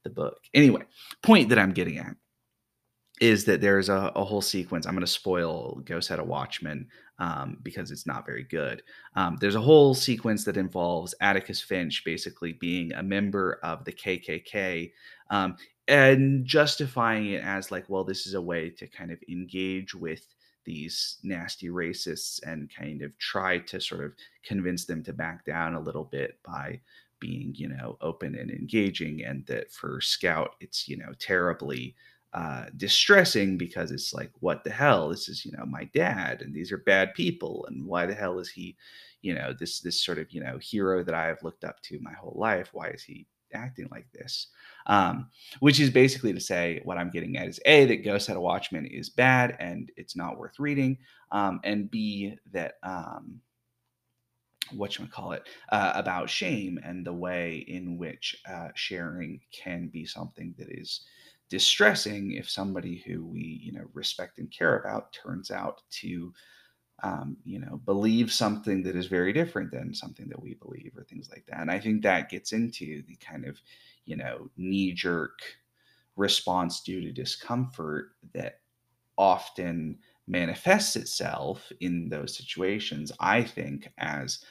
the 0.05 0.11
book. 0.11 0.39
Anyway 0.55 0.81
point 1.23 1.51
that 1.51 1.59
i'm 1.59 1.73
getting 1.73 1.99
at 1.99 2.17
is 3.21 3.45
that 3.45 3.61
there's 3.61 3.91
a, 3.91 4.11
a 4.17 4.25
whole 4.25 4.41
sequence 4.41 4.87
i'm 4.87 4.95
going 4.95 5.05
to 5.05 5.13
spoil 5.13 5.83
Go 5.85 6.01
Set 6.01 6.19
a 6.19 6.25
Watchman 6.25 6.89
um, 7.19 7.59
because 7.63 7.91
it's 7.91 8.07
not 8.07 8.25
very 8.25 8.45
good. 8.45 8.83
Um, 9.15 9.37
there's 9.39 9.55
a 9.55 9.61
whole 9.61 9.93
sequence 9.93 10.43
that 10.45 10.57
involves 10.57 11.15
atticus 11.21 11.61
finch 11.61 12.03
basically 12.07 12.55
being 12.55 12.95
a 12.95 13.03
member 13.03 13.61
of 13.63 13.85
the 13.85 13.93
kkk 13.93 14.93
um, 15.31 15.57
and 15.91 16.47
justifying 16.47 17.27
it 17.33 17.43
as 17.45 17.71
like 17.71 17.85
well 17.89 18.05
this 18.05 18.27
is 18.27 18.35
a 18.35 18.41
way 18.41 18.71
to 18.71 18.87
kind 18.87 19.11
of 19.11 19.19
engage 19.29 19.95
with 19.95 20.27
these 20.65 21.19
nasty 21.23 21.69
racists 21.69 22.41
and 22.47 22.71
kind 22.77 23.03
of 23.03 23.17
try 23.19 23.59
to 23.59 23.81
sort 23.81 24.05
of 24.05 24.13
convince 24.45 24.85
them 24.85 25.03
to 25.03 25.13
back 25.13 25.45
down 25.45 25.75
a 25.75 25.81
little 25.81 26.05
bit 26.05 26.39
by 26.45 26.81
being 27.21 27.53
you 27.57 27.69
know 27.69 27.97
open 28.01 28.35
and 28.35 28.51
engaging 28.51 29.25
and 29.25 29.47
that 29.47 29.71
for 29.73 30.01
scout 30.01 30.55
it's 30.61 30.89
you 30.89 30.97
know 30.97 31.13
terribly 31.19 31.95
uh, 32.33 32.67
distressing 32.77 33.59
because 33.59 33.91
it's 33.91 34.15
like 34.15 34.31
what 34.39 34.63
the 34.63 34.71
hell? 34.71 35.09
This 35.09 35.29
is 35.29 35.45
you 35.45 35.51
know 35.53 35.67
my 35.67 35.85
dad 35.95 36.43
and 36.43 36.55
these 36.55 36.71
are 36.71 36.79
bad 36.79 37.13
people 37.15 37.67
and 37.69 37.85
why 37.85 38.07
the 38.07 38.15
hell 38.15 38.39
is 38.39 38.49
he 38.51 38.77
you 39.23 39.35
know 39.35 39.53
this 39.53 39.81
this 39.81 40.01
sort 40.01 40.19
of 40.19 40.31
you 40.31 40.41
know 40.41 40.57
hero 40.59 41.03
that 41.03 41.15
i 41.15 41.27
have 41.27 41.43
looked 41.43 41.65
up 41.65 41.81
to 41.83 41.99
my 42.01 42.13
whole 42.13 42.37
life? 42.39 42.71
Why 42.73 42.89
is 42.91 43.03
he 43.03 43.27
acting 43.55 43.89
like 43.91 44.07
this 44.13 44.49
um, 44.87 45.29
which 45.61 45.81
is 45.81 45.91
basically 45.91 46.33
to 46.33 46.41
say 46.41 46.81
what 46.85 46.99
I'm 46.99 47.11
getting 47.11 47.37
at 47.37 47.49
is 47.49 47.61
A, 47.65 47.85
that 47.87 48.05
Go 48.05 48.19
Set 48.19 48.37
a 48.37 48.41
Watchman 48.41 48.87
is 48.87 49.09
bad 49.09 49.57
and 49.61 49.91
it's 49.97 50.17
not 50.17 50.39
worth 50.39 50.59
reading, 50.59 50.99
um, 51.33 51.61
and 51.65 51.91
B, 51.91 52.37
that. 52.53 52.75
Um, 52.83 53.41
what 54.73 54.97
you 54.97 55.07
call 55.09 55.33
it 55.33 55.49
uh, 55.71 55.91
about 55.97 56.31
shame 56.31 56.79
and 56.85 57.05
the 57.05 57.13
way 57.13 57.65
in 57.67 57.99
which 57.99 58.41
uh, 58.49 58.69
sharing 58.77 59.41
can 59.51 59.89
be 59.89 60.05
something 60.05 60.55
that 60.57 60.69
is 60.71 61.01
distressing 61.49 62.35
if 62.35 62.49
somebody 62.49 63.03
who 63.05 63.27
we 63.27 63.61
you 63.65 63.73
know 63.73 63.85
respect 63.93 64.39
and 64.39 64.49
care 64.53 64.79
about 64.79 65.13
turns 65.13 65.51
out 65.51 65.83
to 65.91 66.33
um, 67.03 67.37
you 67.45 67.59
know 67.59 67.81
believe 67.85 68.33
something 68.33 68.83
that 68.83 68.97
is 68.97 69.07
very 69.07 69.33
different 69.33 69.71
than 69.71 69.95
something 69.95 70.29
that 70.29 70.43
we 70.43 70.55
believe 70.55 70.93
or 70.97 71.05
things 71.05 71.29
like 71.31 71.45
that. 71.47 71.61
And 71.61 71.71
i 71.71 71.79
think 71.79 72.03
that 72.03 72.29
gets 72.31 72.53
into 72.53 73.03
the 73.07 73.17
kind 73.17 73.45
of 73.45 73.59
you 74.11 74.17
know, 74.17 74.51
knee 74.57 74.93
jerk 74.93 75.39
response 76.17 76.81
due 76.81 77.01
to 77.01 77.13
discomfort 77.13 78.11
that 78.35 78.61
often 79.17 79.97
manifests 80.27 80.97
itself 80.97 81.71
in 81.81 82.09
those 82.09 82.37
situations, 82.37 83.13
I 83.21 83.45
think, 83.45 83.89
as 83.99 84.45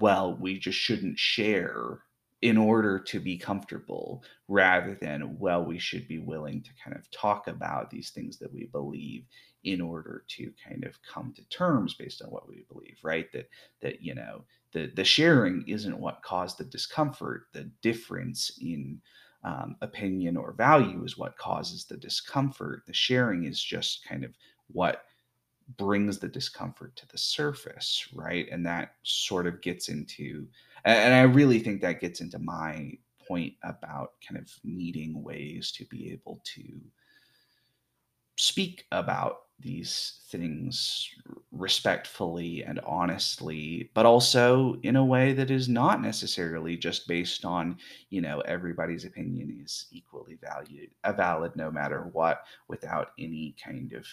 well, 0.00 0.34
we 0.40 0.58
just 0.58 0.78
shouldn't 0.78 1.18
share 1.18 2.00
in 2.40 2.56
order 2.56 2.98
to 3.00 3.20
be 3.20 3.36
comfortable 3.36 4.22
rather 4.46 4.94
than 4.94 5.36
well 5.38 5.64
we 5.64 5.78
should 5.78 6.06
be 6.06 6.20
willing 6.20 6.62
to 6.62 6.70
kind 6.82 6.96
of 6.96 7.10
talk 7.10 7.48
about 7.48 7.90
these 7.90 8.10
things 8.10 8.38
that 8.38 8.52
we 8.52 8.66
believe 8.66 9.24
in 9.64 9.80
order 9.80 10.24
to 10.28 10.52
kind 10.66 10.84
of 10.84 11.00
come 11.02 11.32
to 11.34 11.44
terms 11.48 11.94
based 11.94 12.22
on 12.22 12.30
what 12.30 12.48
we 12.48 12.64
believe 12.72 12.98
right? 13.02 13.30
That 13.32 13.48
that 13.80 14.02
you 14.02 14.14
know 14.14 14.44
the 14.72 14.90
the 14.94 15.04
sharing 15.04 15.64
isn't 15.66 15.98
what 15.98 16.22
caused 16.22 16.58
the 16.58 16.64
discomfort. 16.64 17.46
The 17.52 17.70
difference 17.82 18.58
in 18.60 19.00
um, 19.44 19.76
opinion 19.82 20.36
or 20.36 20.52
value 20.52 21.04
is 21.04 21.16
what 21.16 21.38
causes 21.38 21.84
the 21.84 21.96
discomfort. 21.96 22.82
The 22.86 22.92
sharing 22.92 23.44
is 23.44 23.62
just 23.62 24.04
kind 24.06 24.24
of 24.24 24.32
what 24.68 25.04
brings 25.76 26.18
the 26.18 26.28
discomfort 26.28 26.96
to 26.96 27.06
the 27.08 27.18
surface 27.18 28.08
right? 28.14 28.48
And 28.50 28.64
that 28.66 28.94
sort 29.02 29.46
of 29.46 29.60
gets 29.60 29.88
into 29.88 30.46
and 30.84 31.14
i 31.14 31.22
really 31.22 31.58
think 31.58 31.80
that 31.80 32.00
gets 32.00 32.20
into 32.20 32.38
my 32.38 32.92
point 33.26 33.52
about 33.62 34.12
kind 34.26 34.40
of 34.40 34.50
needing 34.64 35.22
ways 35.22 35.70
to 35.72 35.84
be 35.86 36.10
able 36.10 36.40
to 36.44 36.62
speak 38.36 38.86
about 38.92 39.47
these 39.60 40.20
things 40.28 41.08
respectfully 41.50 42.62
and 42.62 42.78
honestly, 42.86 43.90
but 43.94 44.06
also 44.06 44.78
in 44.82 44.96
a 44.96 45.04
way 45.04 45.32
that 45.32 45.50
is 45.50 45.68
not 45.68 46.00
necessarily 46.00 46.76
just 46.76 47.08
based 47.08 47.44
on, 47.44 47.76
you 48.10 48.20
know, 48.20 48.40
everybody's 48.40 49.04
opinion 49.04 49.60
is 49.64 49.86
equally 49.90 50.38
valued, 50.40 50.90
a 51.04 51.12
valid 51.12 51.56
no 51.56 51.70
matter 51.70 52.08
what, 52.12 52.44
without 52.68 53.10
any 53.18 53.56
kind 53.62 53.92
of 53.94 54.06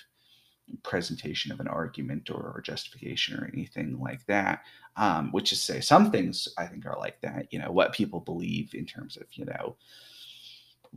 presentation 0.81 1.51
of 1.51 1.59
an 1.59 1.67
argument 1.67 2.31
or, 2.31 2.53
or 2.55 2.61
justification 2.61 3.37
or 3.37 3.49
anything 3.53 3.99
like 3.99 4.25
that. 4.25 4.63
Um, 4.97 5.31
which 5.31 5.51
is 5.51 5.61
say 5.61 5.81
some 5.81 6.09
things 6.09 6.47
I 6.57 6.65
think 6.65 6.85
are 6.85 6.97
like 6.97 7.19
that, 7.21 7.47
you 7.51 7.59
know, 7.59 7.71
what 7.71 7.93
people 7.93 8.21
believe 8.21 8.73
in 8.73 8.85
terms 8.85 9.17
of, 9.17 9.23
you 9.33 9.45
know, 9.45 9.75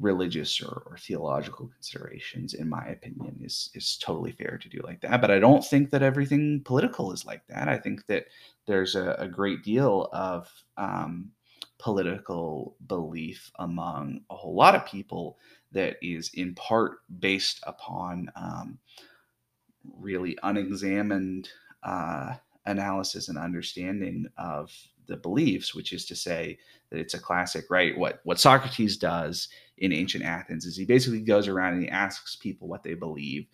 religious 0.01 0.61
or, 0.63 0.83
or, 0.87 0.97
theological 0.99 1.69
considerations, 1.69 2.55
in 2.55 2.69
my 2.69 2.87
opinion, 2.87 3.39
is 3.43 3.71
is 3.75 3.99
totally 3.99 4.33
fair 4.33 4.59
to 4.59 4.69
do 4.69 4.81
like 4.85 5.01
that. 5.01 5.21
But 5.21 5.31
I 5.31 5.39
don't 5.39 5.65
think 5.65 5.91
that 5.91 6.03
everything 6.03 6.63
political 6.65 7.13
is 7.13 7.25
like 7.25 7.47
that. 7.49 7.69
I 7.69 7.79
think 7.79 8.07
that 8.07 8.27
there's 8.67 8.95
a, 8.95 9.17
a 9.19 9.29
great 9.29 9.63
deal 9.63 10.09
of 10.13 10.49
um, 10.77 11.31
political 11.79 12.77
belief 12.87 13.51
among 13.59 14.21
a 14.31 14.37
whole 14.37 14.55
lot 14.55 14.75
of 14.75 14.87
people 14.87 15.39
that 15.73 15.97
is 16.03 16.31
in 16.35 16.55
part 16.55 16.99
based 17.19 17.61
upon 17.67 18.31
um, 18.37 18.79
really 19.97 20.37
unexamined 20.43 21.49
uh, 21.83 22.35
analysis 22.67 23.29
and 23.29 23.39
understanding 23.39 24.27
of 24.37 24.73
the 25.09 25.17
beliefs, 25.17 25.75
which 25.75 25.93
is 25.93 26.05
to 26.07 26.15
say 26.15 26.59
that 26.91 27.01
it's 27.01 27.15
a 27.15 27.19
classic, 27.19 27.67
right? 27.71 27.97
What 27.99 28.21
what 28.25 28.39
Socrates 28.39 28.97
does 28.97 29.49
in 29.79 29.93
ancient 29.93 30.25
Athens 30.25 30.65
is 30.65 30.77
he 30.77 30.85
basically 30.85 31.21
goes 31.21 31.49
around 31.49 31.75
and 31.75 31.83
he 31.83 31.89
asks 31.89 32.37
people 32.37 32.69
what 32.69 32.83
they 32.83 32.95
believe. 32.95 33.47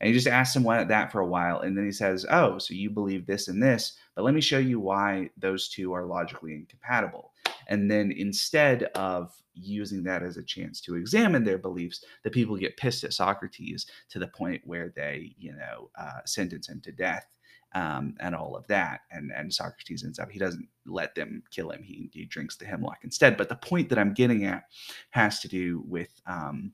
And 0.00 0.08
he 0.08 0.14
just 0.14 0.26
asks 0.26 0.54
them 0.54 0.64
that 0.64 1.12
for 1.12 1.20
a 1.20 1.26
while. 1.26 1.60
And 1.60 1.76
then 1.76 1.84
he 1.84 1.92
says, 1.92 2.24
Oh, 2.30 2.58
so 2.58 2.72
you 2.72 2.88
believe 2.88 3.26
this 3.26 3.48
and 3.48 3.62
this, 3.62 3.98
but 4.14 4.24
let 4.24 4.34
me 4.34 4.40
show 4.40 4.58
you 4.58 4.80
why 4.80 5.30
those 5.36 5.68
two 5.68 5.92
are 5.92 6.06
logically 6.06 6.54
incompatible. 6.54 7.32
And 7.66 7.90
then 7.90 8.10
instead 8.10 8.84
of 8.94 9.32
using 9.54 10.02
that 10.04 10.22
as 10.22 10.36
a 10.36 10.42
chance 10.42 10.80
to 10.82 10.96
examine 10.96 11.44
their 11.44 11.58
beliefs, 11.58 12.04
the 12.24 12.30
people 12.30 12.56
get 12.56 12.76
pissed 12.76 13.04
at 13.04 13.12
Socrates 13.12 13.86
to 14.08 14.18
the 14.18 14.26
point 14.26 14.62
where 14.64 14.92
they, 14.96 15.34
you 15.38 15.52
know, 15.52 15.90
uh, 15.98 16.20
sentence 16.24 16.68
him 16.68 16.80
to 16.80 16.92
death 16.92 17.26
um, 17.74 18.14
and 18.20 18.34
all 18.34 18.56
of 18.56 18.66
that. 18.68 19.02
And 19.10 19.32
and 19.32 19.52
Socrates 19.52 20.04
ends 20.04 20.18
up 20.18 20.30
he 20.30 20.38
doesn't 20.38 20.68
let 20.86 21.14
them 21.14 21.42
kill 21.50 21.70
him. 21.70 21.82
He 21.82 22.10
he 22.12 22.24
drinks 22.24 22.56
the 22.56 22.66
hemlock 22.66 22.98
instead. 23.02 23.36
But 23.36 23.48
the 23.48 23.56
point 23.56 23.88
that 23.88 23.98
I'm 23.98 24.14
getting 24.14 24.44
at 24.44 24.64
has 25.10 25.40
to 25.40 25.48
do 25.48 25.82
with 25.86 26.20
um, 26.26 26.72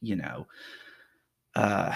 you 0.00 0.16
know. 0.16 0.46
Uh, 1.54 1.94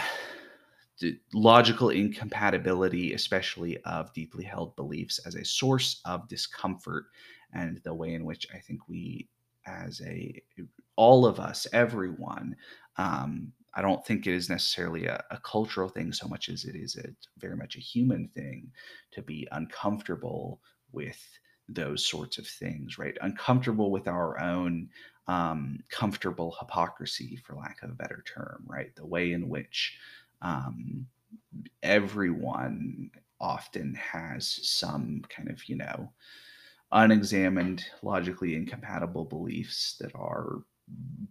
logical 1.35 1.91
incompatibility, 1.91 3.13
especially 3.13 3.77
of 3.85 4.13
deeply 4.15 4.45
held 4.45 4.75
beliefs, 4.77 5.19
as 5.27 5.35
a 5.35 5.45
source 5.45 6.01
of 6.05 6.29
discomfort, 6.29 7.07
and 7.53 7.79
the 7.85 7.93
way 7.93 8.15
in 8.15 8.25
which 8.25 8.47
I 8.55 8.59
think 8.59 8.81
we, 8.89 9.29
as 9.67 10.01
a 10.03 10.43
all 10.97 11.27
of 11.27 11.39
us, 11.39 11.67
everyone. 11.73 12.57
Um, 12.97 13.53
I 13.77 13.83
don't 13.83 14.05
think 14.05 14.27
it 14.27 14.33
is 14.35 14.49
necessarily 14.49 15.05
a, 15.05 15.23
a, 15.31 15.39
cultural 15.39 15.91
thing 15.91 16.11
so 16.11 16.27
much 16.27 16.49
as 16.49 16.65
it 16.65 16.75
is 16.75 16.97
a 16.97 17.09
very 17.39 17.57
much 17.57 17.77
a 17.77 17.81
human 17.81 18.29
thing 18.29 18.73
to 19.13 19.21
be 19.21 19.47
uncomfortable 19.53 20.61
with 20.93 21.23
those 21.69 22.07
sorts 22.07 22.39
of 22.39 22.47
things, 22.47 22.97
right? 22.97 23.17
Uncomfortable 23.21 23.91
with 23.91 24.09
our 24.09 24.41
own 24.41 24.89
um, 25.29 25.81
comfortable 25.91 26.57
hypocrisy, 26.59 27.37
for 27.45 27.55
lack 27.55 27.83
of 27.83 27.91
a 27.91 27.95
better 27.95 28.25
term, 28.27 28.65
right? 28.67 28.97
The 28.97 29.07
way 29.07 29.33
in 29.33 29.49
which 29.49 29.99
um, 30.41 31.07
everyone 31.83 33.11
often 33.41 33.95
has 33.95 34.61
some 34.63 35.23
kind 35.29 35.51
of, 35.51 35.69
you 35.69 35.77
know, 35.77 36.11
unexamined, 36.93 37.85
logically 38.03 38.55
incompatible 38.55 39.25
beliefs 39.25 39.97
that 40.01 40.15
are 40.15 40.63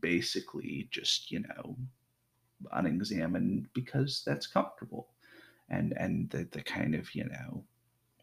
basically 0.01 0.87
just, 0.91 1.31
you 1.31 1.39
know, 1.39 1.75
unexamined 2.73 3.67
because 3.73 4.23
that's 4.25 4.47
comfortable. 4.47 5.09
And 5.69 5.93
and 5.97 6.29
the 6.29 6.47
the 6.51 6.61
kind 6.61 6.95
of, 6.95 7.13
you 7.15 7.25
know, 7.25 7.63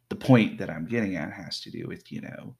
the 0.09 0.17
point 0.17 0.59
that 0.59 0.71
I'm 0.71 0.87
getting 0.87 1.17
at 1.17 1.33
has 1.33 1.61
to 1.63 1.71
do 1.71 1.87
with, 1.89 2.13
you 2.13 2.21
know, 2.21 2.55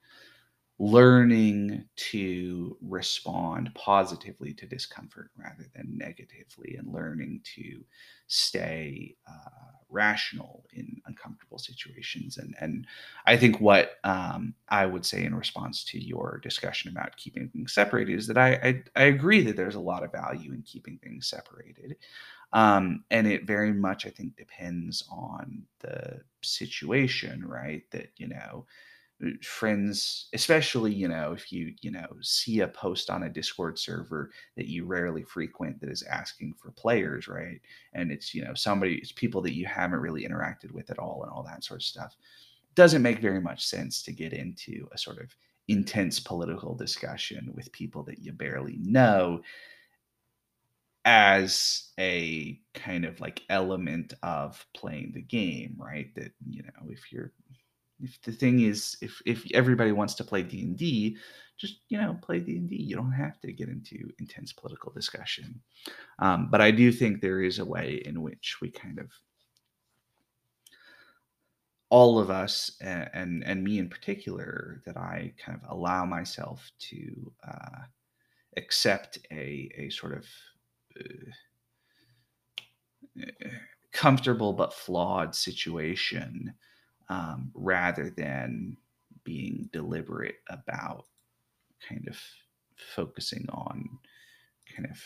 learning 0.79 1.85
to 1.95 2.77
respond 2.81 3.73
positively 3.75 4.53
to 4.53 4.65
discomfort 4.65 5.29
rather 5.37 5.65
than 5.75 5.97
negatively 5.97 6.75
and 6.77 6.91
learning 6.91 7.41
to 7.55 7.83
stay 8.27 9.15
uh, 9.27 9.71
rational 9.89 10.65
in 10.73 10.99
uncomfortable 11.05 11.59
situations. 11.59 12.37
And 12.37 12.55
and 12.59 12.87
i 13.27 13.37
think 13.37 13.59
what 13.61 13.93
um, 14.03 14.55
i 14.69 14.85
would 14.85 15.05
say 15.05 15.23
in 15.23 15.35
response 15.35 15.83
to 15.85 16.03
your 16.03 16.39
discussion 16.43 16.91
about 16.91 17.15
keeping 17.17 17.47
things 17.49 17.73
separated 17.73 18.17
is 18.17 18.27
that 18.27 18.37
I, 18.37 18.53
I, 18.55 18.83
I 18.95 19.03
agree 19.03 19.41
that 19.43 19.55
there's 19.55 19.75
a 19.75 19.79
lot 19.79 20.03
of 20.03 20.11
value 20.11 20.51
in 20.53 20.63
keeping 20.63 20.97
things 20.97 21.27
separated. 21.29 21.95
Um, 22.53 23.03
and 23.11 23.27
it 23.27 23.45
very 23.47 23.73
much 23.73 24.05
i 24.05 24.09
think 24.09 24.35
depends 24.37 25.03
on 25.11 25.63
the 25.81 26.21
situation 26.43 27.43
right? 27.45 27.83
That 27.91 28.09
you 28.17 28.27
know 28.27 28.65
friends 29.41 30.27
especially 30.33 30.93
you 30.93 31.07
know 31.07 31.31
if 31.33 31.51
you 31.51 31.73
you 31.81 31.91
know 31.91 32.07
see 32.21 32.59
a 32.61 32.67
post 32.67 33.09
on 33.09 33.23
a 33.23 33.29
discord 33.29 33.77
server 33.79 34.31
that 34.57 34.67
you 34.67 34.85
rarely 34.85 35.23
frequent 35.23 35.79
that 35.79 35.89
is 35.89 36.03
asking 36.03 36.53
for 36.53 36.71
players 36.71 37.27
right? 37.27 37.59
And 37.93 38.11
it's 38.11 38.33
you 38.33 38.43
know 38.43 38.53
somebody 38.53 38.95
it's 38.95 39.11
people 39.11 39.41
that 39.43 39.55
you 39.55 39.65
haven't 39.65 39.99
really 39.99 40.23
interacted 40.27 40.71
with 40.71 40.89
at 40.91 40.99
all 40.99 41.21
and 41.23 41.31
all 41.31 41.43
that 41.43 41.63
sort 41.63 41.81
of 41.81 41.85
stuff. 41.85 42.15
Doesn't 42.75 43.01
make 43.03 43.19
very 43.19 43.41
much 43.41 43.65
sense 43.65 44.01
to 44.03 44.11
get 44.11 44.33
into 44.33 44.87
a 44.91 44.97
sort 44.97 45.19
of 45.19 45.35
intense 45.67 46.19
political 46.19 46.75
discussion 46.75 47.51
with 47.55 47.71
people 47.71 48.03
that 48.03 48.19
you 48.19 48.31
barely 48.33 48.77
know 48.81 49.41
as 51.05 51.91
a 51.99 52.59
kind 52.73 53.03
of 53.03 53.19
like 53.19 53.41
element 53.49 54.13
of 54.23 54.65
playing 54.73 55.11
the 55.13 55.21
game 55.21 55.75
right? 55.77 56.13
That 56.15 56.31
you 56.49 56.63
know 56.63 56.89
if 56.89 57.11
you're 57.11 57.31
if 58.03 58.21
the 58.21 58.31
thing 58.31 58.59
is 58.59 58.97
if 59.01 59.21
if 59.25 59.45
everybody 59.53 59.91
wants 59.91 60.13
to 60.15 60.23
play 60.23 60.43
d&d 60.43 61.17
just 61.57 61.79
you 61.89 61.99
know 61.99 62.17
play 62.21 62.39
d&d 62.39 62.75
you 62.75 62.95
don't 62.95 63.11
have 63.11 63.39
to 63.39 63.51
get 63.51 63.69
into 63.69 64.11
intense 64.19 64.51
political 64.51 64.91
discussion. 64.91 65.59
Um, 66.19 66.49
but 66.51 66.61
i 66.61 66.69
do 66.69 66.91
think 66.91 67.21
there 67.21 67.41
is 67.41 67.59
a 67.59 67.65
way 67.65 68.01
in 68.05 68.21
which 68.21 68.57
we 68.61 68.69
kind 68.69 68.99
of 68.99 69.09
all 71.89 72.17
of 72.17 72.31
us 72.31 72.75
and, 72.81 73.09
and, 73.13 73.43
and 73.45 73.63
me 73.63 73.79
in 73.79 73.87
particular 73.87 74.81
that 74.85 74.97
i 74.97 75.31
kind 75.37 75.59
of 75.61 75.69
allow 75.71 76.05
myself 76.05 76.71
to 76.79 77.31
uh, 77.47 77.79
accept 78.57 79.19
a, 79.31 79.71
a 79.77 79.89
sort 79.89 80.13
of 80.13 80.25
uh, 80.99 81.31
comfortable 83.91 84.53
but 84.53 84.73
flawed 84.73 85.35
situation 85.35 86.53
um, 87.09 87.51
rather 87.53 88.09
than 88.09 88.77
being 89.23 89.69
deliberate 89.71 90.37
about 90.49 91.05
kind 91.87 92.07
of 92.07 92.17
focusing 92.95 93.45
on 93.49 93.89
kind 94.75 94.89
of 94.89 94.99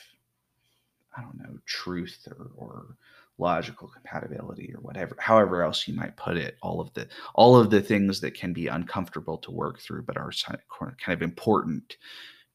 I 1.15 1.21
don't 1.21 1.37
know 1.37 1.57
truth 1.65 2.27
or, 2.27 2.51
or 2.55 2.97
logical 3.39 3.87
compatibility 3.87 4.73
or 4.73 4.81
whatever 4.81 5.15
however 5.19 5.61
else 5.61 5.87
you 5.87 5.93
might 5.93 6.15
put 6.17 6.37
it 6.37 6.57
all 6.61 6.81
of 6.81 6.91
the 6.93 7.07
all 7.35 7.55
of 7.55 7.69
the 7.69 7.81
things 7.81 8.19
that 8.21 8.33
can 8.33 8.51
be 8.51 8.67
uncomfortable 8.67 9.37
to 9.37 9.51
work 9.51 9.79
through 9.79 10.03
but 10.03 10.17
are 10.17 10.31
kind 10.79 11.13
of 11.13 11.21
important 11.21 11.97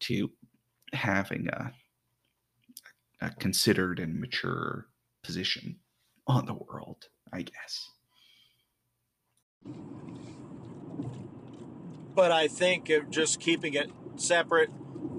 to 0.01 0.29
having 0.93 1.49
a, 1.49 1.73
a 3.21 3.31
considered 3.37 4.01
and 4.01 4.19
mature 4.19 4.89
position 5.23 5.77
on 6.27 6.47
the 6.47 6.55
world 6.55 7.09
i 7.33 7.43
guess 7.43 7.91
but 12.15 12.31
I 12.31 12.49
think 12.49 12.91
just 13.11 13.41
keeping 13.41 13.75
it 13.75 13.91
separate 14.17 14.71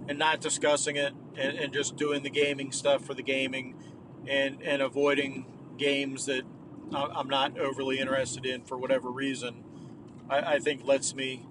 and 0.08 0.20
not 0.20 0.42
discussing 0.42 0.96
it 0.96 1.14
and, 1.36 1.58
and, 1.58 1.74
just 1.74 1.96
doing 1.96 2.24
the 2.24 2.30
gaming 2.30 2.72
stuff 2.72 3.04
for 3.06 3.14
the 3.14 3.24
gaming 3.24 3.76
and, 4.28 4.62
and 4.62 4.82
avoiding 4.82 5.46
games 5.78 6.26
that 6.28 6.44
I'm 6.94 7.28
not 7.28 7.58
overly 7.58 8.00
interested 8.00 8.46
in 8.46 8.64
for 8.64 8.78
whatever 8.78 9.10
reason, 9.10 9.64
I, 10.30 10.56
I 10.56 10.60
think 10.60 10.86
lets 10.86 11.16
me 11.16 11.46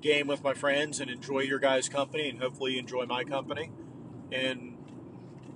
game 0.00 0.26
with 0.26 0.42
my 0.42 0.54
friends 0.54 1.00
and 1.00 1.10
enjoy 1.10 1.40
your 1.40 1.58
guys' 1.58 1.88
company 1.88 2.30
and 2.30 2.40
hopefully 2.40 2.78
enjoy 2.78 3.04
my 3.04 3.24
company. 3.24 3.70
And 4.32 4.78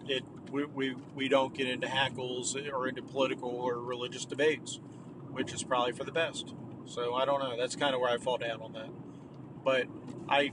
it 0.06 0.24
we, 0.50 0.64
we, 0.66 0.94
we 1.14 1.28
don't 1.28 1.54
get 1.54 1.66
into 1.66 1.88
hackles 1.88 2.54
or 2.56 2.86
into 2.86 3.02
political 3.02 3.48
or 3.48 3.80
religious 3.80 4.24
debates, 4.24 4.78
which 5.32 5.52
is 5.52 5.64
probably 5.64 5.92
for 5.92 6.04
the 6.04 6.12
best. 6.12 6.54
So 6.86 7.14
I 7.14 7.24
don't 7.24 7.40
know. 7.40 7.56
That's 7.56 7.76
kind 7.76 7.94
of 7.94 8.00
where 8.00 8.10
I 8.10 8.18
fall 8.18 8.38
down 8.38 8.60
on 8.60 8.72
that. 8.72 8.90
But 9.64 9.86
I 10.28 10.52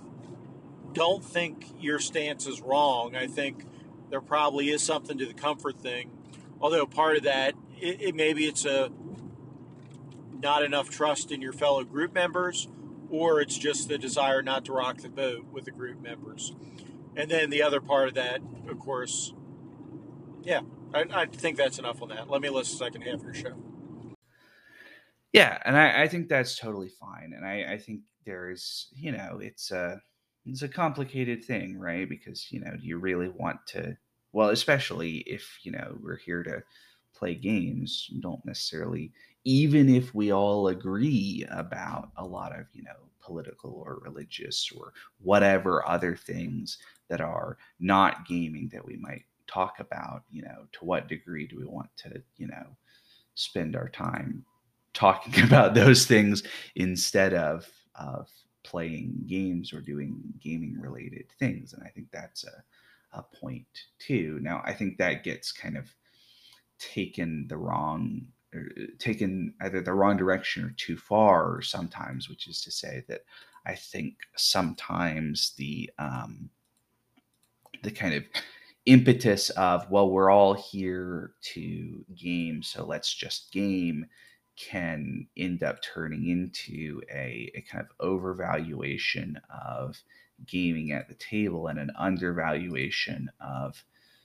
don't 0.93 1.23
think 1.23 1.65
your 1.79 1.99
stance 1.99 2.47
is 2.47 2.61
wrong. 2.61 3.15
I 3.15 3.27
think 3.27 3.65
there 4.09 4.21
probably 4.21 4.69
is 4.69 4.83
something 4.83 5.17
to 5.17 5.25
the 5.25 5.33
comfort 5.33 5.79
thing. 5.79 6.11
Although 6.59 6.85
part 6.85 7.17
of 7.17 7.23
that, 7.23 7.55
it, 7.79 8.01
it 8.01 8.15
maybe 8.15 8.45
it's 8.45 8.65
a 8.65 8.91
not 10.41 10.63
enough 10.63 10.89
trust 10.89 11.31
in 11.31 11.41
your 11.41 11.53
fellow 11.53 11.83
group 11.83 12.13
members, 12.13 12.67
or 13.09 13.41
it's 13.41 13.57
just 13.57 13.89
the 13.89 13.97
desire 13.97 14.41
not 14.41 14.65
to 14.65 14.73
rock 14.73 14.97
the 14.97 15.09
boat 15.09 15.45
with 15.51 15.65
the 15.65 15.71
group 15.71 16.01
members. 16.01 16.53
And 17.15 17.29
then 17.29 17.49
the 17.49 17.61
other 17.61 17.81
part 17.81 18.07
of 18.07 18.13
that, 18.15 18.41
of 18.67 18.79
course, 18.79 19.33
yeah, 20.43 20.61
I, 20.93 21.05
I 21.13 21.25
think 21.25 21.57
that's 21.57 21.77
enough 21.77 22.01
on 22.01 22.09
that. 22.09 22.29
Let 22.29 22.41
me 22.41 22.49
listen 22.49 22.77
to 22.77 22.79
the 22.79 22.85
second 22.85 23.01
half 23.01 23.19
of 23.19 23.23
your 23.23 23.33
show. 23.33 23.70
Yeah, 25.33 25.57
and 25.65 25.77
I, 25.77 26.03
I 26.03 26.07
think 26.07 26.27
that's 26.27 26.57
totally 26.57 26.89
fine. 26.89 27.33
And 27.35 27.45
I, 27.45 27.73
I 27.73 27.77
think 27.77 28.01
there's, 28.25 28.87
you 28.93 29.11
know, 29.11 29.39
it's 29.41 29.71
a 29.71 30.01
it's 30.45 30.61
a 30.63 30.67
complicated 30.67 31.43
thing, 31.43 31.77
right? 31.77 32.09
Because, 32.09 32.51
you 32.51 32.59
know, 32.59 32.71
do 32.75 32.85
you 32.85 32.97
really 32.97 33.29
want 33.29 33.59
to 33.67 33.95
well, 34.33 34.49
especially 34.49 35.17
if, 35.27 35.57
you 35.63 35.71
know, 35.71 35.97
we're 36.01 36.17
here 36.17 36.41
to 36.43 36.63
play 37.15 37.35
games, 37.35 38.09
don't 38.21 38.43
necessarily 38.45 39.11
even 39.43 39.89
if 39.89 40.13
we 40.13 40.31
all 40.31 40.67
agree 40.67 41.45
about 41.51 42.11
a 42.17 42.25
lot 42.25 42.57
of, 42.57 42.65
you 42.73 42.83
know, 42.83 42.95
political 43.21 43.71
or 43.85 43.99
religious 44.03 44.69
or 44.75 44.93
whatever 45.21 45.87
other 45.87 46.15
things 46.15 46.77
that 47.09 47.21
are 47.21 47.57
not 47.79 48.25
gaming 48.27 48.69
that 48.71 48.85
we 48.85 48.97
might 48.97 49.23
talk 49.47 49.79
about, 49.79 50.23
you 50.29 50.41
know, 50.41 50.65
to 50.71 50.85
what 50.85 51.07
degree 51.07 51.45
do 51.47 51.57
we 51.57 51.65
want 51.65 51.89
to, 51.97 52.21
you 52.37 52.47
know, 52.47 52.75
spend 53.35 53.75
our 53.75 53.89
time 53.89 54.45
talking 54.93 55.43
about 55.43 55.73
those 55.73 56.05
things 56.05 56.43
instead 56.75 57.33
of 57.33 57.69
of 57.95 58.29
playing 58.63 59.23
games 59.27 59.73
or 59.73 59.81
doing 59.81 60.21
gaming 60.39 60.79
related 60.79 61.25
things. 61.39 61.73
And 61.73 61.83
i 61.83 61.89
think 61.89 62.07
that's 62.11 62.45
a, 62.45 63.17
a 63.17 63.23
point 63.23 63.67
too. 63.99 64.39
Now 64.41 64.61
i 64.65 64.73
think 64.73 64.97
that 64.97 65.23
gets 65.23 65.51
kind 65.51 65.77
of 65.77 65.93
taken 66.81 67.45
the 67.47 67.57
wrong 67.57 68.25
er, 68.55 68.69
taken 68.97 69.53
either 69.61 69.81
the 69.81 69.93
wrong 69.93 70.17
direction 70.17 70.63
or 70.65 70.73
too 70.77 70.97
far 70.97 71.61
sometimes 71.61 72.27
which 72.27 72.47
is 72.47 72.61
to 72.63 72.71
say 72.71 73.03
that 73.07 73.21
i 73.67 73.75
think 73.75 74.15
sometimes 74.35 75.53
the 75.57 75.89
um 75.99 76.49
the 77.83 77.91
kind 77.91 78.15
of 78.15 78.23
impetus 78.87 79.51
of 79.51 79.89
well 79.91 80.09
we're 80.09 80.31
all 80.31 80.55
here 80.55 81.33
to 81.41 82.03
game 82.15 82.63
so 82.63 82.83
let's 82.83 83.13
just 83.13 83.51
game 83.51 84.05
can 84.69 85.27
end 85.37 85.63
up 85.63 85.81
turning 85.81 86.29
into 86.29 87.01
a, 87.11 87.51
a 87.55 87.61
kind 87.61 87.83
of 87.83 87.97
overvaluation 88.05 89.35
of 89.49 89.97
gaming 90.45 90.91
at 90.91 91.07
the 91.07 91.15
table 91.15 91.67
and 91.67 91.79
an 91.79 91.91
undervaluation 91.97 93.29
of 93.39 93.83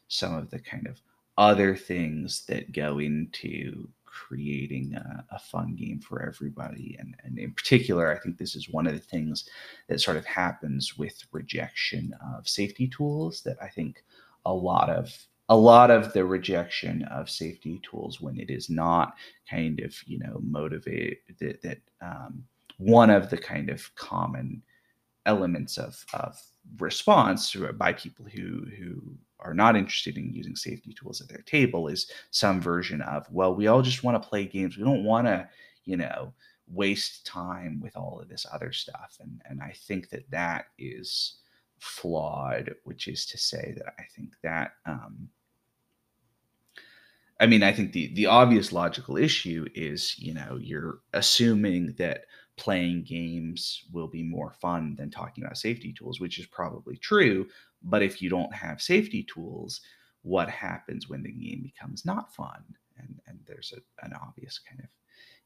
some 0.09 0.35
of 0.35 0.51
the 0.51 0.59
kind 0.59 0.87
of 0.87 1.01
other 1.39 1.77
things 1.77 2.45
that 2.47 2.73
go 2.73 2.99
into 2.99 3.89
creating 4.05 4.95
a, 4.95 5.25
a, 5.31 5.39
fun 5.39 5.75
game 5.75 6.01
for 6.01 6.23
everybody. 6.23 6.97
And, 6.99 7.15
and 7.23 7.39
in 7.39 7.53
particular, 7.53 8.11
I 8.11 8.19
think 8.19 8.39
this 8.39 8.57
is 8.57 8.71
one 8.71 8.87
of 8.87 8.95
the 8.95 8.99
things 8.99 9.47
that 9.89 10.01
sort 10.01 10.17
of 10.17 10.25
happens 10.25 10.97
with 10.97 11.23
rejection 11.33 12.15
of 12.35 12.49
safety 12.49 12.89
tools 12.89 13.43
that 13.43 13.59
I 13.61 13.69
think 13.69 14.03
a 14.47 14.55
lot 14.55 14.89
of 14.89 15.15
a 15.49 15.57
lot 15.57 15.91
of 15.91 16.13
the 16.13 16.25
rejection 16.25 17.05
of 17.05 17.31
safety 17.31 17.81
tools 17.89 18.21
when 18.21 18.39
it 18.39 18.51
is 18.51 18.69
not 18.69 19.15
kind 19.49 19.81
of 19.81 19.95
you 20.07 20.19
know 20.19 20.41
motivated 20.43 21.19
that, 21.39 21.63
that 21.63 21.79
um, 22.01 22.45
one 22.79 23.11
of 23.11 23.31
the 23.31 23.39
kind 23.39 23.71
of 23.71 23.95
common 23.95 24.63
elements 25.25 25.79
of, 25.79 26.05
of 26.15 26.41
response 26.79 27.55
by 27.79 27.93
people 27.93 28.27
who 28.27 28.67
who 28.79 29.01
are 29.41 29.55
not 29.55 29.77
interested 29.77 30.17
in 30.17 30.33
using 30.33 30.57
safety 30.57 30.93
tools 30.93 31.21
at 31.21 31.29
their 31.29 31.43
table 31.43 31.89
is 31.89 32.11
some 32.31 32.61
version 32.61 33.01
of 33.03 33.27
well 33.31 33.55
we 33.55 33.67
all 33.67 33.83
just 33.83 34.03
want 34.03 34.21
to 34.21 34.29
play 34.29 34.47
games. 34.47 34.77
We 34.77 34.85
don't 34.85 35.05
want 35.05 35.27
to 35.27 35.49
you 35.85 35.97
know 35.97 36.33
waste 36.69 37.25
time 37.25 37.81
with 37.81 37.97
all 37.97 38.19
of 38.21 38.29
this 38.29 38.47
other 38.53 38.73
stuff. 38.73 39.19
And 39.21 39.41
and 39.47 39.61
i 39.63 39.73
think 39.87 40.11
that 40.11 40.29
that 40.31 40.67
is 40.79 41.37
flawed 41.79 42.75
which 42.85 43.07
is 43.07 43.27
to 43.27 43.39
say 43.39 43.75
that 43.77 43.95
i 43.99 44.05
think 44.17 44.33
that 44.43 44.73
um 44.87 45.29
i 47.41 47.47
mean 47.47 47.63
i 47.63 47.73
think 47.73 47.93
the 47.93 48.13
the 48.15 48.27
obvious 48.27 48.73
logical 48.73 49.17
issue 49.17 49.67
is 49.75 50.19
you 50.19 50.35
know 50.35 50.59
you're 50.61 50.99
assuming 51.13 51.95
that 51.99 52.25
playing 52.57 53.05
games 53.05 53.85
will 53.93 54.09
be 54.09 54.23
more 54.23 54.53
fun 54.61 54.95
than 54.97 55.11
talking 55.11 55.45
about 55.45 55.59
safety 55.59 55.93
tools, 55.93 56.21
which 56.21 56.39
is 56.39 56.47
probably 56.47 56.97
true. 56.97 57.47
But 57.83 58.03
if 58.03 58.23
you 58.23 58.31
don't 58.31 58.55
have 58.55 58.81
safety 58.81 59.25
tools, 59.33 59.81
what 60.23 60.49
happens 60.49 61.09
when 61.09 61.23
the 61.23 61.33
game 61.33 61.63
becomes 61.63 62.05
not 62.05 62.35
fun? 62.35 62.65
And 62.99 63.21
and 63.27 63.39
there's 63.47 63.73
a, 63.77 64.05
an 64.05 64.13
obvious 64.15 64.59
kind 64.59 64.81
of 64.81 64.89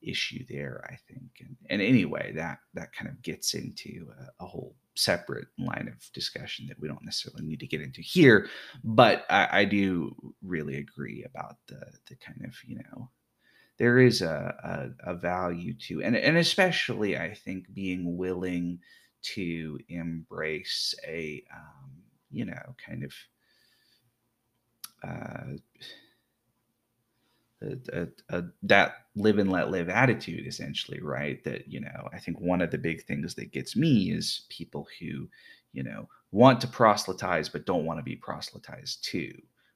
issue 0.01 0.45
there, 0.49 0.85
I 0.89 0.97
think. 1.13 1.31
And 1.41 1.57
and 1.69 1.83
anyway, 1.83 2.33
that 2.37 2.59
that 2.75 2.95
kind 2.95 3.11
of 3.11 3.23
gets 3.23 3.55
into 3.55 4.09
a, 4.19 4.45
a 4.45 4.47
whole 4.47 4.77
separate 5.03 5.49
line 5.59 5.89
of 5.89 6.13
discussion 6.13 6.67
that 6.69 6.79
we 6.81 6.89
don't 6.89 7.05
necessarily 7.05 7.47
need 7.47 7.61
to 7.61 7.67
get 7.67 7.81
into 7.81 8.03
here. 8.03 8.49
But 8.85 9.25
I, 9.31 9.49
I 9.61 9.65
do 9.65 10.15
really 10.43 10.77
agree 10.77 11.25
about 11.25 11.57
the 11.67 11.81
the 12.09 12.17
kind 12.17 12.45
of 12.45 12.55
you 12.67 12.77
know 12.77 13.11
there 13.81 13.99
is 13.99 14.21
a, 14.21 14.93
a, 15.05 15.13
a 15.13 15.15
value 15.15 15.73
to 15.73 16.03
and, 16.03 16.15
and 16.15 16.37
especially 16.37 17.17
i 17.17 17.33
think 17.33 17.65
being 17.73 18.19
willing 18.19 18.79
to 19.23 19.79
embrace 19.89 20.95
a 21.07 21.43
um, 21.53 21.91
you 22.31 22.45
know 22.45 22.77
kind 22.87 23.05
of 23.05 23.13
uh, 25.03 25.57
a, 27.63 28.09
a, 28.31 28.43
that 28.63 28.95
live 29.17 29.39
and 29.39 29.51
let 29.51 29.71
live 29.71 29.89
attitude 29.89 30.47
essentially 30.47 31.01
right 31.03 31.45
that 31.45 31.69
you 31.69 31.81
know 31.81 32.09
i 32.13 32.19
think 32.19 32.41
one 32.41 32.63
of 32.63 32.71
the 32.71 32.79
big 32.79 33.05
things 33.05 33.35
that 33.35 33.53
gets 33.53 33.77
me 33.77 34.11
is 34.11 34.47
people 34.49 34.87
who 34.99 35.29
you 35.73 35.83
know 35.83 36.09
want 36.33 36.61
to 36.61 36.67
proselytize 36.67 37.49
but 37.49 37.67
don't 37.67 37.85
want 37.85 37.99
to 37.99 38.05
be 38.05 38.17
proselytized 38.17 39.05
to 39.05 39.33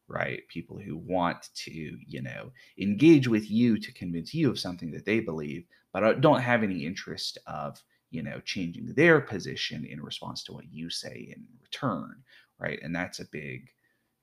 right? 0.08 0.46
People 0.48 0.78
who 0.78 0.96
want 0.96 1.48
to, 1.54 1.98
you 2.06 2.22
know, 2.22 2.50
engage 2.78 3.28
with 3.28 3.50
you 3.50 3.78
to 3.78 3.92
convince 3.92 4.34
you 4.34 4.50
of 4.50 4.58
something 4.58 4.90
that 4.92 5.04
they 5.04 5.20
believe, 5.20 5.64
but 5.92 6.20
don't 6.20 6.40
have 6.40 6.62
any 6.62 6.84
interest 6.84 7.38
of, 7.46 7.82
you 8.10 8.22
know, 8.22 8.40
changing 8.40 8.92
their 8.94 9.20
position 9.20 9.84
in 9.84 10.02
response 10.02 10.42
to 10.44 10.52
what 10.52 10.70
you 10.70 10.90
say 10.90 11.32
in 11.34 11.44
return, 11.62 12.22
right? 12.58 12.78
And 12.82 12.94
that's 12.94 13.20
a 13.20 13.28
big 13.30 13.68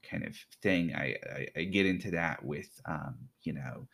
kind 0.09 0.25
of 0.25 0.35
thing. 0.61 0.93
I, 0.95 1.15
I, 1.35 1.47
I 1.57 1.63
get 1.65 1.85
into 1.85 2.11
that 2.11 2.43
with, 2.43 2.69
um, 2.85 3.15
you 3.43 3.53
know, 3.53 3.87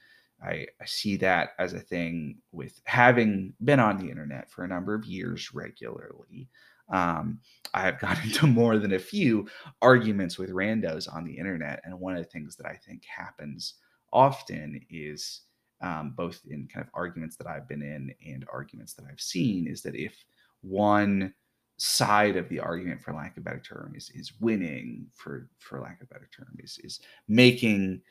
I, 0.43 0.67
I 0.79 0.85
see 0.85 1.17
that 1.17 1.51
as 1.57 1.73
a 1.73 1.79
thing 1.79 2.37
with 2.51 2.79
having 2.85 3.53
been 3.63 3.79
on 3.79 3.97
the 3.97 4.09
internet 4.09 4.51
for 4.51 4.63
a 4.63 4.67
number 4.67 4.93
of 4.93 5.05
years 5.05 5.53
regularly 5.53 6.49
um, 6.89 7.39
I 7.73 7.81
have 7.81 7.99
gotten 7.99 8.23
into 8.23 8.47
more 8.47 8.77
than 8.77 8.93
a 8.93 8.99
few 8.99 9.47
arguments 9.81 10.37
with 10.37 10.51
randos 10.51 11.13
on 11.13 11.25
the 11.25 11.37
internet. 11.37 11.81
And 11.83 11.99
one 11.99 12.15
of 12.15 12.23
the 12.23 12.29
things 12.29 12.55
that 12.57 12.65
I 12.65 12.75
think 12.75 13.03
happens 13.05 13.75
often 14.13 14.81
is 14.89 15.41
um, 15.81 16.13
both 16.15 16.41
in 16.49 16.67
kind 16.73 16.85
of 16.85 16.91
arguments 16.93 17.35
that 17.37 17.47
I've 17.47 17.67
been 17.67 17.83
in 17.83 18.13
and 18.25 18.45
arguments 18.51 18.93
that 18.93 19.05
I've 19.09 19.21
seen 19.21 19.67
is 19.67 19.81
that 19.83 19.95
if 19.95 20.25
one 20.61 21.33
side 21.77 22.35
of 22.35 22.49
the 22.49 22.59
argument 22.59 23.01
for 23.01 23.13
lack 23.13 23.37
of 23.37 23.43
better 23.43 23.59
term 23.59 23.93
is 23.95 24.11
is 24.15 24.33
winning 24.39 25.05
for 25.13 25.47
for 25.59 25.79
lack 25.79 26.01
of 26.01 26.09
better 26.09 26.27
term 26.35 26.57
is 26.59 26.79
is 26.83 26.99
making 27.27 28.01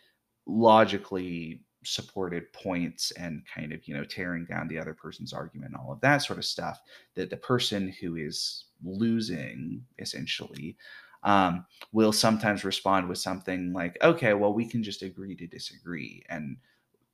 logically 0.47 1.61
supported 1.85 2.53
points 2.53 3.11
and 3.13 3.43
kind 3.53 3.73
of 3.73 3.87
you 3.87 3.95
know 3.95 4.05
tearing 4.05 4.45
down 4.45 4.69
the 4.69 4.79
other 4.79 4.95
person's 4.95 5.33
argument 5.33 5.73
and 5.73 5.81
all 5.81 5.93
of 5.93 6.01
that 6.01 6.19
sort 6.19 6.39
of 6.39 6.45
stuff 6.45 6.81
that 7.15 7.29
the 7.29 7.37
person 7.37 7.93
who 8.01 8.17
is 8.17 8.67
losing 8.85 9.83
essentially 9.99 10.77
um, 11.23 11.65
will 11.93 12.13
sometimes 12.13 12.65
respond 12.65 13.09
with 13.09 13.19
something 13.19 13.73
like 13.73 13.97
okay 14.03 14.33
well 14.35 14.53
we 14.53 14.67
can 14.69 14.83
just 14.83 15.03
agree 15.03 15.35
to 15.35 15.47
disagree. 15.47 16.23
And 16.29 16.57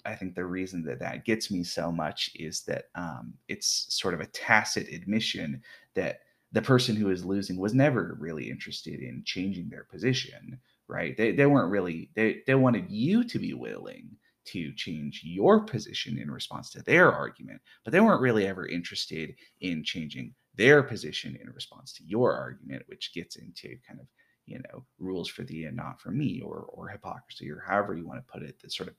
i 0.05 0.15
think 0.15 0.35
the 0.35 0.45
reason 0.45 0.85
that 0.85 0.99
that 0.99 1.25
gets 1.25 1.51
me 1.51 1.65
so 1.65 1.91
much 1.91 2.31
is 2.35 2.63
that 2.63 2.87
um, 2.95 3.33
it's 3.49 3.87
sort 3.89 4.13
of 4.13 4.21
a 4.21 4.27
tacit 4.27 4.89
admission 4.89 5.63
that 5.95 6.21
the 6.53 6.63
person 6.63 6.97
who 6.97 7.11
is 7.11 7.25
losing 7.25 7.57
was 7.57 7.75
never 7.75 8.17
really 8.21 8.51
interested 8.51 9.01
in 9.01 9.23
changing 9.25 9.69
their 9.69 9.85
position 9.85 10.61
right? 10.89 11.17
They, 11.17 11.33
they 11.33 11.47
weren't 11.47 11.71
really 11.71 12.11
they, 12.15 12.43
they 12.47 12.55
wanted 12.55 12.91
you 12.91 13.25
to 13.25 13.39
be 13.39 13.55
willing 13.55 14.11
to 14.47 14.73
change 14.75 15.23
your 15.25 15.61
position 15.65 16.19
in 16.19 16.31
response 16.31 16.71
to 16.71 16.83
their 16.83 17.13
argument, 17.13 17.63
but 17.85 17.93
they 17.93 18.01
weren't 18.01 18.21
really 18.21 18.47
ever 18.47 18.67
interested 18.67 19.35
in 19.61 19.85
changing 19.85 20.35
their 20.57 20.83
position 20.83 21.39
in 21.41 21.49
response 21.51 21.93
to 21.95 22.05
your 22.05 22.35
argument, 22.37 22.83
which 22.89 23.15
gets 23.15 23.37
into 23.37 23.77
kind 23.87 24.01
of 24.01 24.07
you 24.45 24.59
know 24.59 24.85
rules 24.99 25.29
for 25.29 25.45
thee 25.45 25.65
and 25.65 25.77
not 25.77 26.01
for 26.01 26.11
me 26.11 26.43
or 26.45 26.67
or 26.69 26.89
hypocrisy 26.89 27.49
or 27.51 27.61
however 27.67 27.95
you 27.95 28.07
want 28.07 28.19
to 28.19 28.33
put 28.33 28.43
it 28.43 28.61
that 28.61 28.73
sort 28.73 28.89
of 28.89 28.97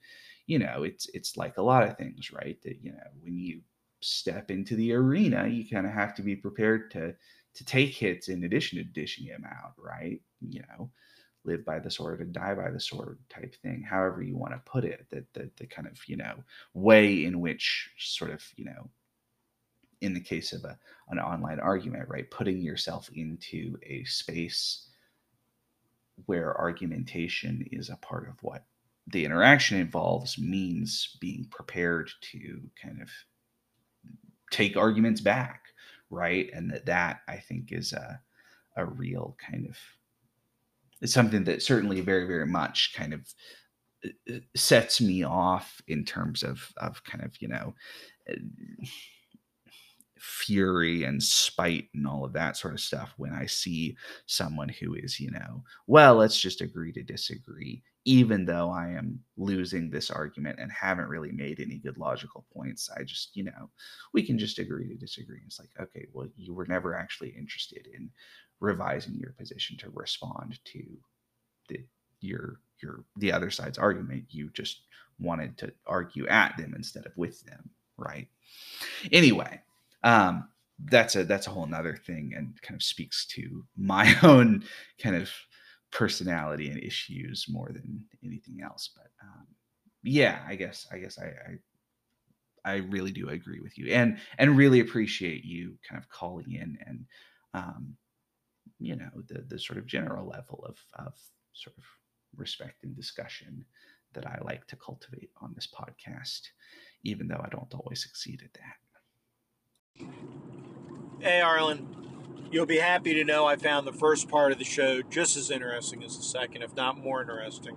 you 0.48 0.58
know 0.58 0.84
it's 0.84 1.08
it's 1.14 1.36
like 1.38 1.58
a 1.58 1.62
lot 1.62 1.84
of 1.84 1.98
things 1.98 2.32
right? 2.32 2.58
That 2.64 2.82
you 2.82 2.92
know 2.92 3.08
when 3.22 3.38
you 3.38 3.62
step 4.02 4.52
into 4.52 4.76
the 4.76 4.94
arena 4.94 5.48
you 5.48 5.68
kind 5.70 5.86
of 5.86 5.94
have 5.94 6.14
to 6.16 6.22
be 6.22 6.36
prepared 6.36 6.92
to 6.92 7.16
to 7.56 7.66
take 7.66 7.92
hits 7.92 8.30
in 8.30 8.44
addition 8.44 8.78
to 8.78 8.84
dishing 8.84 9.26
him 9.26 9.46
out 9.46 9.74
right? 9.78 10.22
You 10.42 10.62
know 10.70 10.90
live 11.46 11.66
by 11.66 11.80
the 11.80 11.92
sword 11.92 12.22
and 12.22 12.34
die 12.34 12.54
by 12.54 12.70
the 12.70 12.80
sword 12.80 13.20
type 13.30 13.56
thing, 13.62 13.82
however 13.82 14.22
you 14.22 14.38
want 14.38 14.54
to 14.54 14.62
put 14.72 14.86
it, 14.86 15.06
that 15.10 15.26
the, 15.34 15.50
the 15.58 15.66
kind 15.66 15.88
of, 15.88 15.98
you 16.08 16.16
know, 16.16 16.36
way 16.74 17.26
in 17.26 17.42
which 17.42 17.90
sort 17.98 18.32
of, 18.32 18.42
you 18.56 18.66
know, 18.66 18.90
in 20.02 20.14
the 20.14 20.20
case 20.20 20.54
of 20.54 20.64
a, 20.64 20.78
an 21.10 21.20
online 21.20 21.60
argument, 21.60 22.08
right, 22.10 22.30
putting 22.32 22.62
yourself 22.62 23.10
into 23.14 23.78
a 23.84 24.04
space 24.06 24.90
where 26.26 26.60
argumentation 26.60 27.68
is 27.72 27.90
a 27.90 27.98
part 27.98 28.28
of 28.28 28.36
what 28.42 28.66
the 29.08 29.26
interaction 29.26 29.78
involves 29.80 30.38
means 30.38 31.18
being 31.20 31.46
prepared 31.52 32.10
to 32.22 32.62
kind 32.82 33.02
of 33.02 33.10
take 34.52 34.78
arguments 34.78 35.20
back, 35.20 35.64
right? 36.14 36.50
And 36.54 36.72
that 36.72 36.86
that 36.86 37.22
I 37.28 37.38
think 37.38 37.72
is 37.72 37.94
a 37.94 38.20
a 38.76 38.86
real 38.86 39.36
kind 39.40 39.68
of 39.68 39.78
is 41.02 41.14
something 41.14 41.44
that 41.44 41.62
certainly 41.62 42.02
very 42.02 42.26
very 42.28 42.48
much 42.48 42.94
kind 42.96 43.14
of 43.14 43.34
uh, 44.06 44.36
uh, 44.36 44.40
sets 44.56 45.02
me 45.02 45.24
off 45.24 45.82
in 45.88 46.06
terms 46.06 46.44
of 46.44 46.72
of 46.78 47.04
kind 47.04 47.24
of 47.24 47.34
you 47.42 47.48
know 47.48 47.74
uh, 48.30 48.36
fury 50.24 51.04
and 51.04 51.22
spite 51.22 51.90
and 51.94 52.08
all 52.08 52.24
of 52.24 52.32
that 52.32 52.56
sort 52.56 52.74
of 52.74 52.80
stuff 52.80 53.14
when 53.18 53.34
I 53.34 53.46
see 53.46 53.98
someone 54.26 54.70
who 54.70 54.96
is, 54.96 55.20
you 55.20 55.30
know, 55.32 55.64
well, 55.86 56.16
let's 56.16 56.40
just 56.40 56.62
agree 56.62 56.94
to 56.94 57.04
disagree, 57.04 57.84
even 58.06 58.46
though 58.46 58.70
I 58.70 58.90
am 58.90 59.20
losing 59.38 59.90
this 59.90 60.12
argument 60.12 60.60
and 60.60 60.72
haven't 60.72 61.08
really 61.08 61.32
made 61.32 61.60
any 61.60 61.78
good 61.78 61.98
logical 61.98 62.46
points. 62.54 62.90
I 62.98 63.04
just, 63.04 63.36
you 63.36 63.44
know, 63.44 63.70
we 64.14 64.24
can 64.24 64.38
just 64.38 64.60
agree 64.60 64.90
to 64.90 64.96
disagree. 64.96 65.40
It's 65.46 65.60
like, 65.60 65.70
okay, 65.80 66.08
well, 66.12 66.28
you 66.36 66.54
were 66.54 66.66
never 66.66 66.96
actually 66.96 67.30
interested 67.30 67.88
in 67.96 68.10
revising 68.60 69.16
your 69.16 69.32
position 69.34 69.78
to 69.78 69.90
respond 69.94 70.60
to 70.66 70.84
the 71.70 71.80
your 72.22 72.60
your 72.82 73.04
the 73.18 73.32
other 73.32 73.52
side's 73.52 73.78
argument 73.78 74.24
you 74.30 74.50
just 74.54 74.84
wanted 75.20 75.58
to 75.58 75.72
argue 75.86 76.26
at 76.28 76.56
them 76.58 76.74
instead 76.76 77.06
of 77.06 77.12
with 77.18 77.44
them 77.44 77.70
right 77.98 78.28
anyway 79.12 79.60
um 80.04 80.48
that's 80.86 81.16
a 81.16 81.24
that's 81.24 81.48
a 81.48 81.50
whole 81.50 81.66
nother 81.66 81.96
thing 81.96 82.34
and 82.36 82.60
kind 82.62 82.76
of 82.76 82.84
speaks 82.84 83.26
to 83.26 83.64
my 83.78 84.16
own 84.24 84.64
kind 84.98 85.16
of 85.16 85.30
personality 85.94 86.70
and 86.70 86.82
issues 86.82 87.46
more 87.48 87.70
than 87.72 88.04
anything 88.26 88.62
else 88.64 88.90
but 88.96 89.12
um 89.22 89.46
yeah 90.02 90.40
i 90.48 90.56
guess 90.56 90.88
i 90.92 90.98
guess 90.98 91.20
i, 91.20 91.26
I 91.26 91.58
I 92.66 92.76
really 92.78 93.12
do 93.12 93.28
agree 93.28 93.60
with 93.60 93.78
you 93.78 93.92
and 93.92 94.18
and 94.38 94.56
really 94.56 94.80
appreciate 94.80 95.44
you 95.44 95.78
kind 95.88 96.02
of 96.02 96.08
calling 96.10 96.54
in 96.54 96.78
and 96.88 97.06
um, 97.54 97.96
you 98.80 98.96
know 98.96 99.10
the 99.28 99.44
the 99.48 99.60
sort 99.60 99.78
of 99.78 99.86
general 99.86 100.28
level 100.28 100.64
of 100.68 100.78
of 101.06 101.14
sort 101.54 101.76
of 101.78 101.84
respect 102.36 102.84
and 102.84 102.96
discussion 102.96 103.66
that 104.14 104.26
I 104.28 104.40
like 104.44 104.68
to 104.68 104.76
cultivate 104.76 105.32
on 105.42 105.54
this 105.56 105.68
podcast, 105.68 106.42
even 107.04 107.28
though 107.28 107.42
I 107.44 107.50
don't 107.50 107.74
always 107.74 108.04
succeed 108.04 108.42
at 108.44 108.54
that. 108.54 108.78
Hey, 111.20 111.42
Arlen, 111.42 112.03
you'll 112.54 112.66
be 112.68 112.78
happy 112.78 113.16
to 113.16 113.24
know 113.24 113.48
I 113.48 113.56
found 113.56 113.88
the 113.88 113.94
first 113.94 114.30
part 114.30 114.52
of 114.52 114.60
the 114.60 114.64
show 114.64 115.02
just 115.02 115.36
as 115.36 115.50
interesting 115.50 116.04
as 116.04 116.16
the 116.18 116.24
second, 116.24 116.62
if 116.62 116.76
not 116.76 116.98
more 116.98 117.22
interesting, 117.22 117.76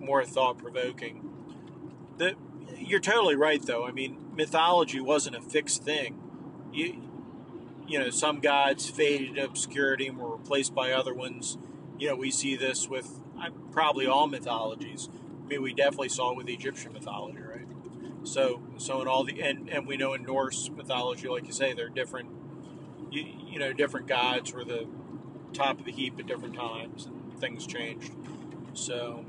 more 0.00 0.24
thought 0.24 0.58
provoking. 0.58 1.30
You're 2.76 3.00
totally 3.00 3.36
right, 3.36 3.64
though. 3.64 3.86
I 3.86 3.92
mean, 3.92 4.32
mythology 4.34 5.00
wasn't 5.00 5.36
a 5.36 5.40
fixed 5.40 5.84
thing. 5.84 6.20
You, 6.72 7.02
you 7.86 7.98
know, 8.00 8.10
some 8.10 8.40
gods 8.40 8.90
faded 8.90 9.38
in 9.38 9.38
obscurity 9.38 10.08
and 10.08 10.18
were 10.18 10.36
replaced 10.36 10.74
by 10.74 10.90
other 10.90 11.14
ones. 11.14 11.56
You 11.96 12.08
know, 12.08 12.16
we 12.16 12.32
see 12.32 12.56
this 12.56 12.88
with 12.88 13.20
uh, 13.40 13.50
probably 13.70 14.06
all 14.06 14.26
mythologies. 14.26 15.08
I 15.44 15.46
mean, 15.46 15.62
we 15.62 15.72
definitely 15.72 16.08
saw 16.08 16.32
it 16.32 16.36
with 16.36 16.48
Egyptian 16.48 16.92
mythology, 16.92 17.38
right? 17.38 17.66
So, 18.24 18.62
so 18.76 19.00
in 19.00 19.08
all 19.08 19.24
the 19.24 19.40
and 19.40 19.68
and 19.70 19.86
we 19.86 19.96
know 19.96 20.14
in 20.14 20.24
Norse 20.24 20.68
mythology, 20.68 21.28
like 21.28 21.46
you 21.46 21.52
say, 21.52 21.72
they're 21.72 21.88
different, 21.88 22.28
you, 23.10 23.24
you 23.50 23.58
know, 23.58 23.72
different 23.72 24.06
gods 24.06 24.52
were 24.52 24.64
the 24.64 24.86
top 25.52 25.78
of 25.78 25.84
the 25.84 25.92
heap 25.92 26.18
at 26.18 26.26
different 26.26 26.54
times, 26.54 27.06
and 27.06 27.38
things 27.40 27.66
changed. 27.66 28.12
So, 28.74 29.24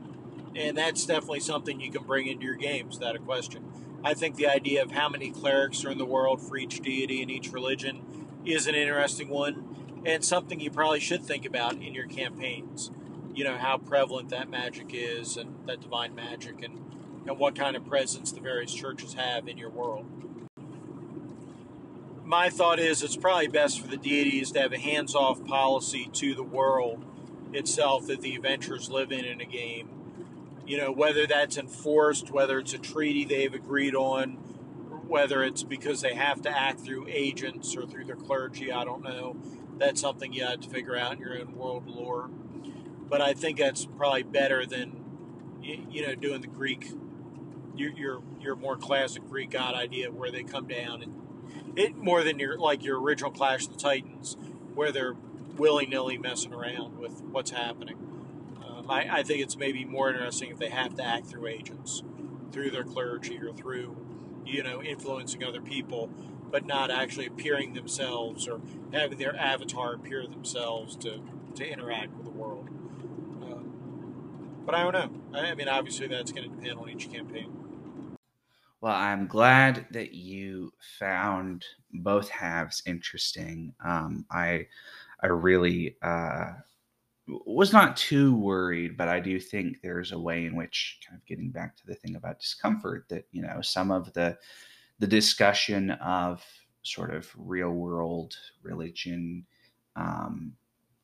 and 0.56 0.78
that's 0.78 1.06
definitely 1.06 1.40
something 1.40 1.82
you 1.82 1.92
can 1.92 2.04
bring 2.04 2.28
into 2.28 2.46
your 2.46 2.56
games. 2.56 3.00
That 3.00 3.16
a 3.16 3.20
question. 3.20 3.66
I 4.04 4.14
think 4.14 4.36
the 4.36 4.48
idea 4.48 4.82
of 4.82 4.92
how 4.92 5.10
many 5.10 5.32
clerics 5.32 5.86
are 5.86 5.92
in 5.92 5.98
the 5.98 6.06
world 6.06 6.42
for 6.42 6.58
each 6.58 6.80
deity 6.80 7.22
and 7.22 7.30
each 7.30 7.52
religion 7.52 8.02
is 8.46 8.68
an 8.68 8.76
interesting 8.76 9.30
one, 9.30 10.02
and 10.06 10.24
something 10.24 10.60
you 10.60 10.72
probably 10.72 11.00
should 11.00 11.24
think 11.24 11.46
about 11.46 11.74
in 11.74 11.94
your 11.94 12.08
campaigns. 12.08 12.92
You 13.34 13.44
know 13.46 13.58
how 13.58 13.78
prevalent 13.78 14.30
that 14.30 14.50
magic 14.50 14.90
is, 14.94 15.38
and 15.38 15.56
that 15.68 15.82
divine 15.82 16.14
magic, 16.16 16.64
and 16.64 16.80
and 17.28 17.38
what 17.38 17.56
kind 17.56 17.76
of 17.76 17.86
presence 17.86 18.32
the 18.32 18.42
various 18.42 18.74
churches 18.74 19.14
have 19.14 19.48
in 19.48 19.58
your 19.58 19.70
world. 19.70 20.06
My 22.32 22.50
thought 22.50 22.80
is 22.80 23.04
it's 23.04 23.18
probably 23.18 23.50
best 23.50 23.82
for 23.82 23.90
the 23.90 23.98
deities 23.98 24.52
to 24.52 24.62
have 24.62 24.72
a 24.72 24.78
hands 24.78 25.16
off 25.16 25.44
policy 25.44 26.10
to 26.14 26.34
the 26.34 26.44
world 26.44 27.04
itself 27.52 28.08
that 28.08 28.22
the 28.22 28.36
adventurers 28.36 28.90
live 28.90 29.12
in 29.12 29.26
in 29.26 29.42
a 29.42 29.46
game. 29.46 29.90
You 30.66 30.78
know, 30.78 30.94
whether 30.94 31.28
that's 31.28 31.58
enforced, 31.58 32.32
whether 32.32 32.58
it's 32.60 32.74
a 32.74 32.78
treaty 32.78 33.26
they've 33.26 33.54
agreed 33.54 33.96
on, 33.96 34.36
whether 35.10 35.44
it's 35.44 35.64
because 35.64 36.00
they 36.00 36.16
have 36.16 36.42
to 36.44 36.50
act 36.50 36.80
through 36.80 37.08
agents 37.10 37.76
or 37.76 37.86
through 37.86 38.06
their 38.06 38.16
clergy, 38.16 38.72
I 38.72 38.86
don't 38.86 39.04
know. 39.04 39.36
That's 39.78 40.00
something 40.00 40.32
you 40.32 40.46
have 40.46 40.62
to 40.62 40.70
figure 40.70 40.96
out 40.96 41.12
in 41.12 41.20
your 41.20 41.38
own 41.38 41.54
world 41.58 41.86
lore. 41.86 42.30
But 43.10 43.20
I 43.20 43.34
think 43.34 43.58
that's 43.58 43.86
probably 43.86 44.24
better 44.24 44.66
than, 44.66 45.04
you 45.62 46.08
know, 46.08 46.16
doing 46.16 46.40
the 46.40 46.48
Greek 46.48 46.94
your 47.76 47.92
your 47.92 48.24
your 48.40 48.56
more 48.56 48.78
classic 48.78 49.28
Greek 49.28 49.50
god 49.50 49.76
idea 49.76 50.10
where 50.12 50.32
they 50.32 50.44
come 50.44 50.68
down 50.68 51.02
and 51.02 51.14
it 51.76 51.96
more 51.98 52.24
than 52.24 52.40
your 52.40 52.58
like 52.58 52.84
your 52.84 53.00
original 53.02 53.32
Clash 53.32 53.66
of 53.66 53.74
the 53.74 53.80
Titans 53.80 54.38
where 54.74 54.92
they're 54.92 55.16
willy 55.58 55.86
nilly 55.86 56.18
messing 56.18 56.54
around 56.54 56.98
with 56.98 57.22
what's 57.24 57.52
happening. 57.52 57.98
Um, 58.66 58.90
I, 58.90 59.20
I 59.20 59.24
think 59.24 59.42
it's 59.42 59.58
maybe 59.58 59.86
more 59.86 60.10
interesting 60.10 60.52
if 60.52 60.58
they 60.58 60.70
have 60.70 60.96
to 60.96 61.04
act 61.04 61.28
through 61.28 61.48
agents, 61.48 62.04
through 62.52 62.72
their 62.72 62.84
clergy 62.84 63.38
or 63.38 63.54
through 63.54 63.98
you 64.46 64.64
know 64.64 64.82
influencing 64.82 65.44
other 65.44 65.62
people, 65.62 66.10
but 66.50 66.66
not 66.66 66.92
actually 66.92 67.28
appearing 67.28 67.74
themselves 67.74 68.48
or 68.48 68.62
having 68.92 69.18
their 69.18 69.36
avatar 69.36 69.94
appear 69.94 70.26
themselves 70.28 70.96
to 70.98 71.22
to 71.56 71.66
interact 71.68 72.14
with 72.16 72.26
the 72.26 72.32
world. 72.32 72.70
Um, 73.44 73.74
but 74.66 74.76
I 74.76 74.84
don't 74.84 74.94
know. 74.94 75.40
I 75.40 75.54
mean, 75.56 75.68
obviously, 75.68 76.08
that's 76.08 76.32
going 76.32 76.50
to 76.50 76.56
depend 76.56 76.80
on 76.80 76.90
each 76.90 77.12
campaign. 77.12 77.61
Well, 78.82 78.94
I'm 78.96 79.28
glad 79.28 79.86
that 79.92 80.14
you 80.14 80.74
found 81.00 81.66
both 81.94 82.30
halves 82.30 82.82
interesting. 82.86 83.74
Um, 83.84 84.26
I, 84.32 84.68
I 85.22 85.28
really 85.28 85.98
uh, 86.02 86.54
was 87.28 87.74
not 87.74 87.98
too 87.98 88.36
worried, 88.36 88.98
but 88.98 89.08
I 89.10 89.20
do 89.20 89.40
think 89.40 89.82
there's 89.82 90.12
a 90.14 90.20
way 90.20 90.46
in 90.46 90.56
which, 90.56 91.00
kind 91.08 91.20
of 91.20 91.26
getting 91.28 91.52
back 91.52 91.78
to 91.78 91.88
the 91.88 91.96
thing 91.96 92.16
about 92.16 92.40
discomfort, 92.40 93.06
that 93.10 93.26
you 93.32 93.42
know 93.44 93.62
some 93.62 93.92
of 93.92 94.14
the 94.14 94.38
the 95.00 95.08
discussion 95.08 95.92
of 95.92 96.44
sort 96.84 97.14
of 97.14 97.30
real 97.38 97.72
world 97.72 98.36
religion 98.64 99.46
um, 99.96 100.54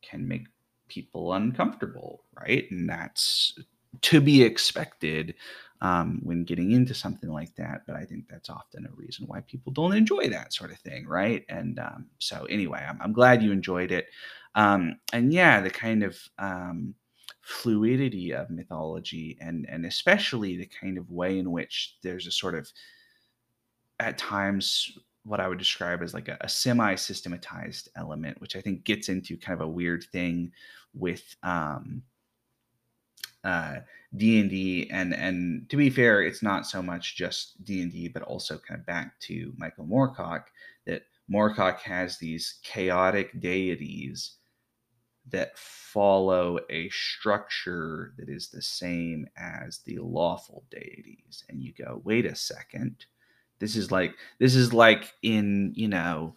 can 0.02 0.28
make 0.28 0.48
people 0.88 1.34
uncomfortable, 1.34 2.24
right? 2.40 2.70
And 2.72 2.90
that's 2.90 3.58
to 4.02 4.22
be 4.22 4.44
expected 4.44 5.36
um, 5.82 6.20
when 6.24 6.44
getting 6.44 6.72
into 6.72 6.94
something 6.94 7.30
like 7.30 7.56
that. 7.56 7.82
But 7.86 7.96
I 7.96 8.06
think 8.06 8.28
that's 8.30 8.50
often 8.50 8.86
a 8.86 8.96
reason 8.96 9.28
why 9.28 9.42
people 9.42 9.72
don't 9.72 9.96
enjoy 9.96 10.30
that 10.30 10.54
sort 10.54 10.72
of 10.72 10.80
thing, 10.80 11.08
right? 11.08 11.46
And 11.50 11.80
um, 11.80 12.08
so, 12.20 12.46
anyway, 12.46 12.86
I'm, 12.88 13.00
I'm, 13.02 13.14
glad 13.14 13.44
you 13.44 13.52
enjoyed 13.52 13.92
it. 13.92 14.08
Um, 14.56 15.00
and 15.14 15.34
yeah, 15.34 15.62
the 15.62 15.70
kind 15.70 16.04
of 16.04 16.18
um, 16.40 16.96
fluidity 17.42 18.34
of 18.34 18.50
mythology, 18.50 19.38
and 19.40 19.66
and 19.70 19.86
especially 19.86 20.58
the 20.58 20.70
kind 20.82 20.98
of 20.98 21.12
way 21.12 21.38
in 21.38 21.52
which 21.52 21.96
there's 22.02 22.28
a 22.28 22.32
sort 22.32 22.56
of 22.56 22.70
at 24.00 24.18
times 24.18 24.98
what 25.24 25.40
I 25.40 25.48
would 25.48 25.58
describe 25.58 26.02
as 26.02 26.14
like 26.14 26.30
a, 26.30 26.38
a 26.42 26.50
semi 26.50 26.96
systematized 26.96 27.90
element, 27.96 28.40
which 28.42 28.56
I 28.56 28.62
think 28.62 28.84
gets 28.84 29.10
into 29.10 29.38
kind 29.38 29.60
of 29.60 29.68
a 29.68 29.72
weird 29.72 30.06
thing 30.12 30.52
with 30.94 31.36
um, 31.44 32.02
uh, 33.48 33.80
D&D 34.16 34.90
and 34.92 35.14
and 35.14 35.70
to 35.70 35.78
be 35.78 35.90
fair 35.90 36.22
it's 36.22 36.44
not 36.44 36.66
so 36.66 36.82
much 36.82 37.16
just 37.16 37.64
D&D 37.64 38.10
but 38.10 38.24
also 38.24 38.58
kind 38.58 38.80
of 38.80 38.86
back 38.86 39.20
to 39.22 39.54
Michael 39.58 39.86
Moorcock 39.86 40.44
that 40.86 41.04
Moorcock 41.32 41.80
has 41.80 42.18
these 42.18 42.60
chaotic 42.64 43.40
deities 43.40 44.38
that 45.30 45.58
follow 45.58 46.60
a 46.70 46.90
structure 46.90 48.14
that 48.18 48.30
is 48.30 48.48
the 48.50 48.62
same 48.62 49.28
as 49.38 49.80
the 49.80 49.98
lawful 50.00 50.64
deities. 50.72 51.44
And 51.50 51.62
you 51.62 51.74
go 51.74 52.02
wait 52.06 52.26
a 52.26 52.36
second. 52.36 53.06
This 53.60 53.76
is 53.76 53.92
like 53.92 54.14
this 54.40 54.56
is 54.56 54.74
like 54.74 55.14
in 55.24 55.74
you 55.76 55.88
know 55.88 56.36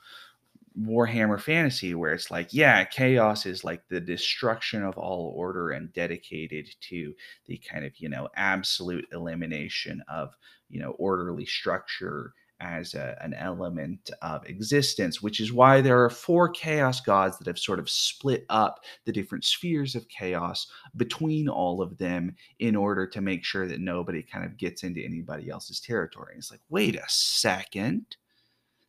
Warhammer 0.79 1.41
Fantasy, 1.41 1.95
where 1.95 2.13
it's 2.13 2.31
like, 2.31 2.53
yeah, 2.53 2.85
chaos 2.85 3.47
is 3.47 3.65
like 3.65 3.83
the 3.89 4.01
destruction 4.01 4.85
of 4.85 4.97
all 4.97 5.33
order 5.37 5.71
and 5.71 5.93
dedicated 5.93 6.69
to 6.83 7.15
the 7.47 7.59
kind 7.59 7.85
of, 7.85 7.93
you 7.99 8.09
know, 8.09 8.29
absolute 8.37 9.07
elimination 9.13 10.03
of, 10.09 10.35
you 10.69 10.81
know, 10.81 10.91
orderly 10.93 11.45
structure 11.45 12.35
as 12.61 12.95
a, 12.95 13.17
an 13.23 13.35
element 13.35 14.11
of 14.23 14.47
existence, 14.47 15.23
which 15.23 15.41
is 15.41 15.53
why 15.53 15.81
there 15.81 16.05
are 16.05 16.11
four 16.11 16.49
chaos 16.49 17.01
gods 17.01 17.39
that 17.39 17.47
have 17.47 17.59
sort 17.59 17.79
of 17.79 17.89
split 17.89 18.45
up 18.51 18.81
the 19.07 19.13
different 19.13 19.45
spheres 19.45 19.95
of 19.95 20.09
chaos 20.09 20.67
between 20.97 21.49
all 21.49 21.81
of 21.83 21.97
them 21.99 22.35
in 22.59 22.77
order 22.77 23.07
to 23.07 23.21
make 23.21 23.45
sure 23.45 23.67
that 23.67 23.81
nobody 23.81 24.23
kind 24.23 24.45
of 24.45 24.59
gets 24.59 24.83
into 24.83 25.03
anybody 25.03 25.49
else's 25.49 25.81
territory. 25.81 26.35
It's 26.37 26.51
like, 26.51 26.61
wait 26.69 26.97
a 26.97 27.05
second 27.09 28.17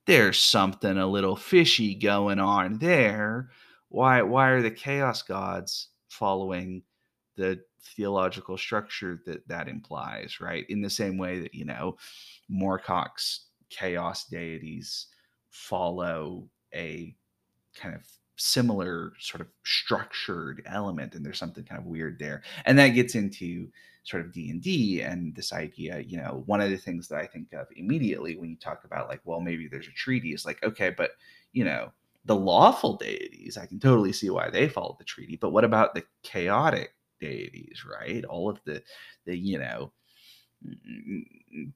there's 0.05 0.41
something 0.41 0.97
a 0.97 1.07
little 1.07 1.35
fishy 1.35 1.95
going 1.95 2.39
on 2.39 2.79
there. 2.79 3.49
Why 3.89 4.21
why 4.21 4.49
are 4.49 4.61
the 4.61 4.71
chaos 4.71 5.21
gods 5.21 5.89
following 6.09 6.83
the 7.35 7.61
theological 7.95 8.57
structure 8.57 9.21
that 9.25 9.47
that 9.47 9.67
implies, 9.67 10.39
right? 10.39 10.65
In 10.69 10.81
the 10.81 10.89
same 10.89 11.17
way 11.17 11.39
that, 11.41 11.53
you 11.53 11.65
know, 11.65 11.97
Moorcock's 12.49 13.47
chaos 13.69 14.25
deities 14.25 15.07
follow 15.49 16.47
a 16.73 17.15
kind 17.75 17.95
of 17.95 18.01
similar 18.37 19.13
sort 19.19 19.41
of 19.41 19.47
structured 19.65 20.63
element 20.65 21.13
and 21.13 21.25
there's 21.25 21.37
something 21.37 21.63
kind 21.63 21.79
of 21.79 21.85
weird 21.85 22.17
there 22.17 22.41
and 22.65 22.77
that 22.79 22.89
gets 22.89 23.13
into 23.13 23.67
sort 24.03 24.25
of 24.25 24.31
d&d 24.31 25.01
and 25.01 25.35
this 25.35 25.53
idea 25.53 25.99
you 25.99 26.17
know 26.17 26.43
one 26.47 26.61
of 26.61 26.69
the 26.69 26.77
things 26.77 27.07
that 27.07 27.19
i 27.19 27.25
think 27.25 27.53
of 27.53 27.67
immediately 27.75 28.35
when 28.35 28.49
you 28.49 28.55
talk 28.55 28.83
about 28.83 29.07
like 29.07 29.21
well 29.25 29.39
maybe 29.39 29.67
there's 29.67 29.87
a 29.87 29.91
treaty 29.91 30.33
is 30.33 30.45
like 30.45 30.61
okay 30.63 30.89
but 30.89 31.11
you 31.53 31.63
know 31.63 31.91
the 32.25 32.35
lawful 32.35 32.97
deities 32.97 33.57
i 33.57 33.65
can 33.65 33.79
totally 33.79 34.11
see 34.11 34.29
why 34.29 34.49
they 34.49 34.67
followed 34.67 34.97
the 34.97 35.05
treaty 35.05 35.35
but 35.35 35.51
what 35.51 35.63
about 35.63 35.93
the 35.93 36.03
chaotic 36.23 36.93
deities 37.21 37.85
right? 37.85 38.25
All 38.25 38.49
of 38.49 38.59
the 38.65 38.83
the 39.25 39.37
you 39.37 39.59
know 39.59 39.93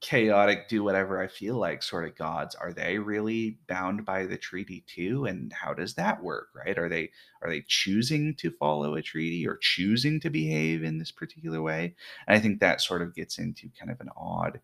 chaotic 0.00 0.68
do 0.68 0.82
whatever 0.82 1.20
i 1.20 1.26
feel 1.26 1.56
like 1.56 1.82
sort 1.82 2.04
of 2.06 2.16
gods 2.16 2.54
are 2.54 2.72
they 2.72 2.98
really 2.98 3.58
bound 3.66 4.04
by 4.04 4.24
the 4.24 4.36
treaty 4.36 4.82
too? 4.86 5.26
And 5.26 5.52
how 5.52 5.74
does 5.74 5.94
that 5.94 6.22
work 6.22 6.48
right? 6.54 6.78
Are 6.78 6.88
they 6.88 7.10
are 7.42 7.50
they 7.50 7.62
choosing 7.66 8.34
to 8.36 8.50
follow 8.50 8.94
a 8.94 9.02
treaty 9.02 9.46
or 9.46 9.58
choosing 9.58 10.18
to 10.20 10.30
behave 10.30 10.82
in 10.82 10.98
this 10.98 11.10
particular 11.10 11.60
way? 11.60 11.94
And 12.26 12.36
i 12.36 12.40
think 12.40 12.60
that 12.60 12.80
sort 12.80 13.02
of 13.02 13.14
gets 13.14 13.38
into 13.38 13.68
kind 13.78 13.90
of 13.90 14.00
an 14.00 14.10
odd 14.16 14.60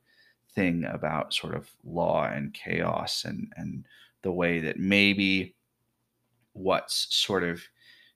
thing 0.54 0.84
about 0.84 1.34
sort 1.34 1.54
of 1.54 1.70
law 1.84 2.24
and 2.24 2.54
chaos 2.54 3.24
and 3.24 3.52
and 3.56 3.84
the 4.22 4.32
way 4.32 4.60
that 4.60 4.78
maybe 4.78 5.54
what's 6.54 7.14
sort 7.14 7.42
of 7.42 7.62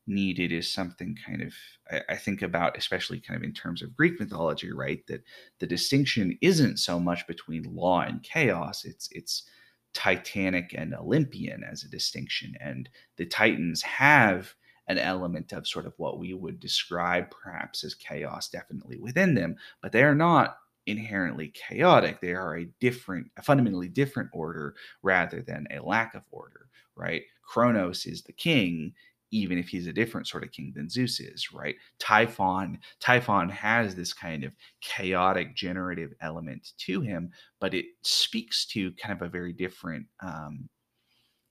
needed 0.06 0.52
is 0.52 0.72
something 0.72 1.16
kind 1.26 1.42
of 1.42 1.52
I, 1.90 2.14
I, 2.14 2.16
think 2.16 2.42
about 2.42 2.76
especially 2.76 3.20
kind 3.20 3.36
of 3.36 3.42
in 3.42 3.52
terms 3.52 3.82
of 3.82 3.96
greek 3.96 4.18
mythology 4.20 4.72
right 4.72 5.04
that 5.08 5.22
the 5.58 5.66
distinction 5.66 6.38
isn't 6.40 6.78
so 6.78 7.00
much 7.00 7.26
between 7.26 7.74
law 7.74 8.02
and 8.02 8.22
chaos 8.22 8.84
it's 8.84 9.08
it's 9.12 9.44
titanic 9.92 10.74
and 10.76 10.94
olympian 10.94 11.64
as 11.64 11.82
a 11.82 11.88
distinction 11.88 12.54
and 12.60 12.88
the 13.16 13.26
titans 13.26 13.82
have 13.82 14.54
an 14.88 14.98
element 14.98 15.52
of 15.52 15.66
sort 15.66 15.86
of 15.86 15.94
what 15.96 16.18
we 16.18 16.34
would 16.34 16.60
describe 16.60 17.30
perhaps 17.30 17.82
as 17.82 17.94
chaos 17.94 18.48
definitely 18.48 18.98
within 18.98 19.34
them 19.34 19.56
but 19.82 19.92
they 19.92 20.02
are 20.02 20.14
not 20.14 20.58
inherently 20.86 21.48
chaotic 21.48 22.20
they 22.20 22.32
are 22.32 22.58
a 22.58 22.68
different 22.80 23.28
a 23.38 23.42
fundamentally 23.42 23.88
different 23.88 24.30
order 24.32 24.74
rather 25.02 25.42
than 25.42 25.66
a 25.70 25.82
lack 25.82 26.14
of 26.14 26.22
order 26.30 26.66
right? 26.96 27.22
Kronos 27.42 28.06
is 28.06 28.22
the 28.22 28.32
king 28.32 28.92
even 29.36 29.58
if 29.58 29.68
he's 29.68 29.86
a 29.86 29.92
different 29.92 30.26
sort 30.26 30.42
of 30.42 30.50
king 30.50 30.72
than 30.74 30.88
Zeus 30.88 31.20
is, 31.20 31.52
right? 31.52 31.76
Typhon, 31.98 32.78
Typhon 33.00 33.48
has 33.50 33.94
this 33.94 34.12
kind 34.12 34.44
of 34.44 34.52
chaotic 34.80 35.54
generative 35.54 36.12
element 36.20 36.72
to 36.78 37.00
him, 37.00 37.30
but 37.60 37.74
it 37.74 37.86
speaks 38.02 38.64
to 38.66 38.92
kind 38.92 39.12
of 39.12 39.26
a 39.26 39.30
very 39.30 39.52
different 39.52 40.06
um, 40.20 40.68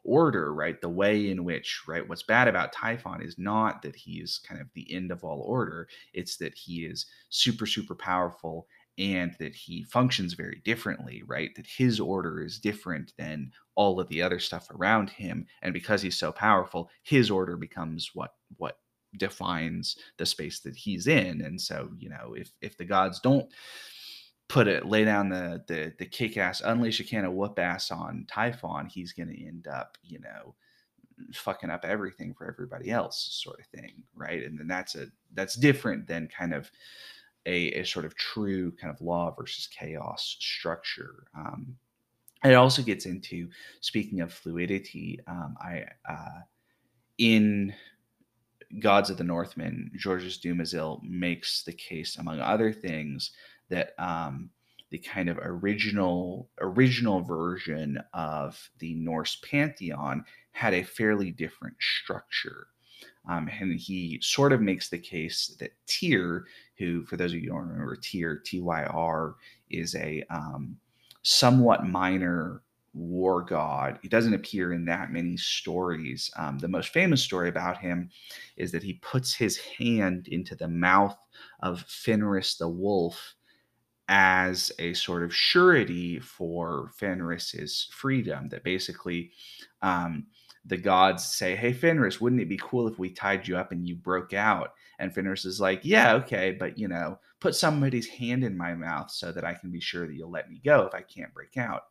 order, 0.04 0.54
right? 0.54 0.82
The 0.82 0.90
way 0.90 1.30
in 1.30 1.44
which, 1.44 1.82
right, 1.88 2.08
what's 2.08 2.24
bad 2.24 2.48
about 2.48 2.74
Typhon 2.74 3.22
is 3.22 3.38
not 3.38 3.82
that 3.84 3.96
he 3.96 4.14
is 4.14 4.40
kind 4.48 4.60
of 4.60 4.68
the 4.74 4.92
end 4.92 5.12
of 5.12 5.24
all 5.24 5.42
order, 5.46 5.88
it's 6.14 6.38
that 6.38 6.56
he 6.56 6.86
is 6.86 7.06
super, 7.30 7.66
super 7.66 7.96
powerful 7.96 8.68
and 8.98 9.36
that 9.40 9.56
he 9.56 9.84
functions 9.84 10.34
very 10.34 10.62
differently, 10.64 11.24
right? 11.26 11.54
That 11.56 11.68
his 11.68 12.00
order 12.00 12.44
is 12.44 12.60
different 12.60 13.14
than 13.18 13.52
all 13.76 14.00
of 14.00 14.08
the 14.08 14.22
other 14.22 14.40
stuff 14.40 14.68
around 14.72 15.10
him, 15.10 15.46
and 15.62 15.74
because 15.74 16.02
he's 16.02 16.18
so 16.18 16.32
powerful, 16.32 16.90
his 17.04 17.30
order 17.30 17.58
becomes 17.58 18.12
what 18.14 18.36
what 18.58 18.80
defines 19.18 19.98
the 20.18 20.26
space 20.26 20.60
that 20.62 20.76
he's 20.76 21.08
in. 21.08 21.42
And 21.42 21.60
so, 21.60 21.90
you 21.98 22.10
know, 22.10 22.34
if 22.38 22.52
if 22.62 22.78
the 22.78 22.86
gods 22.86 23.20
don't 23.20 23.50
put 24.48 24.68
it 24.68 24.86
lay 24.86 25.04
down 25.04 25.30
the 25.30 25.64
the 25.68 25.94
the 25.98 26.06
kick 26.06 26.38
ass 26.38 26.62
unleash 26.62 27.00
a 27.00 27.04
can 27.04 27.26
of 27.26 27.34
whoop 27.34 27.58
ass 27.60 27.92
on 27.92 28.26
Typhon, 28.28 28.88
he's 28.88 29.14
going 29.14 29.30
to 29.30 29.46
end 29.46 29.68
up, 29.68 29.98
you 30.04 30.20
know, 30.20 30.56
fucking 31.34 31.70
up 31.70 31.86
everything 31.86 32.34
for 32.34 32.48
everybody 32.48 32.92
else, 32.92 33.28
sort 33.32 33.60
of 33.60 33.66
thing, 33.68 34.04
right? 34.16 34.44
And 34.44 34.60
then 34.60 34.68
that's 34.68 34.96
a 34.96 35.08
that's 35.34 35.56
different 35.56 36.08
than 36.08 36.28
kind 36.28 36.54
of 36.54 36.70
a, 37.46 37.80
a 37.80 37.86
sort 37.86 38.06
of 38.06 38.16
true 38.16 38.72
kind 38.72 38.94
of 38.94 39.02
law 39.02 39.34
versus 39.38 39.68
chaos 39.68 40.38
structure. 40.40 41.26
Um, 41.38 41.76
it 42.44 42.54
also 42.54 42.82
gets 42.82 43.06
into 43.06 43.50
speaking 43.82 44.22
of 44.22 44.32
fluidity. 44.32 45.20
Um, 45.28 45.56
I 45.60 45.86
uh, 46.08 46.42
in 47.18 47.74
Gods 48.80 49.10
of 49.10 49.18
the 49.18 49.24
Northmen, 49.24 49.92
Georges 49.96 50.40
Dumézil 50.40 51.02
makes 51.04 51.64
the 51.64 51.74
case, 51.74 52.18
among 52.18 52.40
other 52.40 52.74
things, 52.74 53.32
that 53.70 53.94
um, 53.98 54.50
the 54.90 54.98
kind 55.00 55.30
of 55.30 55.40
original 55.42 56.50
original 56.60 57.22
version 57.22 58.00
of 58.14 58.70
the 58.80 58.94
Norse 58.96 59.38
pantheon 59.50 60.24
had 60.52 60.74
a 60.74 60.84
fairly 60.84 61.32
different 61.32 61.76
structure. 61.80 62.68
Um, 63.28 63.50
and 63.60 63.80
he 63.80 64.20
sort 64.22 64.54
of 64.54 64.62
makes 64.62 64.90
the 64.90 65.00
case 65.00 65.56
that 65.60 65.74
Tyr, 65.88 66.46
who, 66.78 67.06
for 67.06 67.18
those 67.18 67.32
of 67.32 67.40
you 67.40 67.50
who 67.50 67.56
don't 67.56 67.70
remember, 67.70 67.96
Tyr, 67.96 68.42
T 68.46 68.62
Y 68.62 68.84
R, 68.84 69.36
is 69.70 69.96
a 69.96 70.24
um, 70.30 70.78
somewhat 71.24 71.88
minor 71.88 72.62
war 72.94 73.42
god. 73.42 74.00
He 74.02 74.08
doesn't 74.08 74.34
appear 74.34 74.74
in 74.74 74.86
that 74.86 75.12
many 75.12 75.38
stories. 75.38 76.32
Um, 76.38 76.58
the 76.60 76.68
most 76.68 76.90
famous 76.90 77.22
story 77.22 77.50
about 77.50 77.78
him 77.78 78.10
is 78.56 78.72
that 78.72 78.84
he 78.84 78.94
puts 78.94 79.36
his 79.36 79.58
hand 79.58 80.28
into 80.30 80.56
the 80.56 80.68
mouth 80.68 81.18
of 81.62 81.82
Fenris 81.82 82.56
the 82.58 82.70
wolf 82.70 83.36
as 84.08 84.72
a 84.80 84.94
sort 84.94 85.24
of 85.24 85.36
surety 85.36 86.20
for 86.20 86.92
Fenris's 86.96 87.90
freedom. 87.92 88.48
That 88.50 88.64
basically, 88.64 89.32
um, 89.82 90.28
the 90.66 90.78
gods 90.78 91.24
say, 91.24 91.56
Hey, 91.56 91.74
Fenris, 91.74 92.20
wouldn't 92.20 92.42
it 92.42 92.50
be 92.50 92.60
cool 92.62 92.88
if 92.88 92.98
we 92.98 93.10
tied 93.10 93.48
you 93.48 93.58
up 93.58 93.72
and 93.72 93.88
you 93.88 93.96
broke 93.96 94.34
out? 94.34 94.74
And 95.00 95.14
Fenris 95.14 95.46
is 95.46 95.60
like, 95.60 95.82
Yeah, 95.84 96.14
okay, 96.16 96.52
but 96.52 96.78
you 96.78 96.88
know, 96.88 97.20
put 97.40 97.56
somebody's 97.56 98.08
hand 98.08 98.44
in 98.44 98.58
my 98.58 98.74
mouth 98.74 99.12
so 99.12 99.32
that 99.32 99.46
I 99.46 99.54
can 99.54 99.72
be 99.72 99.82
sure 99.82 100.08
that 100.08 100.16
you'll 100.16 100.32
let 100.32 100.50
me 100.50 100.62
go 100.64 100.86
if 100.86 100.96
I 100.96 101.02
can't 101.02 101.34
break 101.34 101.58
out. 101.58 101.84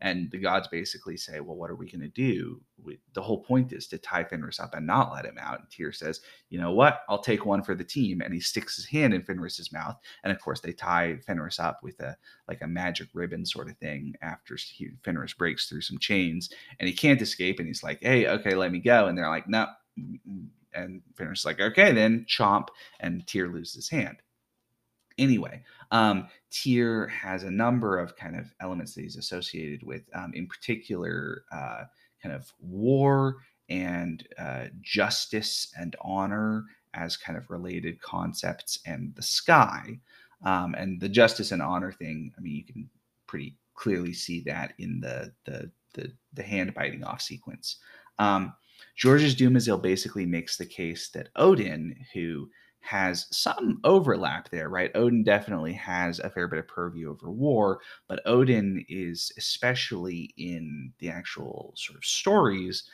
And 0.00 0.30
the 0.30 0.38
gods 0.38 0.68
basically 0.68 1.16
say, 1.16 1.40
Well, 1.40 1.56
what 1.56 1.70
are 1.70 1.74
we 1.76 1.90
going 1.90 2.00
to 2.02 2.08
do? 2.08 2.60
We, 2.82 2.98
the 3.14 3.22
whole 3.22 3.42
point 3.42 3.72
is 3.72 3.88
to 3.88 3.98
tie 3.98 4.24
Fenris 4.24 4.60
up 4.60 4.74
and 4.74 4.86
not 4.86 5.12
let 5.12 5.24
him 5.24 5.36
out. 5.40 5.58
And 5.58 5.70
Tyr 5.70 5.92
says, 5.92 6.20
You 6.50 6.60
know 6.60 6.72
what? 6.72 7.02
I'll 7.08 7.20
take 7.20 7.44
one 7.44 7.62
for 7.62 7.74
the 7.74 7.84
team. 7.84 8.20
And 8.20 8.32
he 8.32 8.40
sticks 8.40 8.76
his 8.76 8.86
hand 8.86 9.12
in 9.12 9.22
Fenris's 9.22 9.72
mouth. 9.72 9.96
And 10.22 10.32
of 10.32 10.40
course, 10.40 10.60
they 10.60 10.72
tie 10.72 11.18
Fenris 11.26 11.58
up 11.58 11.80
with 11.82 11.98
a 12.00 12.16
like 12.46 12.62
a 12.62 12.66
magic 12.66 13.08
ribbon 13.12 13.44
sort 13.44 13.68
of 13.68 13.76
thing 13.78 14.14
after 14.22 14.56
he, 14.56 14.90
Fenris 15.04 15.34
breaks 15.34 15.68
through 15.68 15.82
some 15.82 15.98
chains 15.98 16.50
and 16.78 16.88
he 16.88 16.94
can't 16.94 17.22
escape. 17.22 17.58
And 17.58 17.66
he's 17.66 17.82
like, 17.82 17.98
Hey, 18.00 18.28
okay, 18.28 18.54
let 18.54 18.72
me 18.72 18.78
go. 18.78 19.06
And 19.06 19.18
they're 19.18 19.28
like, 19.28 19.48
No. 19.48 19.66
And 20.74 21.02
Fenris 21.16 21.40
is 21.40 21.44
like, 21.44 21.60
Okay, 21.60 21.92
then 21.92 22.24
chomp. 22.28 22.68
And 23.00 23.26
Tyr 23.26 23.48
loses 23.48 23.74
his 23.74 23.88
hand 23.88 24.18
anyway, 25.18 25.62
um, 25.90 26.28
Tyr 26.50 27.06
has 27.08 27.42
a 27.44 27.50
number 27.50 27.98
of 27.98 28.16
kind 28.16 28.36
of 28.36 28.52
elements 28.60 28.94
that 28.94 29.02
he's 29.02 29.16
associated 29.16 29.82
with, 29.82 30.02
um, 30.14 30.32
in 30.34 30.46
particular, 30.46 31.44
uh, 31.52 31.84
kind 32.22 32.34
of 32.34 32.52
war 32.60 33.36
and 33.68 34.26
uh, 34.38 34.66
justice 34.80 35.72
and 35.78 35.94
honor 36.00 36.64
as 36.94 37.16
kind 37.16 37.36
of 37.36 37.50
related 37.50 38.00
concepts, 38.00 38.80
and 38.86 39.14
the 39.14 39.22
sky. 39.22 39.98
Um, 40.44 40.74
and 40.74 41.00
the 41.00 41.08
justice 41.08 41.52
and 41.52 41.60
honor 41.60 41.92
thing, 41.92 42.32
I 42.36 42.40
mean, 42.40 42.54
you 42.54 42.64
can 42.64 42.88
pretty 43.26 43.56
clearly 43.74 44.12
see 44.12 44.40
that 44.46 44.72
in 44.78 45.00
the 45.00 45.32
the 45.44 45.70
the, 45.94 46.12
the 46.34 46.42
hand 46.42 46.74
biting 46.74 47.04
off 47.04 47.20
sequence. 47.20 47.76
Um, 48.18 48.52
Georges 48.94 49.34
Dumézil 49.34 49.80
basically 49.80 50.26
makes 50.26 50.56
the 50.56 50.66
case 50.66 51.08
that 51.10 51.30
Odin, 51.36 51.96
who 52.12 52.48
has 52.80 53.26
some 53.30 53.80
overlap 53.84 54.48
there, 54.50 54.68
right? 54.68 54.90
Odin 54.94 55.22
definitely 55.22 55.74
has 55.74 56.20
a 56.20 56.30
fair 56.30 56.48
bit 56.48 56.58
of 56.58 56.68
purview 56.68 57.10
over 57.10 57.30
war, 57.30 57.80
but 58.08 58.22
Odin 58.24 58.84
is 58.88 59.32
especially 59.36 60.32
in 60.36 60.92
the 60.98 61.10
actual 61.10 61.74
sort 61.76 61.98
of 61.98 62.04
stories 62.04 62.84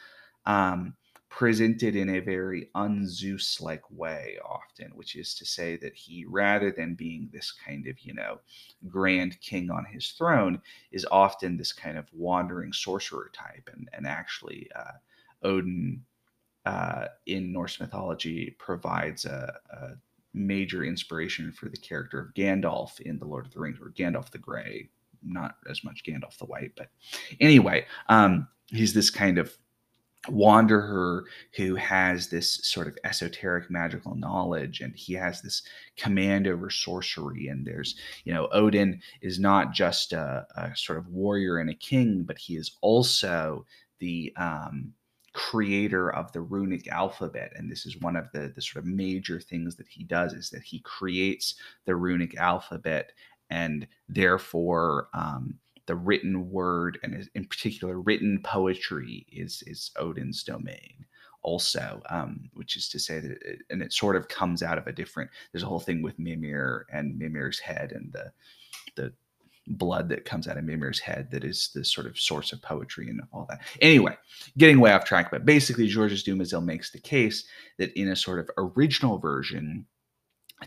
um, 0.46 0.94
presented 1.28 1.96
in 1.96 2.10
a 2.10 2.20
very 2.20 2.70
un-Zeus 2.74 3.60
like 3.60 3.82
way 3.90 4.38
often, 4.44 4.90
which 4.94 5.16
is 5.16 5.34
to 5.34 5.44
say 5.44 5.76
that 5.76 5.94
he, 5.94 6.24
rather 6.28 6.70
than 6.70 6.94
being 6.94 7.28
this 7.32 7.52
kind 7.52 7.86
of, 7.86 7.98
you 8.00 8.14
know, 8.14 8.38
grand 8.88 9.40
king 9.40 9.70
on 9.70 9.84
his 9.84 10.10
throne, 10.10 10.60
is 10.92 11.06
often 11.10 11.56
this 11.56 11.72
kind 11.72 11.98
of 11.98 12.06
wandering 12.12 12.72
sorcerer 12.72 13.30
type. 13.32 13.68
And, 13.72 13.88
and 13.92 14.06
actually, 14.06 14.68
uh, 14.76 14.92
Odin 15.42 16.04
uh, 16.66 17.06
in 17.26 17.52
Norse 17.52 17.80
mythology 17.80 18.54
provides 18.58 19.24
a, 19.24 19.54
a, 19.70 19.88
major 20.36 20.82
inspiration 20.84 21.52
for 21.52 21.68
the 21.68 21.76
character 21.76 22.18
of 22.18 22.34
Gandalf 22.34 22.98
in 23.00 23.20
The 23.20 23.24
Lord 23.24 23.46
of 23.46 23.52
the 23.52 23.60
Rings, 23.60 23.78
or 23.80 23.90
Gandalf 23.90 24.30
the 24.30 24.38
Grey, 24.38 24.88
not 25.22 25.58
as 25.70 25.84
much 25.84 26.02
Gandalf 26.02 26.38
the 26.38 26.46
White, 26.46 26.72
but 26.76 26.88
anyway, 27.40 27.86
um, 28.08 28.48
he's 28.66 28.92
this 28.92 29.10
kind 29.10 29.38
of 29.38 29.56
wanderer 30.28 31.24
who 31.54 31.74
has 31.74 32.28
this 32.28 32.66
sort 32.66 32.86
of 32.86 32.98
esoteric 33.04 33.70
magical 33.70 34.14
knowledge 34.14 34.80
and 34.80 34.94
he 34.96 35.12
has 35.12 35.42
this 35.42 35.62
command 35.96 36.46
over 36.46 36.70
sorcery 36.70 37.48
and 37.48 37.66
there's 37.66 37.96
you 38.24 38.32
know 38.32 38.48
odin 38.52 39.00
is 39.20 39.38
not 39.38 39.72
just 39.72 40.12
a, 40.12 40.46
a 40.56 40.74
sort 40.76 40.98
of 40.98 41.08
warrior 41.08 41.58
and 41.58 41.68
a 41.68 41.74
king 41.74 42.22
but 42.22 42.38
he 42.38 42.56
is 42.56 42.78
also 42.80 43.66
the 43.98 44.32
um, 44.36 44.92
creator 45.34 46.10
of 46.14 46.30
the 46.32 46.40
runic 46.40 46.86
alphabet 46.88 47.52
and 47.56 47.70
this 47.70 47.84
is 47.84 48.00
one 48.00 48.14
of 48.14 48.30
the, 48.32 48.52
the 48.54 48.62
sort 48.62 48.84
of 48.84 48.88
major 48.88 49.40
things 49.40 49.74
that 49.74 49.88
he 49.88 50.04
does 50.04 50.32
is 50.32 50.48
that 50.48 50.62
he 50.62 50.78
creates 50.80 51.56
the 51.86 51.94
runic 51.94 52.36
alphabet 52.36 53.12
and 53.50 53.86
therefore 54.08 55.08
um, 55.12 55.58
the 55.86 55.96
written 55.96 56.50
word 56.50 57.00
and 57.02 57.28
in 57.34 57.44
particular 57.44 58.00
written 58.00 58.40
poetry 58.44 59.26
is 59.30 59.62
is 59.66 59.90
odin's 59.98 60.44
domain 60.44 61.04
also 61.42 62.00
um, 62.10 62.48
which 62.54 62.76
is 62.76 62.88
to 62.88 63.00
say 63.00 63.18
that 63.18 63.32
it, 63.42 63.58
and 63.70 63.82
it 63.82 63.92
sort 63.92 64.14
of 64.14 64.28
comes 64.28 64.62
out 64.62 64.78
of 64.78 64.86
a 64.86 64.92
different 64.92 65.28
there's 65.52 65.64
a 65.64 65.66
whole 65.66 65.80
thing 65.80 66.00
with 66.00 66.16
mimir 66.16 66.86
and 66.92 67.18
mimir's 67.18 67.58
head 67.58 67.90
and 67.90 68.12
the 68.12 68.24
the 68.24 68.30
blood 69.66 70.08
that 70.10 70.24
comes 70.24 70.46
out 70.46 70.58
of 70.58 70.64
Mimir's 70.64 71.00
head 71.00 71.30
that 71.30 71.44
is 71.44 71.70
the 71.74 71.84
sort 71.84 72.06
of 72.06 72.18
source 72.18 72.52
of 72.52 72.60
poetry 72.62 73.08
and 73.08 73.22
all 73.32 73.46
that. 73.48 73.62
Anyway, 73.80 74.16
getting 74.58 74.80
way 74.80 74.92
off 74.92 75.04
track, 75.04 75.30
but 75.30 75.44
basically 75.44 75.86
Georges 75.86 76.22
Dumézil 76.22 76.64
makes 76.64 76.90
the 76.90 77.00
case 77.00 77.46
that 77.78 77.92
in 77.98 78.08
a 78.08 78.16
sort 78.16 78.38
of 78.38 78.50
original 78.58 79.18
version, 79.18 79.86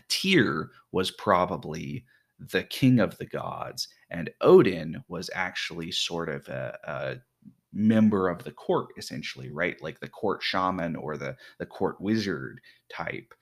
Tyr 0.08 0.70
was 0.92 1.10
probably 1.12 2.04
the 2.38 2.64
king 2.64 3.00
of 3.00 3.16
the 3.18 3.26
gods, 3.26 3.88
and 4.10 4.30
Odin 4.40 5.02
was 5.08 5.30
actually 5.34 5.90
sort 5.90 6.28
of 6.28 6.48
a, 6.48 6.78
a 6.84 7.16
member 7.72 8.28
of 8.28 8.42
the 8.44 8.50
court 8.50 8.88
essentially 8.96 9.50
right 9.50 9.76
like 9.82 10.00
the 10.00 10.08
court 10.08 10.42
shaman 10.42 10.96
or 10.96 11.18
the 11.18 11.36
the 11.58 11.66
court 11.66 12.00
wizard 12.00 12.62
type 12.88 13.34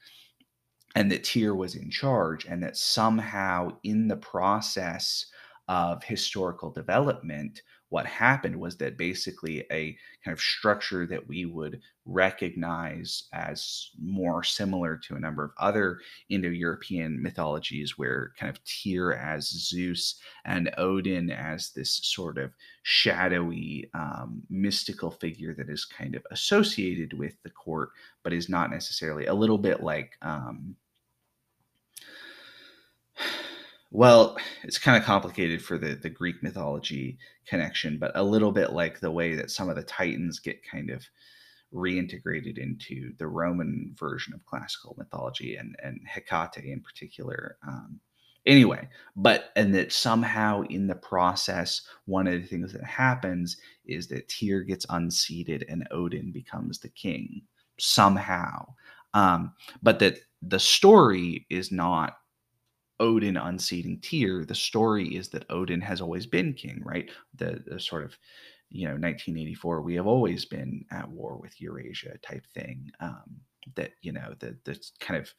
and 0.96 1.12
that 1.12 1.22
Tyr 1.22 1.54
was 1.54 1.76
in 1.76 1.90
charge 1.90 2.46
and 2.46 2.62
that 2.62 2.76
somehow 2.76 3.68
in 3.84 4.09
the 4.09 4.16
process 4.16 5.26
of 5.68 6.02
historical 6.04 6.70
development 6.70 7.62
what 7.88 8.06
happened 8.06 8.58
was 8.58 8.76
that 8.76 8.98
basically 8.98 9.60
a 9.70 9.96
kind 10.24 10.32
of 10.32 10.40
structure 10.40 11.06
that 11.06 11.26
we 11.28 11.44
would 11.44 11.80
recognize 12.04 13.24
as 13.32 13.90
more 14.00 14.42
similar 14.42 14.96
to 14.96 15.14
a 15.14 15.20
number 15.20 15.44
of 15.44 15.52
other 15.58 16.00
Indo-European 16.28 17.22
mythologies, 17.22 17.96
where 17.96 18.32
kind 18.38 18.50
of 18.50 18.62
Tyr 18.64 19.12
as 19.12 19.48
Zeus 19.48 20.20
and 20.44 20.72
Odin 20.78 21.30
as 21.30 21.70
this 21.70 22.00
sort 22.02 22.38
of 22.38 22.50
shadowy 22.82 23.88
um, 23.94 24.42
mystical 24.50 25.12
figure 25.12 25.54
that 25.54 25.70
is 25.70 25.84
kind 25.84 26.16
of 26.16 26.26
associated 26.32 27.16
with 27.16 27.40
the 27.44 27.50
court, 27.50 27.90
but 28.24 28.32
is 28.32 28.48
not 28.48 28.70
necessarily 28.70 29.26
a 29.26 29.34
little 29.34 29.58
bit 29.58 29.82
like. 29.82 30.16
Um, 30.22 30.74
well, 33.91 34.37
it's 34.64 34.78
kind 34.78 34.97
of 34.97 35.05
complicated 35.05 35.62
for 35.62 35.78
the 35.78 35.95
the 35.95 36.11
Greek 36.11 36.43
mythology 36.43 37.18
connection, 37.47 37.99
but 37.99 38.12
a 38.14 38.22
little 38.22 38.53
bit 38.53 38.72
like 38.72 39.01
the 39.01 39.11
way 39.11 39.34
that 39.34 39.51
some 39.51 39.68
of 39.68 39.76
the 39.76 39.82
Titans 39.82 40.39
get 40.41 40.68
kind 40.68 40.91
of 40.91 41.05
reintegrated 41.72 42.59
into 42.59 43.12
the 43.18 43.26
Roman 43.26 43.95
version 43.99 44.32
of 44.34 44.45
classical 44.47 44.95
mythology 44.99 45.57
and 45.57 45.76
and 45.82 46.01
Hecate 46.07 46.64
in 46.64 46.80
particular. 46.80 47.59
Um, 47.66 48.01
anyway, 48.47 48.89
but 49.14 49.51
and 49.57 49.74
that 49.74 49.93
somehow 49.93 50.62
in 50.62 50.87
the 50.87 50.95
process, 50.97 51.82
one 52.07 52.26
of 52.26 52.41
the 52.41 52.47
things 52.47 52.72
that 52.72 52.84
happens 52.84 53.57
is 53.84 54.09
that 54.09 54.28
Tyr 54.28 54.62
gets 54.62 54.87
unseated 54.91 55.64
and 55.68 55.87
Odin 55.91 56.32
becomes 56.32 56.78
the 56.78 56.89
king 56.89 57.43
somehow. 57.78 58.66
Um, 59.14 59.53
but 59.82 59.99
that 60.01 60.18
the 60.43 60.59
story 60.59 61.47
is 61.51 61.72
not 61.72 62.18
Odin 63.01 63.36
unseating 63.36 64.01
Tyr, 64.01 64.44
the 64.44 64.55
story 64.55 65.16
is 65.16 65.28
that 65.28 65.51
Odin 65.51 65.80
has 65.80 66.01
always 66.01 66.26
been 66.26 66.55
king, 66.55 66.82
right? 66.84 67.11
The, 67.34 67.62
the 67.66 67.80
sort 67.80 68.05
of, 68.05 68.16
you 68.70 68.84
know, 68.84 68.94
1984, 68.94 69.82
we 69.82 69.94
have 69.94 70.07
always 70.07 70.44
been 70.44 70.84
at 70.90 71.09
war 71.09 71.36
with 71.36 71.61
Eurasia 71.61 72.18
type 72.22 72.47
thing. 72.55 72.90
Um, 73.01 73.40
that, 73.74 73.92
you 74.01 74.12
know, 74.12 74.34
the, 74.38 74.57
the 74.64 74.78
kind 75.01 75.20
of 75.20 75.32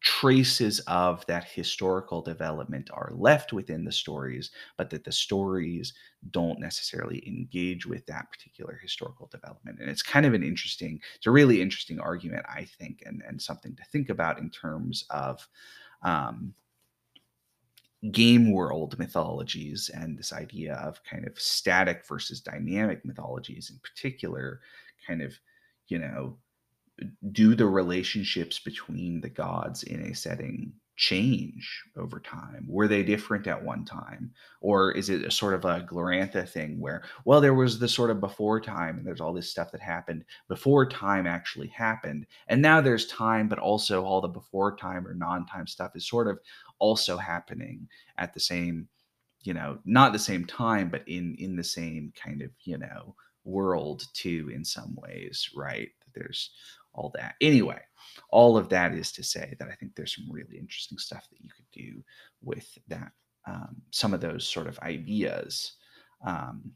traces 0.00 0.80
of 0.80 1.24
that 1.26 1.44
historical 1.44 2.20
development 2.20 2.90
are 2.92 3.10
left 3.14 3.54
within 3.54 3.84
the 3.84 3.92
stories, 3.92 4.50
but 4.76 4.90
that 4.90 5.02
the 5.02 5.10
stories 5.10 5.94
don't 6.30 6.60
necessarily 6.60 7.26
engage 7.26 7.86
with 7.86 8.04
that 8.04 8.30
particular 8.30 8.78
historical 8.82 9.26
development. 9.32 9.78
And 9.80 9.88
it's 9.88 10.02
kind 10.02 10.26
of 10.26 10.34
an 10.34 10.42
interesting, 10.42 11.00
it's 11.16 11.26
a 11.26 11.30
really 11.30 11.62
interesting 11.62 11.98
argument, 11.98 12.44
I 12.46 12.66
think, 12.78 13.02
and, 13.06 13.22
and 13.26 13.40
something 13.40 13.74
to 13.76 13.84
think 13.84 14.10
about 14.10 14.38
in 14.38 14.50
terms 14.50 15.06
of 15.08 15.48
um, 16.02 16.52
game 18.10 18.52
world 18.52 18.98
mythologies 18.98 19.90
and 19.94 20.18
this 20.18 20.32
idea 20.32 20.74
of 20.74 21.02
kind 21.04 21.26
of 21.26 21.40
static 21.40 22.06
versus 22.06 22.40
dynamic 22.40 23.04
mythologies 23.04 23.70
in 23.70 23.78
particular 23.78 24.60
kind 25.06 25.22
of 25.22 25.38
you 25.88 25.98
know 25.98 26.36
do 27.32 27.54
the 27.54 27.66
relationships 27.66 28.58
between 28.58 29.20
the 29.20 29.28
gods 29.28 29.82
in 29.82 30.00
a 30.02 30.14
setting 30.14 30.72
change 30.96 31.82
over 31.96 32.20
time? 32.20 32.64
Were 32.68 32.88
they 32.88 33.02
different 33.02 33.46
at 33.46 33.62
one 33.62 33.84
time? 33.84 34.32
Or 34.60 34.92
is 34.92 35.08
it 35.10 35.24
a 35.24 35.30
sort 35.30 35.54
of 35.54 35.64
a 35.64 35.80
Glorantha 35.82 36.48
thing 36.48 36.78
where, 36.80 37.02
well, 37.24 37.40
there 37.40 37.54
was 37.54 37.78
the 37.78 37.88
sort 37.88 38.10
of 38.10 38.20
before 38.20 38.60
time 38.60 38.98
and 38.98 39.06
there's 39.06 39.20
all 39.20 39.32
this 39.32 39.50
stuff 39.50 39.72
that 39.72 39.80
happened 39.80 40.24
before 40.48 40.88
time 40.88 41.26
actually 41.26 41.68
happened. 41.68 42.26
And 42.48 42.62
now 42.62 42.80
there's 42.80 43.06
time, 43.06 43.48
but 43.48 43.58
also 43.58 44.04
all 44.04 44.20
the 44.20 44.28
before 44.28 44.76
time 44.76 45.06
or 45.06 45.14
non 45.14 45.46
time 45.46 45.66
stuff 45.66 45.96
is 45.96 46.06
sort 46.06 46.28
of 46.28 46.38
also 46.78 47.16
happening 47.16 47.88
at 48.18 48.34
the 48.34 48.40
same, 48.40 48.88
you 49.42 49.54
know, 49.54 49.78
not 49.84 50.12
the 50.12 50.18
same 50.18 50.44
time, 50.44 50.88
but 50.88 51.06
in 51.06 51.34
in 51.38 51.56
the 51.56 51.64
same 51.64 52.12
kind 52.16 52.42
of, 52.42 52.50
you 52.64 52.78
know, 52.78 53.14
world 53.44 54.06
too 54.14 54.50
in 54.54 54.64
some 54.64 54.94
ways, 54.96 55.50
right? 55.54 55.90
There's 56.14 56.50
all 56.94 57.12
that. 57.14 57.34
Anyway, 57.40 57.80
all 58.30 58.56
of 58.56 58.68
that 58.70 58.94
is 58.94 59.12
to 59.12 59.22
say 59.22 59.54
that 59.58 59.68
I 59.68 59.74
think 59.74 59.94
there's 59.94 60.14
some 60.14 60.30
really 60.30 60.58
interesting 60.58 60.98
stuff 60.98 61.26
that 61.30 61.40
you 61.40 61.50
could 61.54 61.70
do 61.72 62.02
with 62.42 62.78
that, 62.88 63.12
um, 63.46 63.76
some 63.90 64.14
of 64.14 64.20
those 64.20 64.46
sort 64.46 64.66
of 64.66 64.78
ideas. 64.80 65.72
Um, 66.24 66.72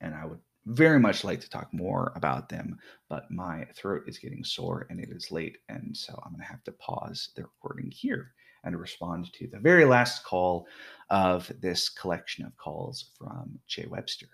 and 0.00 0.14
I 0.14 0.26
would 0.26 0.40
very 0.66 0.98
much 0.98 1.22
like 1.22 1.40
to 1.40 1.48
talk 1.48 1.72
more 1.72 2.12
about 2.16 2.48
them, 2.48 2.78
but 3.08 3.30
my 3.30 3.64
throat 3.74 4.02
is 4.06 4.18
getting 4.18 4.42
sore 4.42 4.86
and 4.90 5.00
it 5.00 5.10
is 5.10 5.30
late. 5.30 5.58
And 5.68 5.96
so 5.96 6.20
I'm 6.24 6.32
going 6.32 6.42
to 6.42 6.48
have 6.50 6.64
to 6.64 6.72
pause 6.72 7.30
the 7.36 7.42
recording 7.42 7.90
here 7.90 8.32
and 8.64 8.78
respond 8.78 9.32
to 9.32 9.46
the 9.46 9.60
very 9.60 9.84
last 9.84 10.24
call 10.24 10.66
of 11.08 11.50
this 11.60 11.88
collection 11.88 12.44
of 12.44 12.56
calls 12.56 13.10
from 13.16 13.58
Jay 13.68 13.86
Webster. 13.88 14.26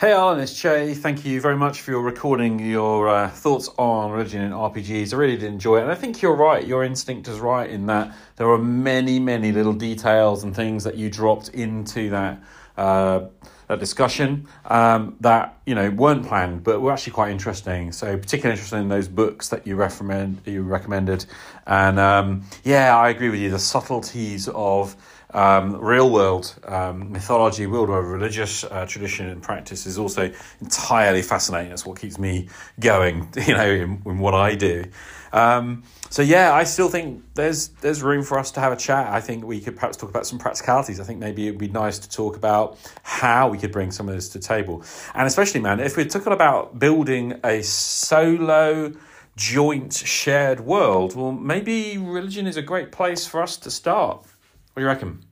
Hey 0.00 0.12
Alan, 0.12 0.40
it's 0.40 0.52
Che. 0.52 0.94
Thank 0.94 1.24
you 1.24 1.40
very 1.40 1.56
much 1.56 1.82
for 1.82 1.92
your 1.92 2.02
recording 2.02 2.58
your 2.58 3.08
uh, 3.08 3.28
thoughts 3.30 3.68
on 3.78 4.10
religion 4.10 4.42
and 4.42 4.52
RPGs. 4.52 5.14
I 5.14 5.16
really 5.16 5.36
did 5.36 5.44
enjoy 5.44 5.78
it, 5.78 5.82
and 5.82 5.92
I 5.92 5.94
think 5.94 6.20
you're 6.20 6.34
right. 6.34 6.66
Your 6.66 6.82
instinct 6.82 7.28
is 7.28 7.38
right 7.38 7.70
in 7.70 7.86
that 7.86 8.12
there 8.34 8.50
are 8.50 8.58
many, 8.58 9.20
many 9.20 9.52
little 9.52 9.72
details 9.72 10.42
and 10.42 10.56
things 10.56 10.82
that 10.82 10.96
you 10.96 11.08
dropped 11.08 11.50
into 11.50 12.10
that 12.10 12.42
uh, 12.76 13.26
that 13.68 13.78
discussion 13.78 14.48
um, 14.64 15.16
that 15.20 15.60
you 15.66 15.76
know 15.76 15.88
weren't 15.90 16.26
planned, 16.26 16.64
but 16.64 16.80
were 16.80 16.90
actually 16.90 17.12
quite 17.12 17.30
interesting. 17.30 17.92
So, 17.92 18.16
particularly 18.16 18.54
interested 18.54 18.78
in 18.78 18.88
those 18.88 19.06
books 19.06 19.50
that 19.50 19.68
you 19.68 19.76
recommend 19.76 20.40
you 20.46 20.62
recommended, 20.62 21.26
and 21.64 22.00
um, 22.00 22.42
yeah, 22.64 22.98
I 22.98 23.10
agree 23.10 23.30
with 23.30 23.38
you. 23.38 23.50
The 23.50 23.58
subtleties 23.60 24.48
of 24.48 24.96
um, 25.34 25.76
real 25.76 26.10
world 26.10 26.54
um, 26.64 27.12
mythology, 27.12 27.66
world 27.66 27.88
world 27.88 28.06
religious 28.06 28.64
uh, 28.64 28.86
tradition 28.86 29.28
and 29.28 29.42
practice 29.42 29.86
is 29.86 29.98
also 29.98 30.32
entirely 30.60 31.22
fascinating. 31.22 31.70
That's 31.70 31.86
what 31.86 31.98
keeps 31.98 32.18
me 32.18 32.48
going, 32.78 33.28
you 33.46 33.54
know, 33.54 33.68
in, 33.68 34.02
in 34.04 34.18
what 34.18 34.34
I 34.34 34.54
do. 34.54 34.84
Um, 35.32 35.84
so 36.10 36.20
yeah, 36.20 36.52
I 36.52 36.64
still 36.64 36.90
think 36.90 37.22
there's 37.34 37.68
there's 37.68 38.02
room 38.02 38.22
for 38.22 38.38
us 38.38 38.50
to 38.52 38.60
have 38.60 38.72
a 38.72 38.76
chat. 38.76 39.08
I 39.08 39.20
think 39.20 39.44
we 39.44 39.60
could 39.60 39.76
perhaps 39.76 39.96
talk 39.96 40.10
about 40.10 40.26
some 40.26 40.38
practicalities. 40.38 41.00
I 41.00 41.04
think 41.04 41.20
maybe 41.20 41.48
it'd 41.48 41.58
be 41.58 41.68
nice 41.68 41.98
to 42.00 42.10
talk 42.10 42.36
about 42.36 42.78
how 43.02 43.48
we 43.48 43.56
could 43.56 43.72
bring 43.72 43.90
some 43.90 44.08
of 44.08 44.14
this 44.14 44.28
to 44.30 44.38
the 44.38 44.44
table, 44.44 44.84
and 45.14 45.26
especially, 45.26 45.60
man, 45.60 45.80
if 45.80 45.96
we're 45.96 46.04
talking 46.04 46.34
about 46.34 46.78
building 46.78 47.40
a 47.42 47.62
solo 47.62 48.92
joint 49.36 49.94
shared 49.94 50.60
world, 50.60 51.16
well, 51.16 51.32
maybe 51.32 51.96
religion 51.96 52.46
is 52.46 52.58
a 52.58 52.62
great 52.62 52.92
place 52.92 53.26
for 53.26 53.40
us 53.40 53.56
to 53.56 53.70
start. 53.70 54.26
What 54.72 54.80
do 54.80 54.84
you 54.84 54.88
reckon? 54.88 55.22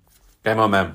Game 0.44 0.58
on, 0.58 0.70
man. 0.70 0.94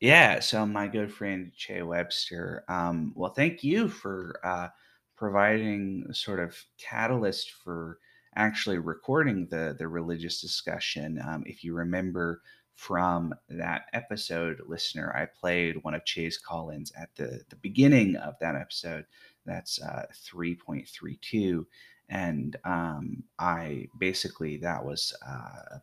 Yeah, 0.00 0.40
so 0.40 0.64
my 0.64 0.86
good 0.86 1.12
friend 1.12 1.52
Che 1.54 1.82
Webster. 1.82 2.64
Um, 2.66 3.12
well, 3.14 3.32
thank 3.32 3.62
you 3.62 3.88
for 3.88 4.40
uh, 4.42 4.68
providing 5.14 6.06
sort 6.14 6.40
of 6.40 6.56
catalyst 6.78 7.50
for 7.62 7.98
actually 8.36 8.78
recording 8.78 9.46
the 9.50 9.76
the 9.78 9.86
religious 9.86 10.40
discussion. 10.40 11.20
Um, 11.28 11.42
if 11.44 11.62
you 11.62 11.74
remember 11.74 12.40
from 12.74 13.34
that 13.50 13.82
episode, 13.92 14.62
listener, 14.66 15.14
I 15.14 15.26
played 15.26 15.76
one 15.82 15.92
of 15.92 16.06
Che's 16.06 16.38
call-ins 16.38 16.90
at 16.96 17.10
the 17.16 17.42
the 17.50 17.56
beginning 17.56 18.16
of 18.16 18.38
that 18.40 18.54
episode. 18.54 19.04
That's 19.44 19.78
uh, 19.82 20.06
three 20.14 20.54
point 20.54 20.88
three 20.88 21.18
two, 21.20 21.66
and 22.08 22.56
um, 22.64 23.24
I 23.38 23.88
basically 23.98 24.56
that 24.58 24.82
was 24.82 25.14
uh, 25.28 25.80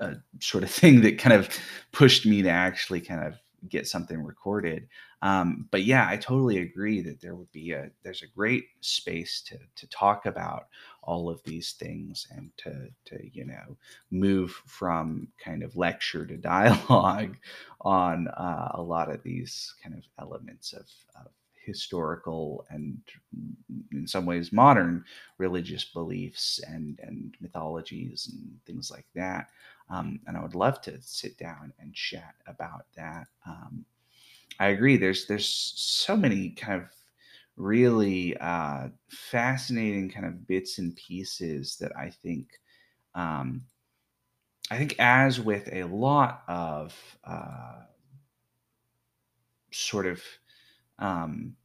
a 0.00 0.16
sort 0.40 0.64
of 0.64 0.70
thing 0.80 1.02
that 1.02 1.18
kind 1.18 1.34
of 1.34 1.48
pushed 1.92 2.26
me 2.26 2.42
to 2.42 2.50
actually 2.50 3.00
kind 3.00 3.24
of 3.24 3.38
get 3.68 3.86
something 3.86 4.22
recorded. 4.22 4.88
Um, 5.22 5.68
but 5.70 5.84
yeah, 5.84 6.06
I 6.08 6.16
totally 6.16 6.58
agree 6.58 7.02
that 7.02 7.20
there 7.20 7.34
would 7.34 7.52
be 7.52 7.72
a 7.72 7.90
there's 8.02 8.22
a 8.22 8.34
great 8.34 8.64
space 8.80 9.42
to 9.48 9.58
to 9.76 9.86
talk 9.88 10.24
about 10.24 10.68
all 11.02 11.28
of 11.28 11.42
these 11.44 11.72
things 11.72 12.26
and 12.30 12.50
to 12.58 12.88
to 13.04 13.30
you 13.32 13.44
know 13.44 13.76
move 14.10 14.50
from 14.66 15.28
kind 15.42 15.62
of 15.62 15.76
lecture 15.76 16.26
to 16.26 16.36
dialogue 16.38 17.36
on 17.82 18.28
uh, 18.28 18.70
a 18.74 18.82
lot 18.82 19.10
of 19.10 19.22
these 19.22 19.74
kind 19.82 19.94
of 19.94 20.04
elements 20.18 20.72
of, 20.72 20.86
of 21.16 21.30
historical 21.66 22.64
and 22.70 22.98
in 23.92 24.06
some 24.06 24.24
ways 24.24 24.50
modern 24.50 25.04
religious 25.36 25.84
beliefs 25.84 26.58
and 26.66 26.98
and 27.02 27.34
mythologies 27.40 28.30
and 28.32 28.58
things 28.66 28.90
like 28.90 29.06
that 29.14 29.48
um, 29.90 30.20
and 30.26 30.36
I 30.36 30.42
would 30.42 30.54
love 30.54 30.80
to 30.82 31.00
sit 31.02 31.36
down 31.38 31.72
and 31.78 31.94
chat 31.94 32.34
about 32.46 32.86
that. 32.96 33.26
Um, 33.46 33.84
I 34.58 34.68
agree. 34.68 34.96
There's 34.96 35.26
there's 35.26 35.48
so 35.76 36.16
many 36.16 36.50
kind 36.50 36.82
of 36.82 36.88
really 37.56 38.36
uh, 38.38 38.88
fascinating 39.08 40.10
kind 40.10 40.26
of 40.26 40.46
bits 40.46 40.78
and 40.78 40.96
pieces 40.96 41.76
that 41.78 41.96
I 41.96 42.10
think 42.10 42.48
um, 43.14 43.62
I 44.70 44.78
think 44.78 44.96
as 44.98 45.40
with 45.40 45.68
a 45.72 45.84
lot 45.84 46.44
of 46.48 46.94
uh, 47.24 47.82
sort 49.72 50.06
of 50.06 50.22
um, 50.98 51.56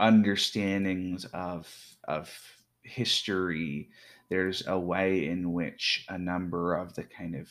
understandings 0.00 1.24
of 1.32 1.68
of 2.04 2.30
history. 2.82 3.90
There's 4.32 4.66
a 4.66 4.78
way 4.78 5.26
in 5.26 5.52
which 5.52 6.06
a 6.08 6.16
number 6.16 6.74
of 6.74 6.94
the 6.94 7.02
kind 7.02 7.36
of 7.36 7.50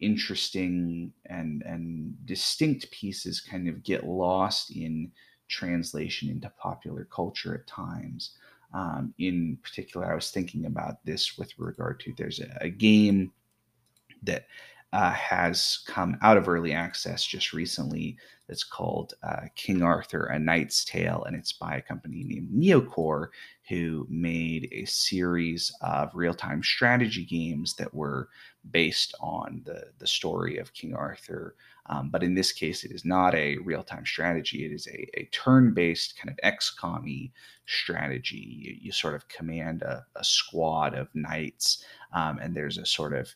interesting 0.00 1.12
and 1.26 1.62
and 1.62 2.12
distinct 2.26 2.90
pieces 2.90 3.40
kind 3.40 3.68
of 3.68 3.84
get 3.84 4.04
lost 4.04 4.72
in 4.72 5.12
translation 5.46 6.28
into 6.28 6.50
popular 6.60 7.04
culture 7.04 7.54
at 7.54 7.68
times. 7.68 8.32
Um, 8.74 9.14
in 9.20 9.58
particular, 9.62 10.10
I 10.10 10.16
was 10.16 10.32
thinking 10.32 10.66
about 10.66 11.04
this 11.04 11.38
with 11.38 11.56
regard 11.56 12.00
to 12.00 12.12
there's 12.18 12.40
a, 12.40 12.50
a 12.62 12.68
game 12.68 13.30
that 14.24 14.48
uh, 14.92 15.12
has 15.12 15.80
come 15.86 16.16
out 16.22 16.36
of 16.36 16.48
early 16.48 16.72
access 16.72 17.24
just 17.24 17.52
recently 17.52 18.16
that's 18.48 18.64
called 18.64 19.12
uh, 19.22 19.42
King 19.54 19.82
Arthur: 19.82 20.24
A 20.26 20.38
Knight's 20.38 20.84
Tale, 20.84 21.22
and 21.26 21.36
it's 21.36 21.52
by 21.52 21.76
a 21.76 21.82
company 21.82 22.24
named 22.24 22.50
Neocore, 22.50 23.28
who 23.68 24.06
made 24.08 24.68
a 24.72 24.86
series 24.86 25.70
of 25.82 26.10
real-time 26.14 26.62
strategy 26.62 27.26
games 27.26 27.74
that 27.74 27.92
were 27.92 28.30
based 28.70 29.14
on 29.20 29.62
the 29.66 29.90
the 29.98 30.06
story 30.06 30.56
of 30.56 30.72
King 30.72 30.94
Arthur. 30.94 31.54
Um, 31.90 32.10
but 32.10 32.22
in 32.22 32.34
this 32.34 32.52
case, 32.52 32.84
it 32.84 32.90
is 32.90 33.04
not 33.04 33.34
a 33.34 33.56
real-time 33.58 34.04
strategy. 34.04 34.64
It 34.64 34.72
is 34.72 34.86
a, 34.88 35.20
a 35.20 35.24
turn-based 35.32 36.18
kind 36.18 36.28
of 36.28 36.52
XCOM 36.52 37.30
strategy. 37.66 38.36
You, 38.36 38.76
you, 38.80 38.92
sort 38.92 39.14
of 39.14 39.26
command 39.28 39.80
a, 39.80 40.04
a 40.14 40.22
squad 40.22 40.94
of 40.94 41.08
knights, 41.14 41.84
um, 42.12 42.38
and 42.42 42.54
there's 42.54 42.76
a 42.76 42.84
sort 42.84 43.14
of 43.14 43.34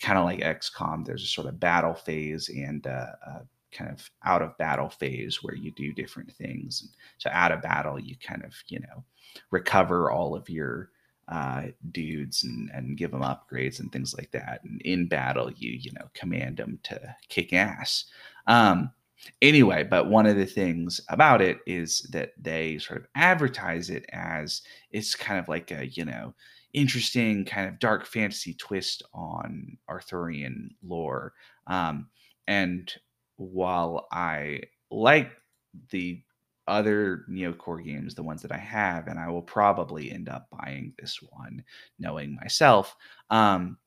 kind 0.00 0.18
of 0.18 0.24
like 0.24 0.40
XCOM. 0.40 1.04
There's 1.04 1.24
a 1.24 1.26
sort 1.26 1.48
of 1.48 1.60
battle 1.60 1.94
phase 1.94 2.48
and 2.48 2.86
uh, 2.86 3.06
uh, 3.26 3.40
kind 3.72 3.90
of 3.90 4.10
out 4.24 4.42
of 4.42 4.56
battle 4.58 4.90
phase 4.90 5.42
where 5.42 5.54
you 5.54 5.72
do 5.72 5.92
different 5.92 6.30
things. 6.32 6.82
And 6.82 6.90
so 7.18 7.30
out 7.32 7.52
of 7.52 7.62
battle, 7.62 7.98
you 7.98 8.16
kind 8.16 8.44
of 8.44 8.54
you 8.68 8.80
know 8.80 9.04
recover 9.50 10.10
all 10.10 10.34
of 10.34 10.48
your 10.48 10.90
uh, 11.28 11.66
dudes 11.92 12.44
and, 12.44 12.70
and 12.74 12.96
give 12.96 13.10
them 13.10 13.22
upgrades 13.22 13.80
and 13.80 13.90
things 13.90 14.14
like 14.16 14.30
that. 14.32 14.62
And 14.64 14.80
in 14.82 15.08
battle, 15.08 15.50
you 15.52 15.70
you 15.70 15.92
know 15.92 16.08
command 16.14 16.58
them 16.58 16.78
to 16.84 17.16
kick 17.28 17.52
ass. 17.52 18.04
Um, 18.46 18.90
anyway, 19.40 19.84
but 19.84 20.08
one 20.08 20.26
of 20.26 20.36
the 20.36 20.46
things 20.46 21.00
about 21.08 21.40
it 21.40 21.58
is 21.66 22.00
that 22.12 22.32
they 22.40 22.78
sort 22.78 23.00
of 23.00 23.06
advertise 23.14 23.90
it 23.90 24.04
as 24.12 24.62
it's 24.90 25.14
kind 25.14 25.38
of 25.38 25.48
like 25.48 25.70
a 25.70 25.86
you 25.86 26.04
know 26.04 26.34
interesting 26.72 27.44
kind 27.44 27.68
of 27.68 27.78
dark 27.78 28.06
fantasy 28.06 28.54
twist 28.54 29.02
on 29.12 29.76
Arthurian 29.88 30.74
lore. 30.82 31.34
Um, 31.66 32.08
and 32.46 32.92
while 33.36 34.06
I 34.10 34.62
like 34.90 35.30
the 35.90 36.22
other 36.68 37.24
Neocore 37.28 37.84
games, 37.84 38.14
the 38.14 38.22
ones 38.22 38.42
that 38.42 38.52
I 38.52 38.58
have, 38.58 39.08
and 39.08 39.18
I 39.18 39.28
will 39.28 39.42
probably 39.42 40.12
end 40.12 40.28
up 40.28 40.48
buying 40.50 40.94
this 40.98 41.18
one, 41.22 41.62
knowing 41.98 42.34
myself. 42.36 42.96
Um, 43.30 43.78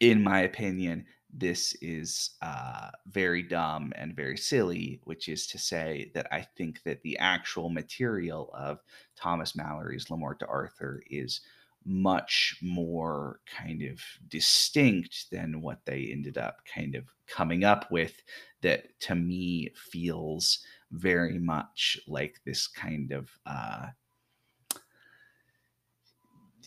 in 0.00 0.22
my 0.22 0.40
opinion, 0.40 1.06
this 1.32 1.74
is 1.80 2.32
uh, 2.42 2.90
very 3.06 3.42
dumb 3.42 3.92
and 3.96 4.14
very 4.14 4.36
silly, 4.36 5.00
which 5.04 5.28
is 5.28 5.46
to 5.46 5.58
say 5.58 6.10
that 6.14 6.26
I 6.30 6.42
think 6.56 6.82
that 6.82 7.00
the 7.02 7.16
actual 7.18 7.70
material 7.70 8.50
of 8.52 8.80
Thomas 9.16 9.56
Malory's 9.56 10.10
Le 10.10 10.16
Morte 10.16 10.40
d'Arthur 10.40 11.02
is 11.08 11.40
much 11.84 12.56
more 12.62 13.40
kind 13.46 13.82
of 13.82 14.00
distinct 14.28 15.26
than 15.30 15.60
what 15.60 15.78
they 15.84 16.08
ended 16.12 16.38
up 16.38 16.58
kind 16.72 16.94
of 16.94 17.04
coming 17.26 17.64
up 17.64 17.90
with 17.90 18.22
that 18.62 18.98
to 19.00 19.14
me 19.14 19.68
feels 19.74 20.60
very 20.92 21.38
much 21.38 21.98
like 22.06 22.40
this 22.44 22.66
kind 22.66 23.12
of 23.12 23.30
uh 23.46 23.86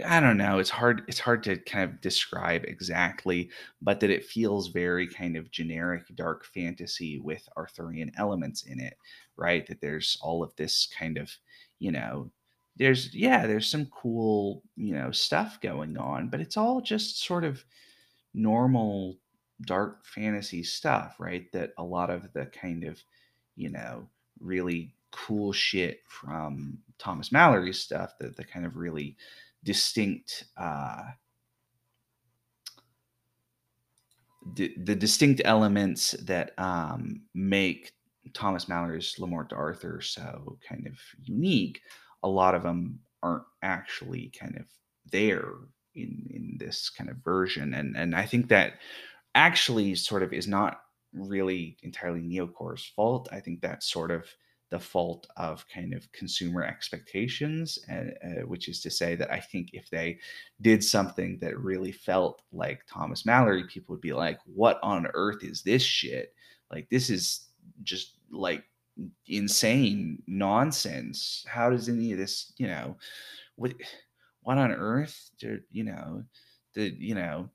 I 0.06 0.20
don't 0.20 0.36
know. 0.36 0.58
It's 0.58 0.70
hard. 0.70 1.02
It's 1.08 1.18
hard 1.18 1.42
to 1.44 1.56
kind 1.56 1.90
of 1.90 2.00
describe 2.00 2.64
exactly, 2.64 3.50
but 3.82 3.98
that 4.00 4.10
it 4.10 4.24
feels 4.24 4.68
very 4.68 5.08
kind 5.08 5.36
of 5.36 5.50
generic 5.50 6.04
dark 6.14 6.44
fantasy 6.44 7.18
with 7.18 7.48
Arthurian 7.56 8.12
elements 8.16 8.62
in 8.62 8.78
it, 8.78 8.94
right? 9.36 9.66
That 9.66 9.80
there's 9.80 10.18
all 10.22 10.44
of 10.44 10.54
this 10.56 10.88
kind 10.96 11.18
of, 11.18 11.32
you 11.80 11.90
know, 11.90 12.30
there's 12.78 13.14
yeah 13.14 13.46
there's 13.46 13.70
some 13.70 13.86
cool 13.86 14.62
you 14.76 14.94
know 14.94 15.10
stuff 15.10 15.60
going 15.60 15.96
on 15.96 16.28
but 16.28 16.40
it's 16.40 16.56
all 16.56 16.80
just 16.80 17.22
sort 17.22 17.44
of 17.44 17.64
normal 18.34 19.16
dark 19.62 20.04
fantasy 20.04 20.62
stuff 20.62 21.16
right? 21.18 21.50
That 21.52 21.72
a 21.78 21.84
lot 21.84 22.10
of 22.10 22.32
the 22.32 22.46
kind 22.46 22.84
of 22.84 23.02
you 23.56 23.70
know 23.70 24.08
really 24.40 24.94
cool 25.10 25.50
shit 25.52 26.00
from 26.06 26.76
thomas 26.98 27.32
malory's 27.32 27.78
stuff 27.78 28.18
the, 28.18 28.28
the 28.28 28.44
kind 28.44 28.66
of 28.66 28.76
really 28.76 29.16
distinct 29.64 30.44
uh 30.58 31.04
the, 34.54 34.74
the 34.84 34.94
distinct 34.94 35.40
elements 35.44 36.10
that 36.22 36.52
um 36.58 37.22
make 37.32 37.92
thomas 38.34 38.68
Malory's 38.68 39.18
le 39.18 39.26
morte 39.26 39.50
d'arthur 39.50 40.02
so 40.02 40.58
kind 40.68 40.86
of 40.86 40.98
unique 41.24 41.80
a 42.26 42.28
lot 42.28 42.54
of 42.54 42.62
them 42.62 42.98
aren't 43.22 43.44
actually 43.62 44.32
kind 44.38 44.56
of 44.56 44.66
there 45.12 45.52
in 45.94 46.26
in 46.30 46.56
this 46.58 46.90
kind 46.90 47.08
of 47.08 47.16
version 47.24 47.74
and 47.74 47.96
and 47.96 48.14
I 48.14 48.26
think 48.26 48.48
that 48.48 48.74
actually 49.34 49.94
sort 49.94 50.22
of 50.22 50.32
is 50.32 50.48
not 50.48 50.80
really 51.12 51.76
entirely 51.82 52.20
Neocore's 52.20 52.84
fault. 52.84 53.28
I 53.30 53.40
think 53.40 53.60
that's 53.60 53.90
sort 53.90 54.10
of 54.10 54.26
the 54.70 54.78
fault 54.80 55.28
of 55.36 55.64
kind 55.72 55.94
of 55.94 56.10
consumer 56.12 56.64
expectations, 56.64 57.78
uh, 57.90 58.26
uh, 58.26 58.46
which 58.46 58.68
is 58.68 58.80
to 58.80 58.90
say 58.90 59.14
that 59.14 59.30
I 59.30 59.38
think 59.38 59.70
if 59.72 59.88
they 59.90 60.18
did 60.60 60.82
something 60.82 61.38
that 61.40 61.58
really 61.58 61.92
felt 61.92 62.42
like 62.52 62.80
Thomas 62.92 63.22
malory 63.22 63.68
people 63.68 63.94
would 63.94 64.00
be 64.00 64.12
like, 64.12 64.40
"What 64.44 64.80
on 64.82 65.06
earth 65.14 65.44
is 65.44 65.62
this 65.62 65.82
shit? 65.82 66.34
Like 66.72 66.88
this 66.90 67.10
is 67.10 67.50
just 67.84 68.16
like 68.30 68.64
insane 69.26 70.22
nonsense. 70.26 71.44
How 71.48 71.70
does 71.70 71.88
any 71.88 72.12
of 72.12 72.18
this, 72.18 72.52
you 72.58 72.66
know, 72.66 72.96
what 73.56 73.74
what 74.42 74.58
on 74.58 74.70
earth 74.70 75.30
to, 75.40 75.60
you 75.72 75.84
know, 75.84 76.22
the, 76.74 76.94
you 76.98 77.14
know, 77.14 77.48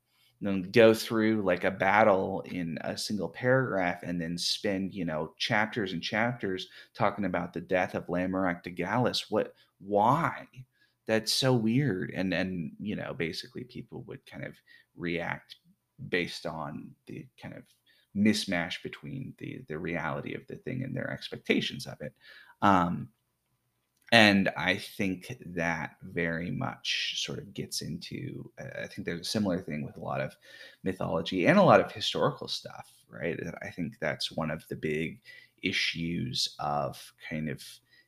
go 0.72 0.92
through 0.92 1.42
like 1.42 1.64
a 1.64 1.70
battle 1.70 2.42
in 2.46 2.76
a 2.82 2.96
single 2.98 3.28
paragraph 3.28 4.02
and 4.02 4.20
then 4.20 4.36
spend, 4.36 4.92
you 4.92 5.04
know, 5.04 5.32
chapters 5.38 5.92
and 5.92 6.02
chapters 6.02 6.68
talking 6.94 7.24
about 7.24 7.52
the 7.52 7.60
death 7.60 7.94
of 7.94 8.06
Lamorak 8.08 8.62
de 8.62 8.70
Galis. 8.70 9.30
What 9.30 9.54
why? 9.80 10.46
That's 11.06 11.32
so 11.32 11.52
weird. 11.54 12.12
And 12.14 12.34
and 12.34 12.72
you 12.78 12.96
know, 12.96 13.14
basically 13.14 13.64
people 13.64 14.04
would 14.06 14.24
kind 14.26 14.44
of 14.44 14.54
react 14.96 15.56
based 16.08 16.46
on 16.46 16.90
the 17.06 17.26
kind 17.40 17.54
of 17.54 17.62
mismatch 18.16 18.82
between 18.82 19.34
the 19.38 19.64
the 19.68 19.78
reality 19.78 20.34
of 20.34 20.46
the 20.46 20.56
thing 20.56 20.82
and 20.82 20.94
their 20.94 21.10
expectations 21.10 21.86
of 21.86 22.00
it. 22.00 22.12
Um, 22.60 23.08
and 24.12 24.50
I 24.58 24.76
think 24.76 25.38
that 25.54 25.96
very 26.02 26.50
much 26.50 27.14
sort 27.24 27.38
of 27.38 27.54
gets 27.54 27.80
into. 27.80 28.50
I 28.58 28.86
think 28.86 29.06
there's 29.06 29.22
a 29.22 29.24
similar 29.24 29.58
thing 29.58 29.82
with 29.84 29.96
a 29.96 30.00
lot 30.00 30.20
of 30.20 30.36
mythology 30.84 31.46
and 31.46 31.58
a 31.58 31.62
lot 31.62 31.80
of 31.80 31.90
historical 31.90 32.46
stuff, 32.46 32.92
right? 33.08 33.40
I 33.62 33.70
think 33.70 33.98
that's 33.98 34.30
one 34.30 34.50
of 34.50 34.68
the 34.68 34.76
big 34.76 35.22
issues 35.62 36.54
of 36.58 37.14
kind 37.28 37.48
of 37.48 37.62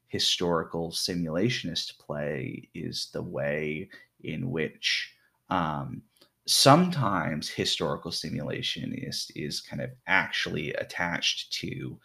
historical 0.08 0.90
simulationist 0.90 1.98
play 1.98 2.68
is 2.74 3.08
the 3.14 3.22
way 3.22 3.88
in 4.22 4.50
which 4.50 5.10
um, 5.48 6.02
sometimes 6.46 7.48
historical 7.48 8.12
simulation 8.12 8.92
is 8.94 9.30
is 9.34 9.60
kind 9.60 9.80
of 9.80 9.90
actually 10.06 10.72
attached 10.74 11.52
to 11.52 11.98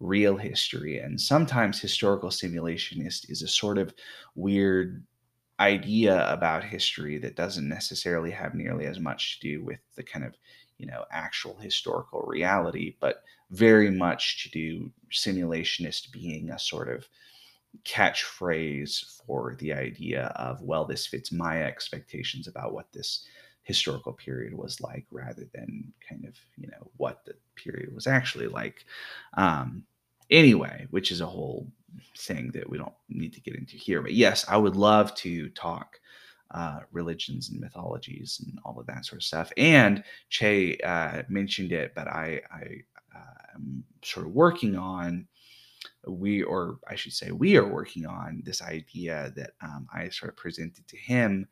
real 0.00 0.36
history 0.36 0.98
and 0.98 1.20
sometimes 1.20 1.80
historical 1.80 2.30
simulationist 2.30 3.30
is 3.30 3.42
a 3.42 3.48
sort 3.48 3.78
of 3.78 3.94
weird 4.34 5.04
idea 5.60 6.26
about 6.32 6.64
history 6.64 7.18
that 7.18 7.36
doesn't 7.36 7.68
necessarily 7.68 8.30
have 8.30 8.54
nearly 8.54 8.86
as 8.86 8.98
much 8.98 9.38
to 9.38 9.48
do 9.48 9.64
with 9.64 9.78
the 9.94 10.02
kind 10.02 10.24
of 10.24 10.34
you 10.78 10.86
know 10.86 11.04
actual 11.12 11.56
historical 11.58 12.22
reality 12.22 12.96
but 12.98 13.22
very 13.50 13.90
much 13.90 14.42
to 14.42 14.50
do 14.50 14.90
simulationist 15.12 16.10
being 16.10 16.50
a 16.50 16.58
sort 16.58 16.88
of 16.88 17.06
catchphrase 17.84 19.22
for 19.26 19.54
the 19.58 19.72
idea 19.72 20.26
of 20.36 20.60
well 20.62 20.84
this 20.84 21.06
fits 21.06 21.30
my 21.30 21.62
expectations 21.62 22.48
about 22.48 22.72
what 22.72 22.90
this 22.92 23.24
historical 23.62 24.12
period 24.12 24.54
was 24.54 24.80
like 24.80 25.06
rather 25.10 25.48
than 25.54 25.92
kind 26.08 26.24
of 26.24 26.34
you 26.56 26.68
know 26.68 26.90
what 26.96 27.24
the 27.24 27.34
period 27.56 27.94
was 27.94 28.06
actually 28.06 28.48
like. 28.48 28.84
Um 29.34 29.84
anyway 30.30 30.86
which 30.90 31.10
is 31.10 31.20
a 31.20 31.26
whole 31.26 31.66
thing 32.16 32.50
that 32.52 32.68
we 32.68 32.78
don't 32.78 32.94
need 33.10 33.34
to 33.34 33.40
get 33.40 33.54
into 33.54 33.76
here 33.76 34.00
but 34.00 34.14
yes 34.14 34.46
i 34.48 34.56
would 34.56 34.76
love 34.76 35.14
to 35.14 35.50
talk 35.50 36.00
uh, 36.52 36.80
religions 36.92 37.50
and 37.50 37.60
mythologies 37.60 38.42
and 38.44 38.58
all 38.64 38.78
of 38.78 38.86
that 38.86 39.04
sort 39.06 39.20
of 39.20 39.24
stuff. 39.24 39.50
And 39.56 40.04
che 40.28 40.76
uh, 40.84 41.22
mentioned 41.28 41.72
it 41.72 41.94
but 41.94 42.08
i 42.08 42.40
i 42.50 42.64
uh, 43.14 43.54
am 43.54 43.84
sort 44.02 44.26
of 44.26 44.32
working 44.32 44.76
on, 44.76 45.26
we, 46.06 46.42
or 46.42 46.78
I 46.88 46.94
should 46.94 47.12
say, 47.12 47.30
we 47.30 47.56
are 47.56 47.66
working 47.66 48.06
on 48.06 48.42
this 48.44 48.62
idea 48.62 49.32
that 49.36 49.50
um, 49.60 49.86
I 49.92 50.08
sort 50.08 50.30
of 50.30 50.36
presented 50.36 50.88
to 50.88 50.96
him 50.96 51.46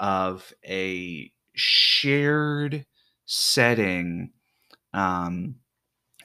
of 0.00 0.52
a 0.64 1.32
shared 1.56 2.86
setting 3.26 4.32
um, 4.94 5.56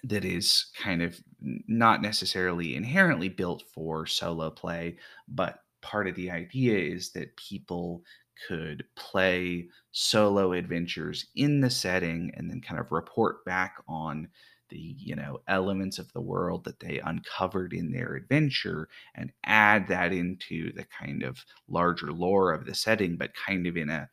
that 0.03 0.25
is 0.25 0.71
kind 0.75 1.01
of 1.01 1.19
not 1.41 2.01
necessarily 2.01 2.75
inherently 2.75 3.29
built 3.29 3.63
for 3.73 4.05
solo 4.05 4.49
play, 4.49 4.97
but 5.27 5.63
part 5.81 6.07
of 6.07 6.15
the 6.15 6.31
idea 6.31 6.77
is 6.77 7.11
that 7.11 7.35
people 7.37 8.03
could 8.47 8.83
play 8.95 9.69
solo 9.91 10.53
adventures 10.53 11.27
in 11.35 11.59
the 11.61 11.69
setting 11.69 12.31
and 12.35 12.49
then 12.49 12.61
kind 12.61 12.79
of 12.79 12.91
report 12.91 13.45
back 13.45 13.75
on 13.87 14.27
the 14.69 14.95
you 14.97 15.15
know 15.15 15.39
elements 15.47 15.99
of 15.99 16.11
the 16.13 16.21
world 16.21 16.63
that 16.63 16.79
they 16.79 16.99
uncovered 16.99 17.73
in 17.73 17.91
their 17.91 18.15
adventure 18.15 18.87
and 19.15 19.31
add 19.43 19.87
that 19.87 20.13
into 20.13 20.71
the 20.73 20.85
kind 20.85 21.23
of 21.23 21.45
larger 21.67 22.11
lore 22.11 22.53
of 22.53 22.65
the 22.65 22.73
setting 22.73 23.17
but 23.17 23.33
kind 23.35 23.67
of 23.67 23.75
in 23.75 23.89
a 23.89 24.09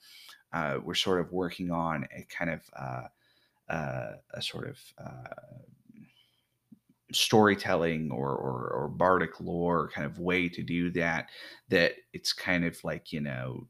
uh, 0.52 0.78
we're 0.82 0.94
sort 0.94 1.20
of 1.20 1.32
working 1.32 1.70
on 1.70 2.06
a 2.16 2.26
kind 2.28 2.50
of 2.50 2.60
uh, 2.78 3.72
uh, 3.72 4.12
a 4.34 4.42
sort 4.42 4.68
of 4.68 4.78
uh, 4.98 5.34
storytelling 7.12 8.10
or, 8.10 8.30
or, 8.30 8.70
or 8.70 8.88
bardic 8.88 9.40
lore 9.40 9.88
kind 9.88 10.06
of 10.06 10.18
way 10.18 10.48
to 10.48 10.62
do 10.62 10.90
that 10.90 11.28
that 11.68 11.92
it's 12.12 12.32
kind 12.32 12.64
of 12.64 12.78
like 12.84 13.12
you 13.12 13.20
know 13.20 13.66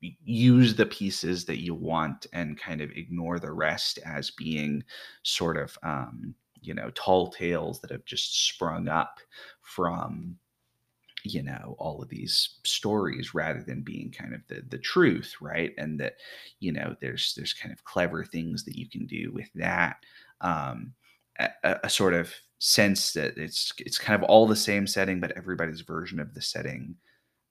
use 0.00 0.74
the 0.74 0.86
pieces 0.86 1.44
that 1.44 1.60
you 1.60 1.74
want 1.74 2.26
and 2.32 2.58
kind 2.58 2.80
of 2.80 2.90
ignore 2.92 3.38
the 3.38 3.52
rest 3.52 3.98
as 4.04 4.30
being 4.30 4.82
sort 5.22 5.56
of 5.56 5.76
um, 5.82 6.34
you 6.62 6.74
know 6.74 6.90
tall 6.94 7.30
tales 7.30 7.80
that 7.80 7.90
have 7.90 8.04
just 8.04 8.48
sprung 8.48 8.88
up 8.88 9.18
from 9.62 10.36
you 11.24 11.42
know 11.42 11.76
all 11.78 12.02
of 12.02 12.08
these 12.08 12.56
stories 12.64 13.34
rather 13.34 13.62
than 13.62 13.82
being 13.82 14.10
kind 14.10 14.34
of 14.34 14.40
the 14.48 14.62
the 14.68 14.78
truth 14.78 15.34
right? 15.40 15.72
And 15.78 15.98
that 16.00 16.14
you 16.60 16.72
know 16.72 16.96
there's 17.00 17.34
there's 17.34 17.52
kind 17.54 17.72
of 17.72 17.84
clever 17.84 18.24
things 18.24 18.64
that 18.64 18.76
you 18.76 18.88
can 18.88 19.06
do 19.06 19.30
with 19.32 19.48
that 19.54 19.96
um 20.40 20.92
a, 21.38 21.76
a, 21.84 21.90
sort 21.90 22.14
of 22.14 22.32
sense 22.58 23.12
that 23.14 23.36
it's 23.38 23.72
it's 23.78 23.98
kind 23.98 24.22
of 24.22 24.28
all 24.28 24.46
the 24.46 24.56
same 24.56 24.86
setting 24.86 25.20
but 25.20 25.32
everybody's 25.36 25.80
version 25.80 26.20
of 26.20 26.34
the 26.34 26.42
setting 26.42 26.94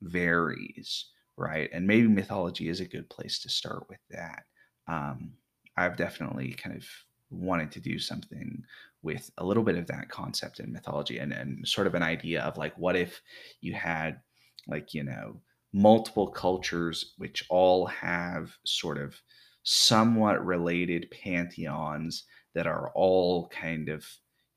varies 0.02 1.06
right? 1.38 1.70
And 1.72 1.88
maybe 1.88 2.08
mythology 2.08 2.68
is 2.68 2.82
a 2.82 2.86
good 2.86 3.10
place 3.10 3.40
to 3.40 3.50
start 3.50 3.88
with 3.90 4.00
that. 4.12 4.44
Um 4.88 5.34
i've 5.78 5.96
definitely 5.96 6.52
kind 6.54 6.76
of 6.76 6.86
wanted 7.32 7.72
to 7.72 7.80
do 7.80 8.00
something 8.00 8.64
with 9.02 9.30
a 9.38 9.46
little 9.46 9.64
bit 9.64 9.78
of 9.78 9.88
that 9.88 10.10
concept 10.10 10.60
in 10.60 10.72
mythology 10.72 11.20
and, 11.20 11.32
and 11.32 11.68
sort 11.68 11.88
of 11.88 11.96
an 11.96 12.04
idea 12.04 12.42
of 12.42 12.58
like 12.58 12.78
what 12.78 12.96
if 12.96 13.22
you 13.62 13.74
had 13.74 14.20
like 14.68 14.94
you 14.94 15.04
know 15.04 15.40
multiple 15.74 16.28
cultures 16.28 17.14
which 17.18 17.46
all 17.50 17.86
have 17.86 18.52
sort 18.66 18.98
of 18.98 19.16
somewhat 19.64 20.44
related 20.46 21.10
pantheons 21.12 22.26
that 22.56 22.68
are 22.68 22.92
all 22.96 23.48
kind 23.50 23.90
of 23.90 24.06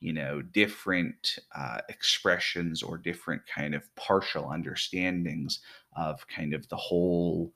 you 0.00 0.12
know 0.12 0.42
different 0.42 1.38
uh, 1.54 1.78
expressions 1.88 2.82
or 2.82 2.98
different 2.98 3.42
kind 3.46 3.74
of 3.74 3.94
partial 3.94 4.50
understandings 4.50 5.60
of 5.96 6.26
kind 6.26 6.54
of 6.54 6.68
the 6.68 6.76
whole 6.76 7.52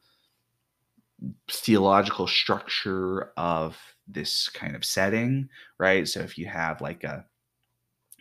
theological 1.50 2.26
structure 2.26 3.32
of 3.36 3.76
this 4.06 4.48
kind 4.48 4.76
of 4.76 4.84
setting, 4.84 5.48
right? 5.78 6.06
So 6.06 6.20
if 6.20 6.38
you 6.38 6.46
have 6.46 6.80
like 6.80 7.04
a 7.04 7.24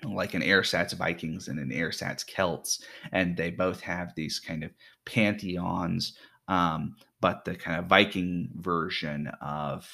like 0.03 0.33
an 0.33 0.43
Ersatz 0.43 0.93
Vikings 0.93 1.47
and 1.47 1.57
an 1.57 1.71
Ersatz 1.71 2.23
Celts, 2.23 2.83
and 3.11 3.35
they 3.35 3.49
both 3.49 3.81
have 3.81 4.13
these 4.15 4.39
kind 4.39 4.63
of 4.63 4.71
pantheons, 5.05 6.17
um, 6.47 6.95
but 7.21 7.45
the 7.45 7.55
kind 7.55 7.79
of 7.79 7.87
Viking 7.87 8.49
version 8.55 9.27
of 9.41 9.89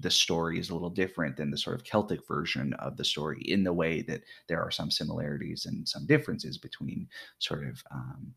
the 0.00 0.10
story 0.10 0.58
is 0.58 0.70
a 0.70 0.72
little 0.74 0.90
different 0.90 1.36
than 1.36 1.50
the 1.50 1.58
sort 1.58 1.76
of 1.76 1.84
Celtic 1.84 2.26
version 2.26 2.72
of 2.74 2.96
the 2.96 3.04
story 3.04 3.40
in 3.42 3.62
the 3.62 3.72
way 3.72 4.02
that 4.02 4.22
there 4.48 4.60
are 4.60 4.70
some 4.70 4.90
similarities 4.90 5.66
and 5.66 5.88
some 5.88 6.06
differences 6.06 6.58
between 6.58 7.08
sort 7.38 7.66
of 7.66 7.82
um, 7.90 8.34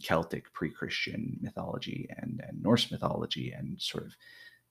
Celtic 0.00 0.52
pre-Christian 0.52 1.38
mythology 1.40 2.08
and, 2.18 2.42
and 2.46 2.62
Norse 2.62 2.90
mythology 2.90 3.52
and 3.52 3.80
sort 3.80 4.04
of 4.04 4.12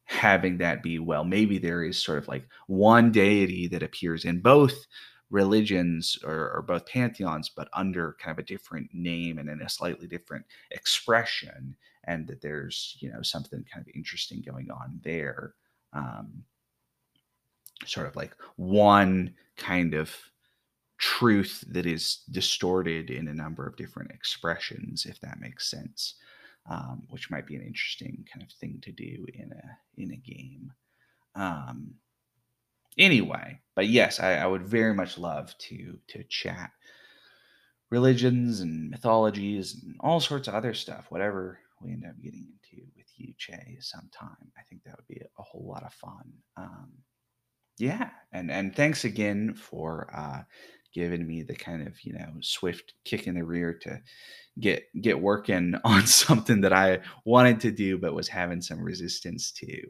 having 0.05 0.57
that 0.57 0.83
be 0.83 0.99
well. 0.99 1.23
Maybe 1.23 1.57
there 1.57 1.83
is 1.83 2.01
sort 2.01 2.17
of 2.17 2.27
like 2.27 2.47
one 2.67 3.11
deity 3.11 3.67
that 3.67 3.83
appears 3.83 4.25
in 4.25 4.41
both 4.41 4.85
religions 5.29 6.17
or, 6.25 6.51
or, 6.51 6.61
both 6.61 6.85
pantheons 6.85 7.49
but 7.55 7.69
under 7.73 8.17
kind 8.19 8.37
of 8.37 8.43
a 8.43 8.45
different 8.45 8.89
name 8.91 9.37
and 9.37 9.49
in 9.49 9.61
a 9.61 9.69
slightly 9.69 10.05
different 10.05 10.45
expression 10.71 11.73
and 12.03 12.27
that 12.27 12.41
there's 12.41 12.97
you 12.99 13.09
know 13.09 13.21
something 13.21 13.63
kind 13.73 13.85
of 13.85 13.93
interesting 13.95 14.43
going 14.45 14.69
on 14.69 14.99
there. 15.03 15.53
Um, 15.93 16.43
sort 17.85 18.07
of 18.07 18.15
like 18.15 18.35
one 18.57 19.33
kind 19.57 19.93
of 19.93 20.15
truth 20.97 21.63
that 21.67 21.85
is 21.85 22.19
distorted 22.29 23.09
in 23.09 23.27
a 23.27 23.33
number 23.33 23.65
of 23.65 23.75
different 23.75 24.11
expressions, 24.11 25.05
if 25.05 25.19
that 25.19 25.39
makes 25.39 25.69
sense, 25.69 26.15
um, 26.69 27.03
which 27.09 27.29
might 27.29 27.47
be 27.47 27.55
an 27.55 27.63
interesting 27.63 28.25
kind 28.31 28.43
of 28.43 28.51
thing 28.57 28.79
to 28.83 28.91
do 28.91 29.25
in 29.33 29.51
a 29.51 30.01
in 30.01 30.11
a 30.11 30.15
game. 30.15 30.71
Um, 31.35 31.95
anyway, 32.97 33.59
but 33.75 33.87
yes, 33.87 34.19
I, 34.19 34.35
I 34.35 34.45
would 34.45 34.67
very 34.67 34.93
much 34.93 35.17
love 35.17 35.57
to 35.57 35.97
to 36.07 36.23
chat 36.25 36.71
religions 37.89 38.61
and 38.61 38.89
mythologies 38.89 39.81
and 39.83 39.95
all 39.99 40.19
sorts 40.19 40.47
of 40.47 40.55
other 40.55 40.73
stuff, 40.73 41.05
whatever 41.09 41.59
we 41.81 41.91
end 41.91 42.05
up 42.07 42.15
getting 42.21 42.47
into 42.47 42.85
with 42.95 43.07
you, 43.17 43.33
Che, 43.37 43.77
sometime. 43.79 44.51
I 44.57 44.61
think 44.63 44.83
that 44.83 44.95
would 44.95 45.07
be 45.07 45.21
a 45.21 45.43
whole 45.43 45.67
lot 45.67 45.83
of 45.83 45.93
fun. 45.93 46.31
Um, 46.57 46.91
yeah, 47.77 48.11
and 48.31 48.51
and 48.51 48.75
thanks 48.75 49.05
again 49.05 49.55
for 49.55 50.09
uh, 50.13 50.43
given 50.93 51.25
me 51.25 51.43
the 51.43 51.55
kind 51.55 51.87
of 51.87 51.93
you 52.03 52.13
know 52.13 52.27
swift 52.41 52.93
kick 53.05 53.27
in 53.27 53.35
the 53.35 53.43
rear 53.43 53.73
to 53.73 53.99
get 54.59 54.83
get 55.01 55.19
working 55.19 55.75
on 55.83 56.05
something 56.05 56.61
that 56.61 56.73
I 56.73 56.99
wanted 57.25 57.59
to 57.61 57.71
do 57.71 57.97
but 57.97 58.13
was 58.13 58.27
having 58.27 58.61
some 58.61 58.81
resistance 58.81 59.51
to 59.53 59.81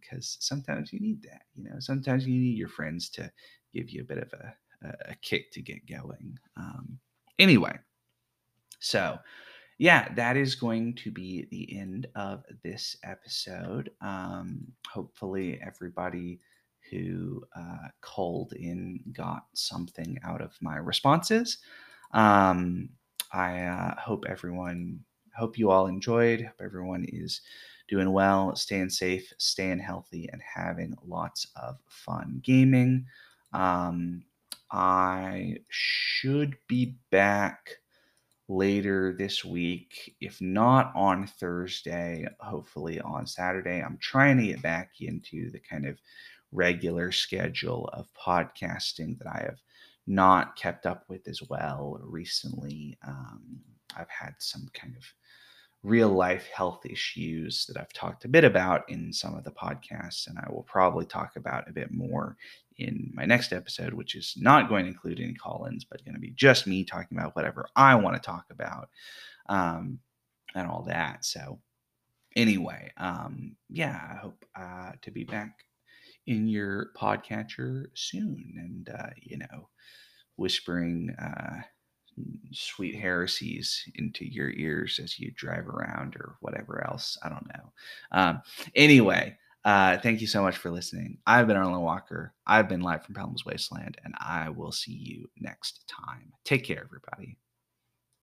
because 0.00 0.38
um, 0.38 0.40
sometimes 0.40 0.92
you 0.92 1.00
need 1.00 1.22
that 1.22 1.42
you 1.54 1.64
know 1.64 1.76
sometimes 1.78 2.26
you 2.26 2.38
need 2.38 2.56
your 2.56 2.68
friends 2.68 3.10
to 3.10 3.30
give 3.74 3.90
you 3.90 4.02
a 4.02 4.04
bit 4.04 4.18
of 4.18 4.32
a, 4.32 4.86
a, 4.86 5.10
a 5.10 5.14
kick 5.22 5.50
to 5.52 5.62
get 5.62 5.86
going 5.86 6.38
um, 6.56 6.98
anyway. 7.38 7.76
So 8.80 9.18
yeah 9.78 10.12
that 10.14 10.36
is 10.36 10.54
going 10.54 10.94
to 10.96 11.10
be 11.10 11.46
the 11.50 11.78
end 11.78 12.06
of 12.14 12.44
this 12.62 12.96
episode. 13.04 13.90
Um, 14.00 14.60
hopefully 14.88 15.60
everybody 15.64 16.40
who 16.90 17.44
uh, 17.56 17.88
called 18.00 18.52
in 18.54 19.00
got 19.12 19.46
something 19.54 20.18
out 20.24 20.40
of 20.40 20.56
my 20.60 20.76
responses. 20.76 21.58
Um, 22.12 22.90
I 23.32 23.62
uh, 23.62 23.94
hope 24.00 24.24
everyone, 24.28 25.00
hope 25.36 25.58
you 25.58 25.70
all 25.70 25.86
enjoyed. 25.86 26.42
Hope 26.42 26.60
everyone 26.62 27.04
is 27.08 27.42
doing 27.88 28.12
well, 28.12 28.54
staying 28.54 28.90
safe, 28.90 29.32
staying 29.38 29.78
healthy, 29.78 30.28
and 30.32 30.42
having 30.42 30.96
lots 31.06 31.46
of 31.56 31.78
fun 31.88 32.40
gaming. 32.44 33.06
Um, 33.52 34.24
I 34.70 35.56
should 35.68 36.56
be 36.68 36.96
back 37.10 37.70
later 38.48 39.14
this 39.18 39.44
week, 39.44 40.16
if 40.20 40.40
not 40.40 40.92
on 40.94 41.26
Thursday, 41.26 42.26
hopefully 42.40 43.00
on 43.00 43.26
Saturday. 43.26 43.82
I'm 43.82 43.98
trying 44.00 44.38
to 44.38 44.46
get 44.46 44.62
back 44.62 44.92
into 45.00 45.50
the 45.50 45.60
kind 45.60 45.86
of 45.86 45.98
regular 46.52 47.12
schedule 47.12 47.88
of 47.92 48.08
podcasting 48.14 49.18
that 49.18 49.28
I 49.28 49.42
have 49.44 49.58
not 50.06 50.56
kept 50.56 50.86
up 50.86 51.04
with 51.08 51.28
as 51.28 51.42
well 51.48 51.98
recently. 52.02 52.96
Um, 53.06 53.60
I've 53.96 54.08
had 54.08 54.34
some 54.38 54.68
kind 54.72 54.96
of 54.96 55.04
real 55.82 56.08
life 56.08 56.48
health 56.48 56.84
issues 56.84 57.66
that 57.66 57.76
I've 57.76 57.92
talked 57.92 58.24
a 58.24 58.28
bit 58.28 58.44
about 58.44 58.88
in 58.88 59.12
some 59.12 59.36
of 59.36 59.44
the 59.44 59.52
podcasts, 59.52 60.26
and 60.26 60.38
I 60.38 60.50
will 60.50 60.64
probably 60.64 61.06
talk 61.06 61.36
about 61.36 61.68
a 61.68 61.72
bit 61.72 61.92
more 61.92 62.36
in 62.78 63.10
my 63.14 63.24
next 63.24 63.52
episode, 63.52 63.92
which 63.92 64.14
is 64.14 64.34
not 64.36 64.68
going 64.68 64.84
to 64.84 64.90
include 64.90 65.20
any 65.20 65.34
call 65.34 65.66
ins, 65.70 65.84
but 65.84 66.04
going 66.04 66.14
to 66.14 66.20
be 66.20 66.32
just 66.36 66.66
me 66.66 66.84
talking 66.84 67.16
about 67.18 67.36
whatever 67.36 67.68
I 67.76 67.94
want 67.94 68.16
to 68.16 68.22
talk 68.22 68.46
about 68.50 68.88
um, 69.48 69.98
and 70.54 70.68
all 70.68 70.82
that. 70.84 71.24
So, 71.24 71.60
anyway, 72.34 72.92
um, 72.96 73.56
yeah, 73.68 74.00
I 74.10 74.16
hope 74.16 74.44
uh, 74.56 74.92
to 75.02 75.10
be 75.10 75.24
back 75.24 75.64
in 76.28 76.46
your 76.46 76.90
podcatcher 76.96 77.86
soon 77.94 78.54
and 78.56 78.90
uh, 78.96 79.10
you 79.22 79.38
know 79.38 79.68
whispering 80.36 81.10
uh, 81.20 81.56
sweet 82.52 82.94
heresies 82.94 83.82
into 83.96 84.24
your 84.24 84.50
ears 84.50 85.00
as 85.02 85.18
you 85.18 85.32
drive 85.36 85.66
around 85.68 86.16
or 86.16 86.36
whatever 86.40 86.84
else 86.88 87.16
i 87.24 87.28
don't 87.28 87.48
know 87.48 87.72
um, 88.12 88.42
anyway 88.74 89.36
Uh, 89.64 89.98
thank 89.98 90.20
you 90.20 90.26
so 90.26 90.40
much 90.40 90.56
for 90.56 90.70
listening. 90.70 91.18
I've 91.26 91.46
been 91.48 91.56
Arlen 91.56 91.82
Walker. 91.82 92.32
I've 92.46 92.68
been 92.68 92.80
live 92.80 93.04
from 93.04 93.14
Pellam's 93.16 93.44
Wasteland, 93.44 93.98
and 94.04 94.14
I 94.18 94.48
will 94.48 94.72
see 94.72 94.92
you 94.92 95.28
next 95.36 95.84
time. 95.88 96.32
Take 96.44 96.64
care, 96.64 96.82
everybody. 96.84 97.36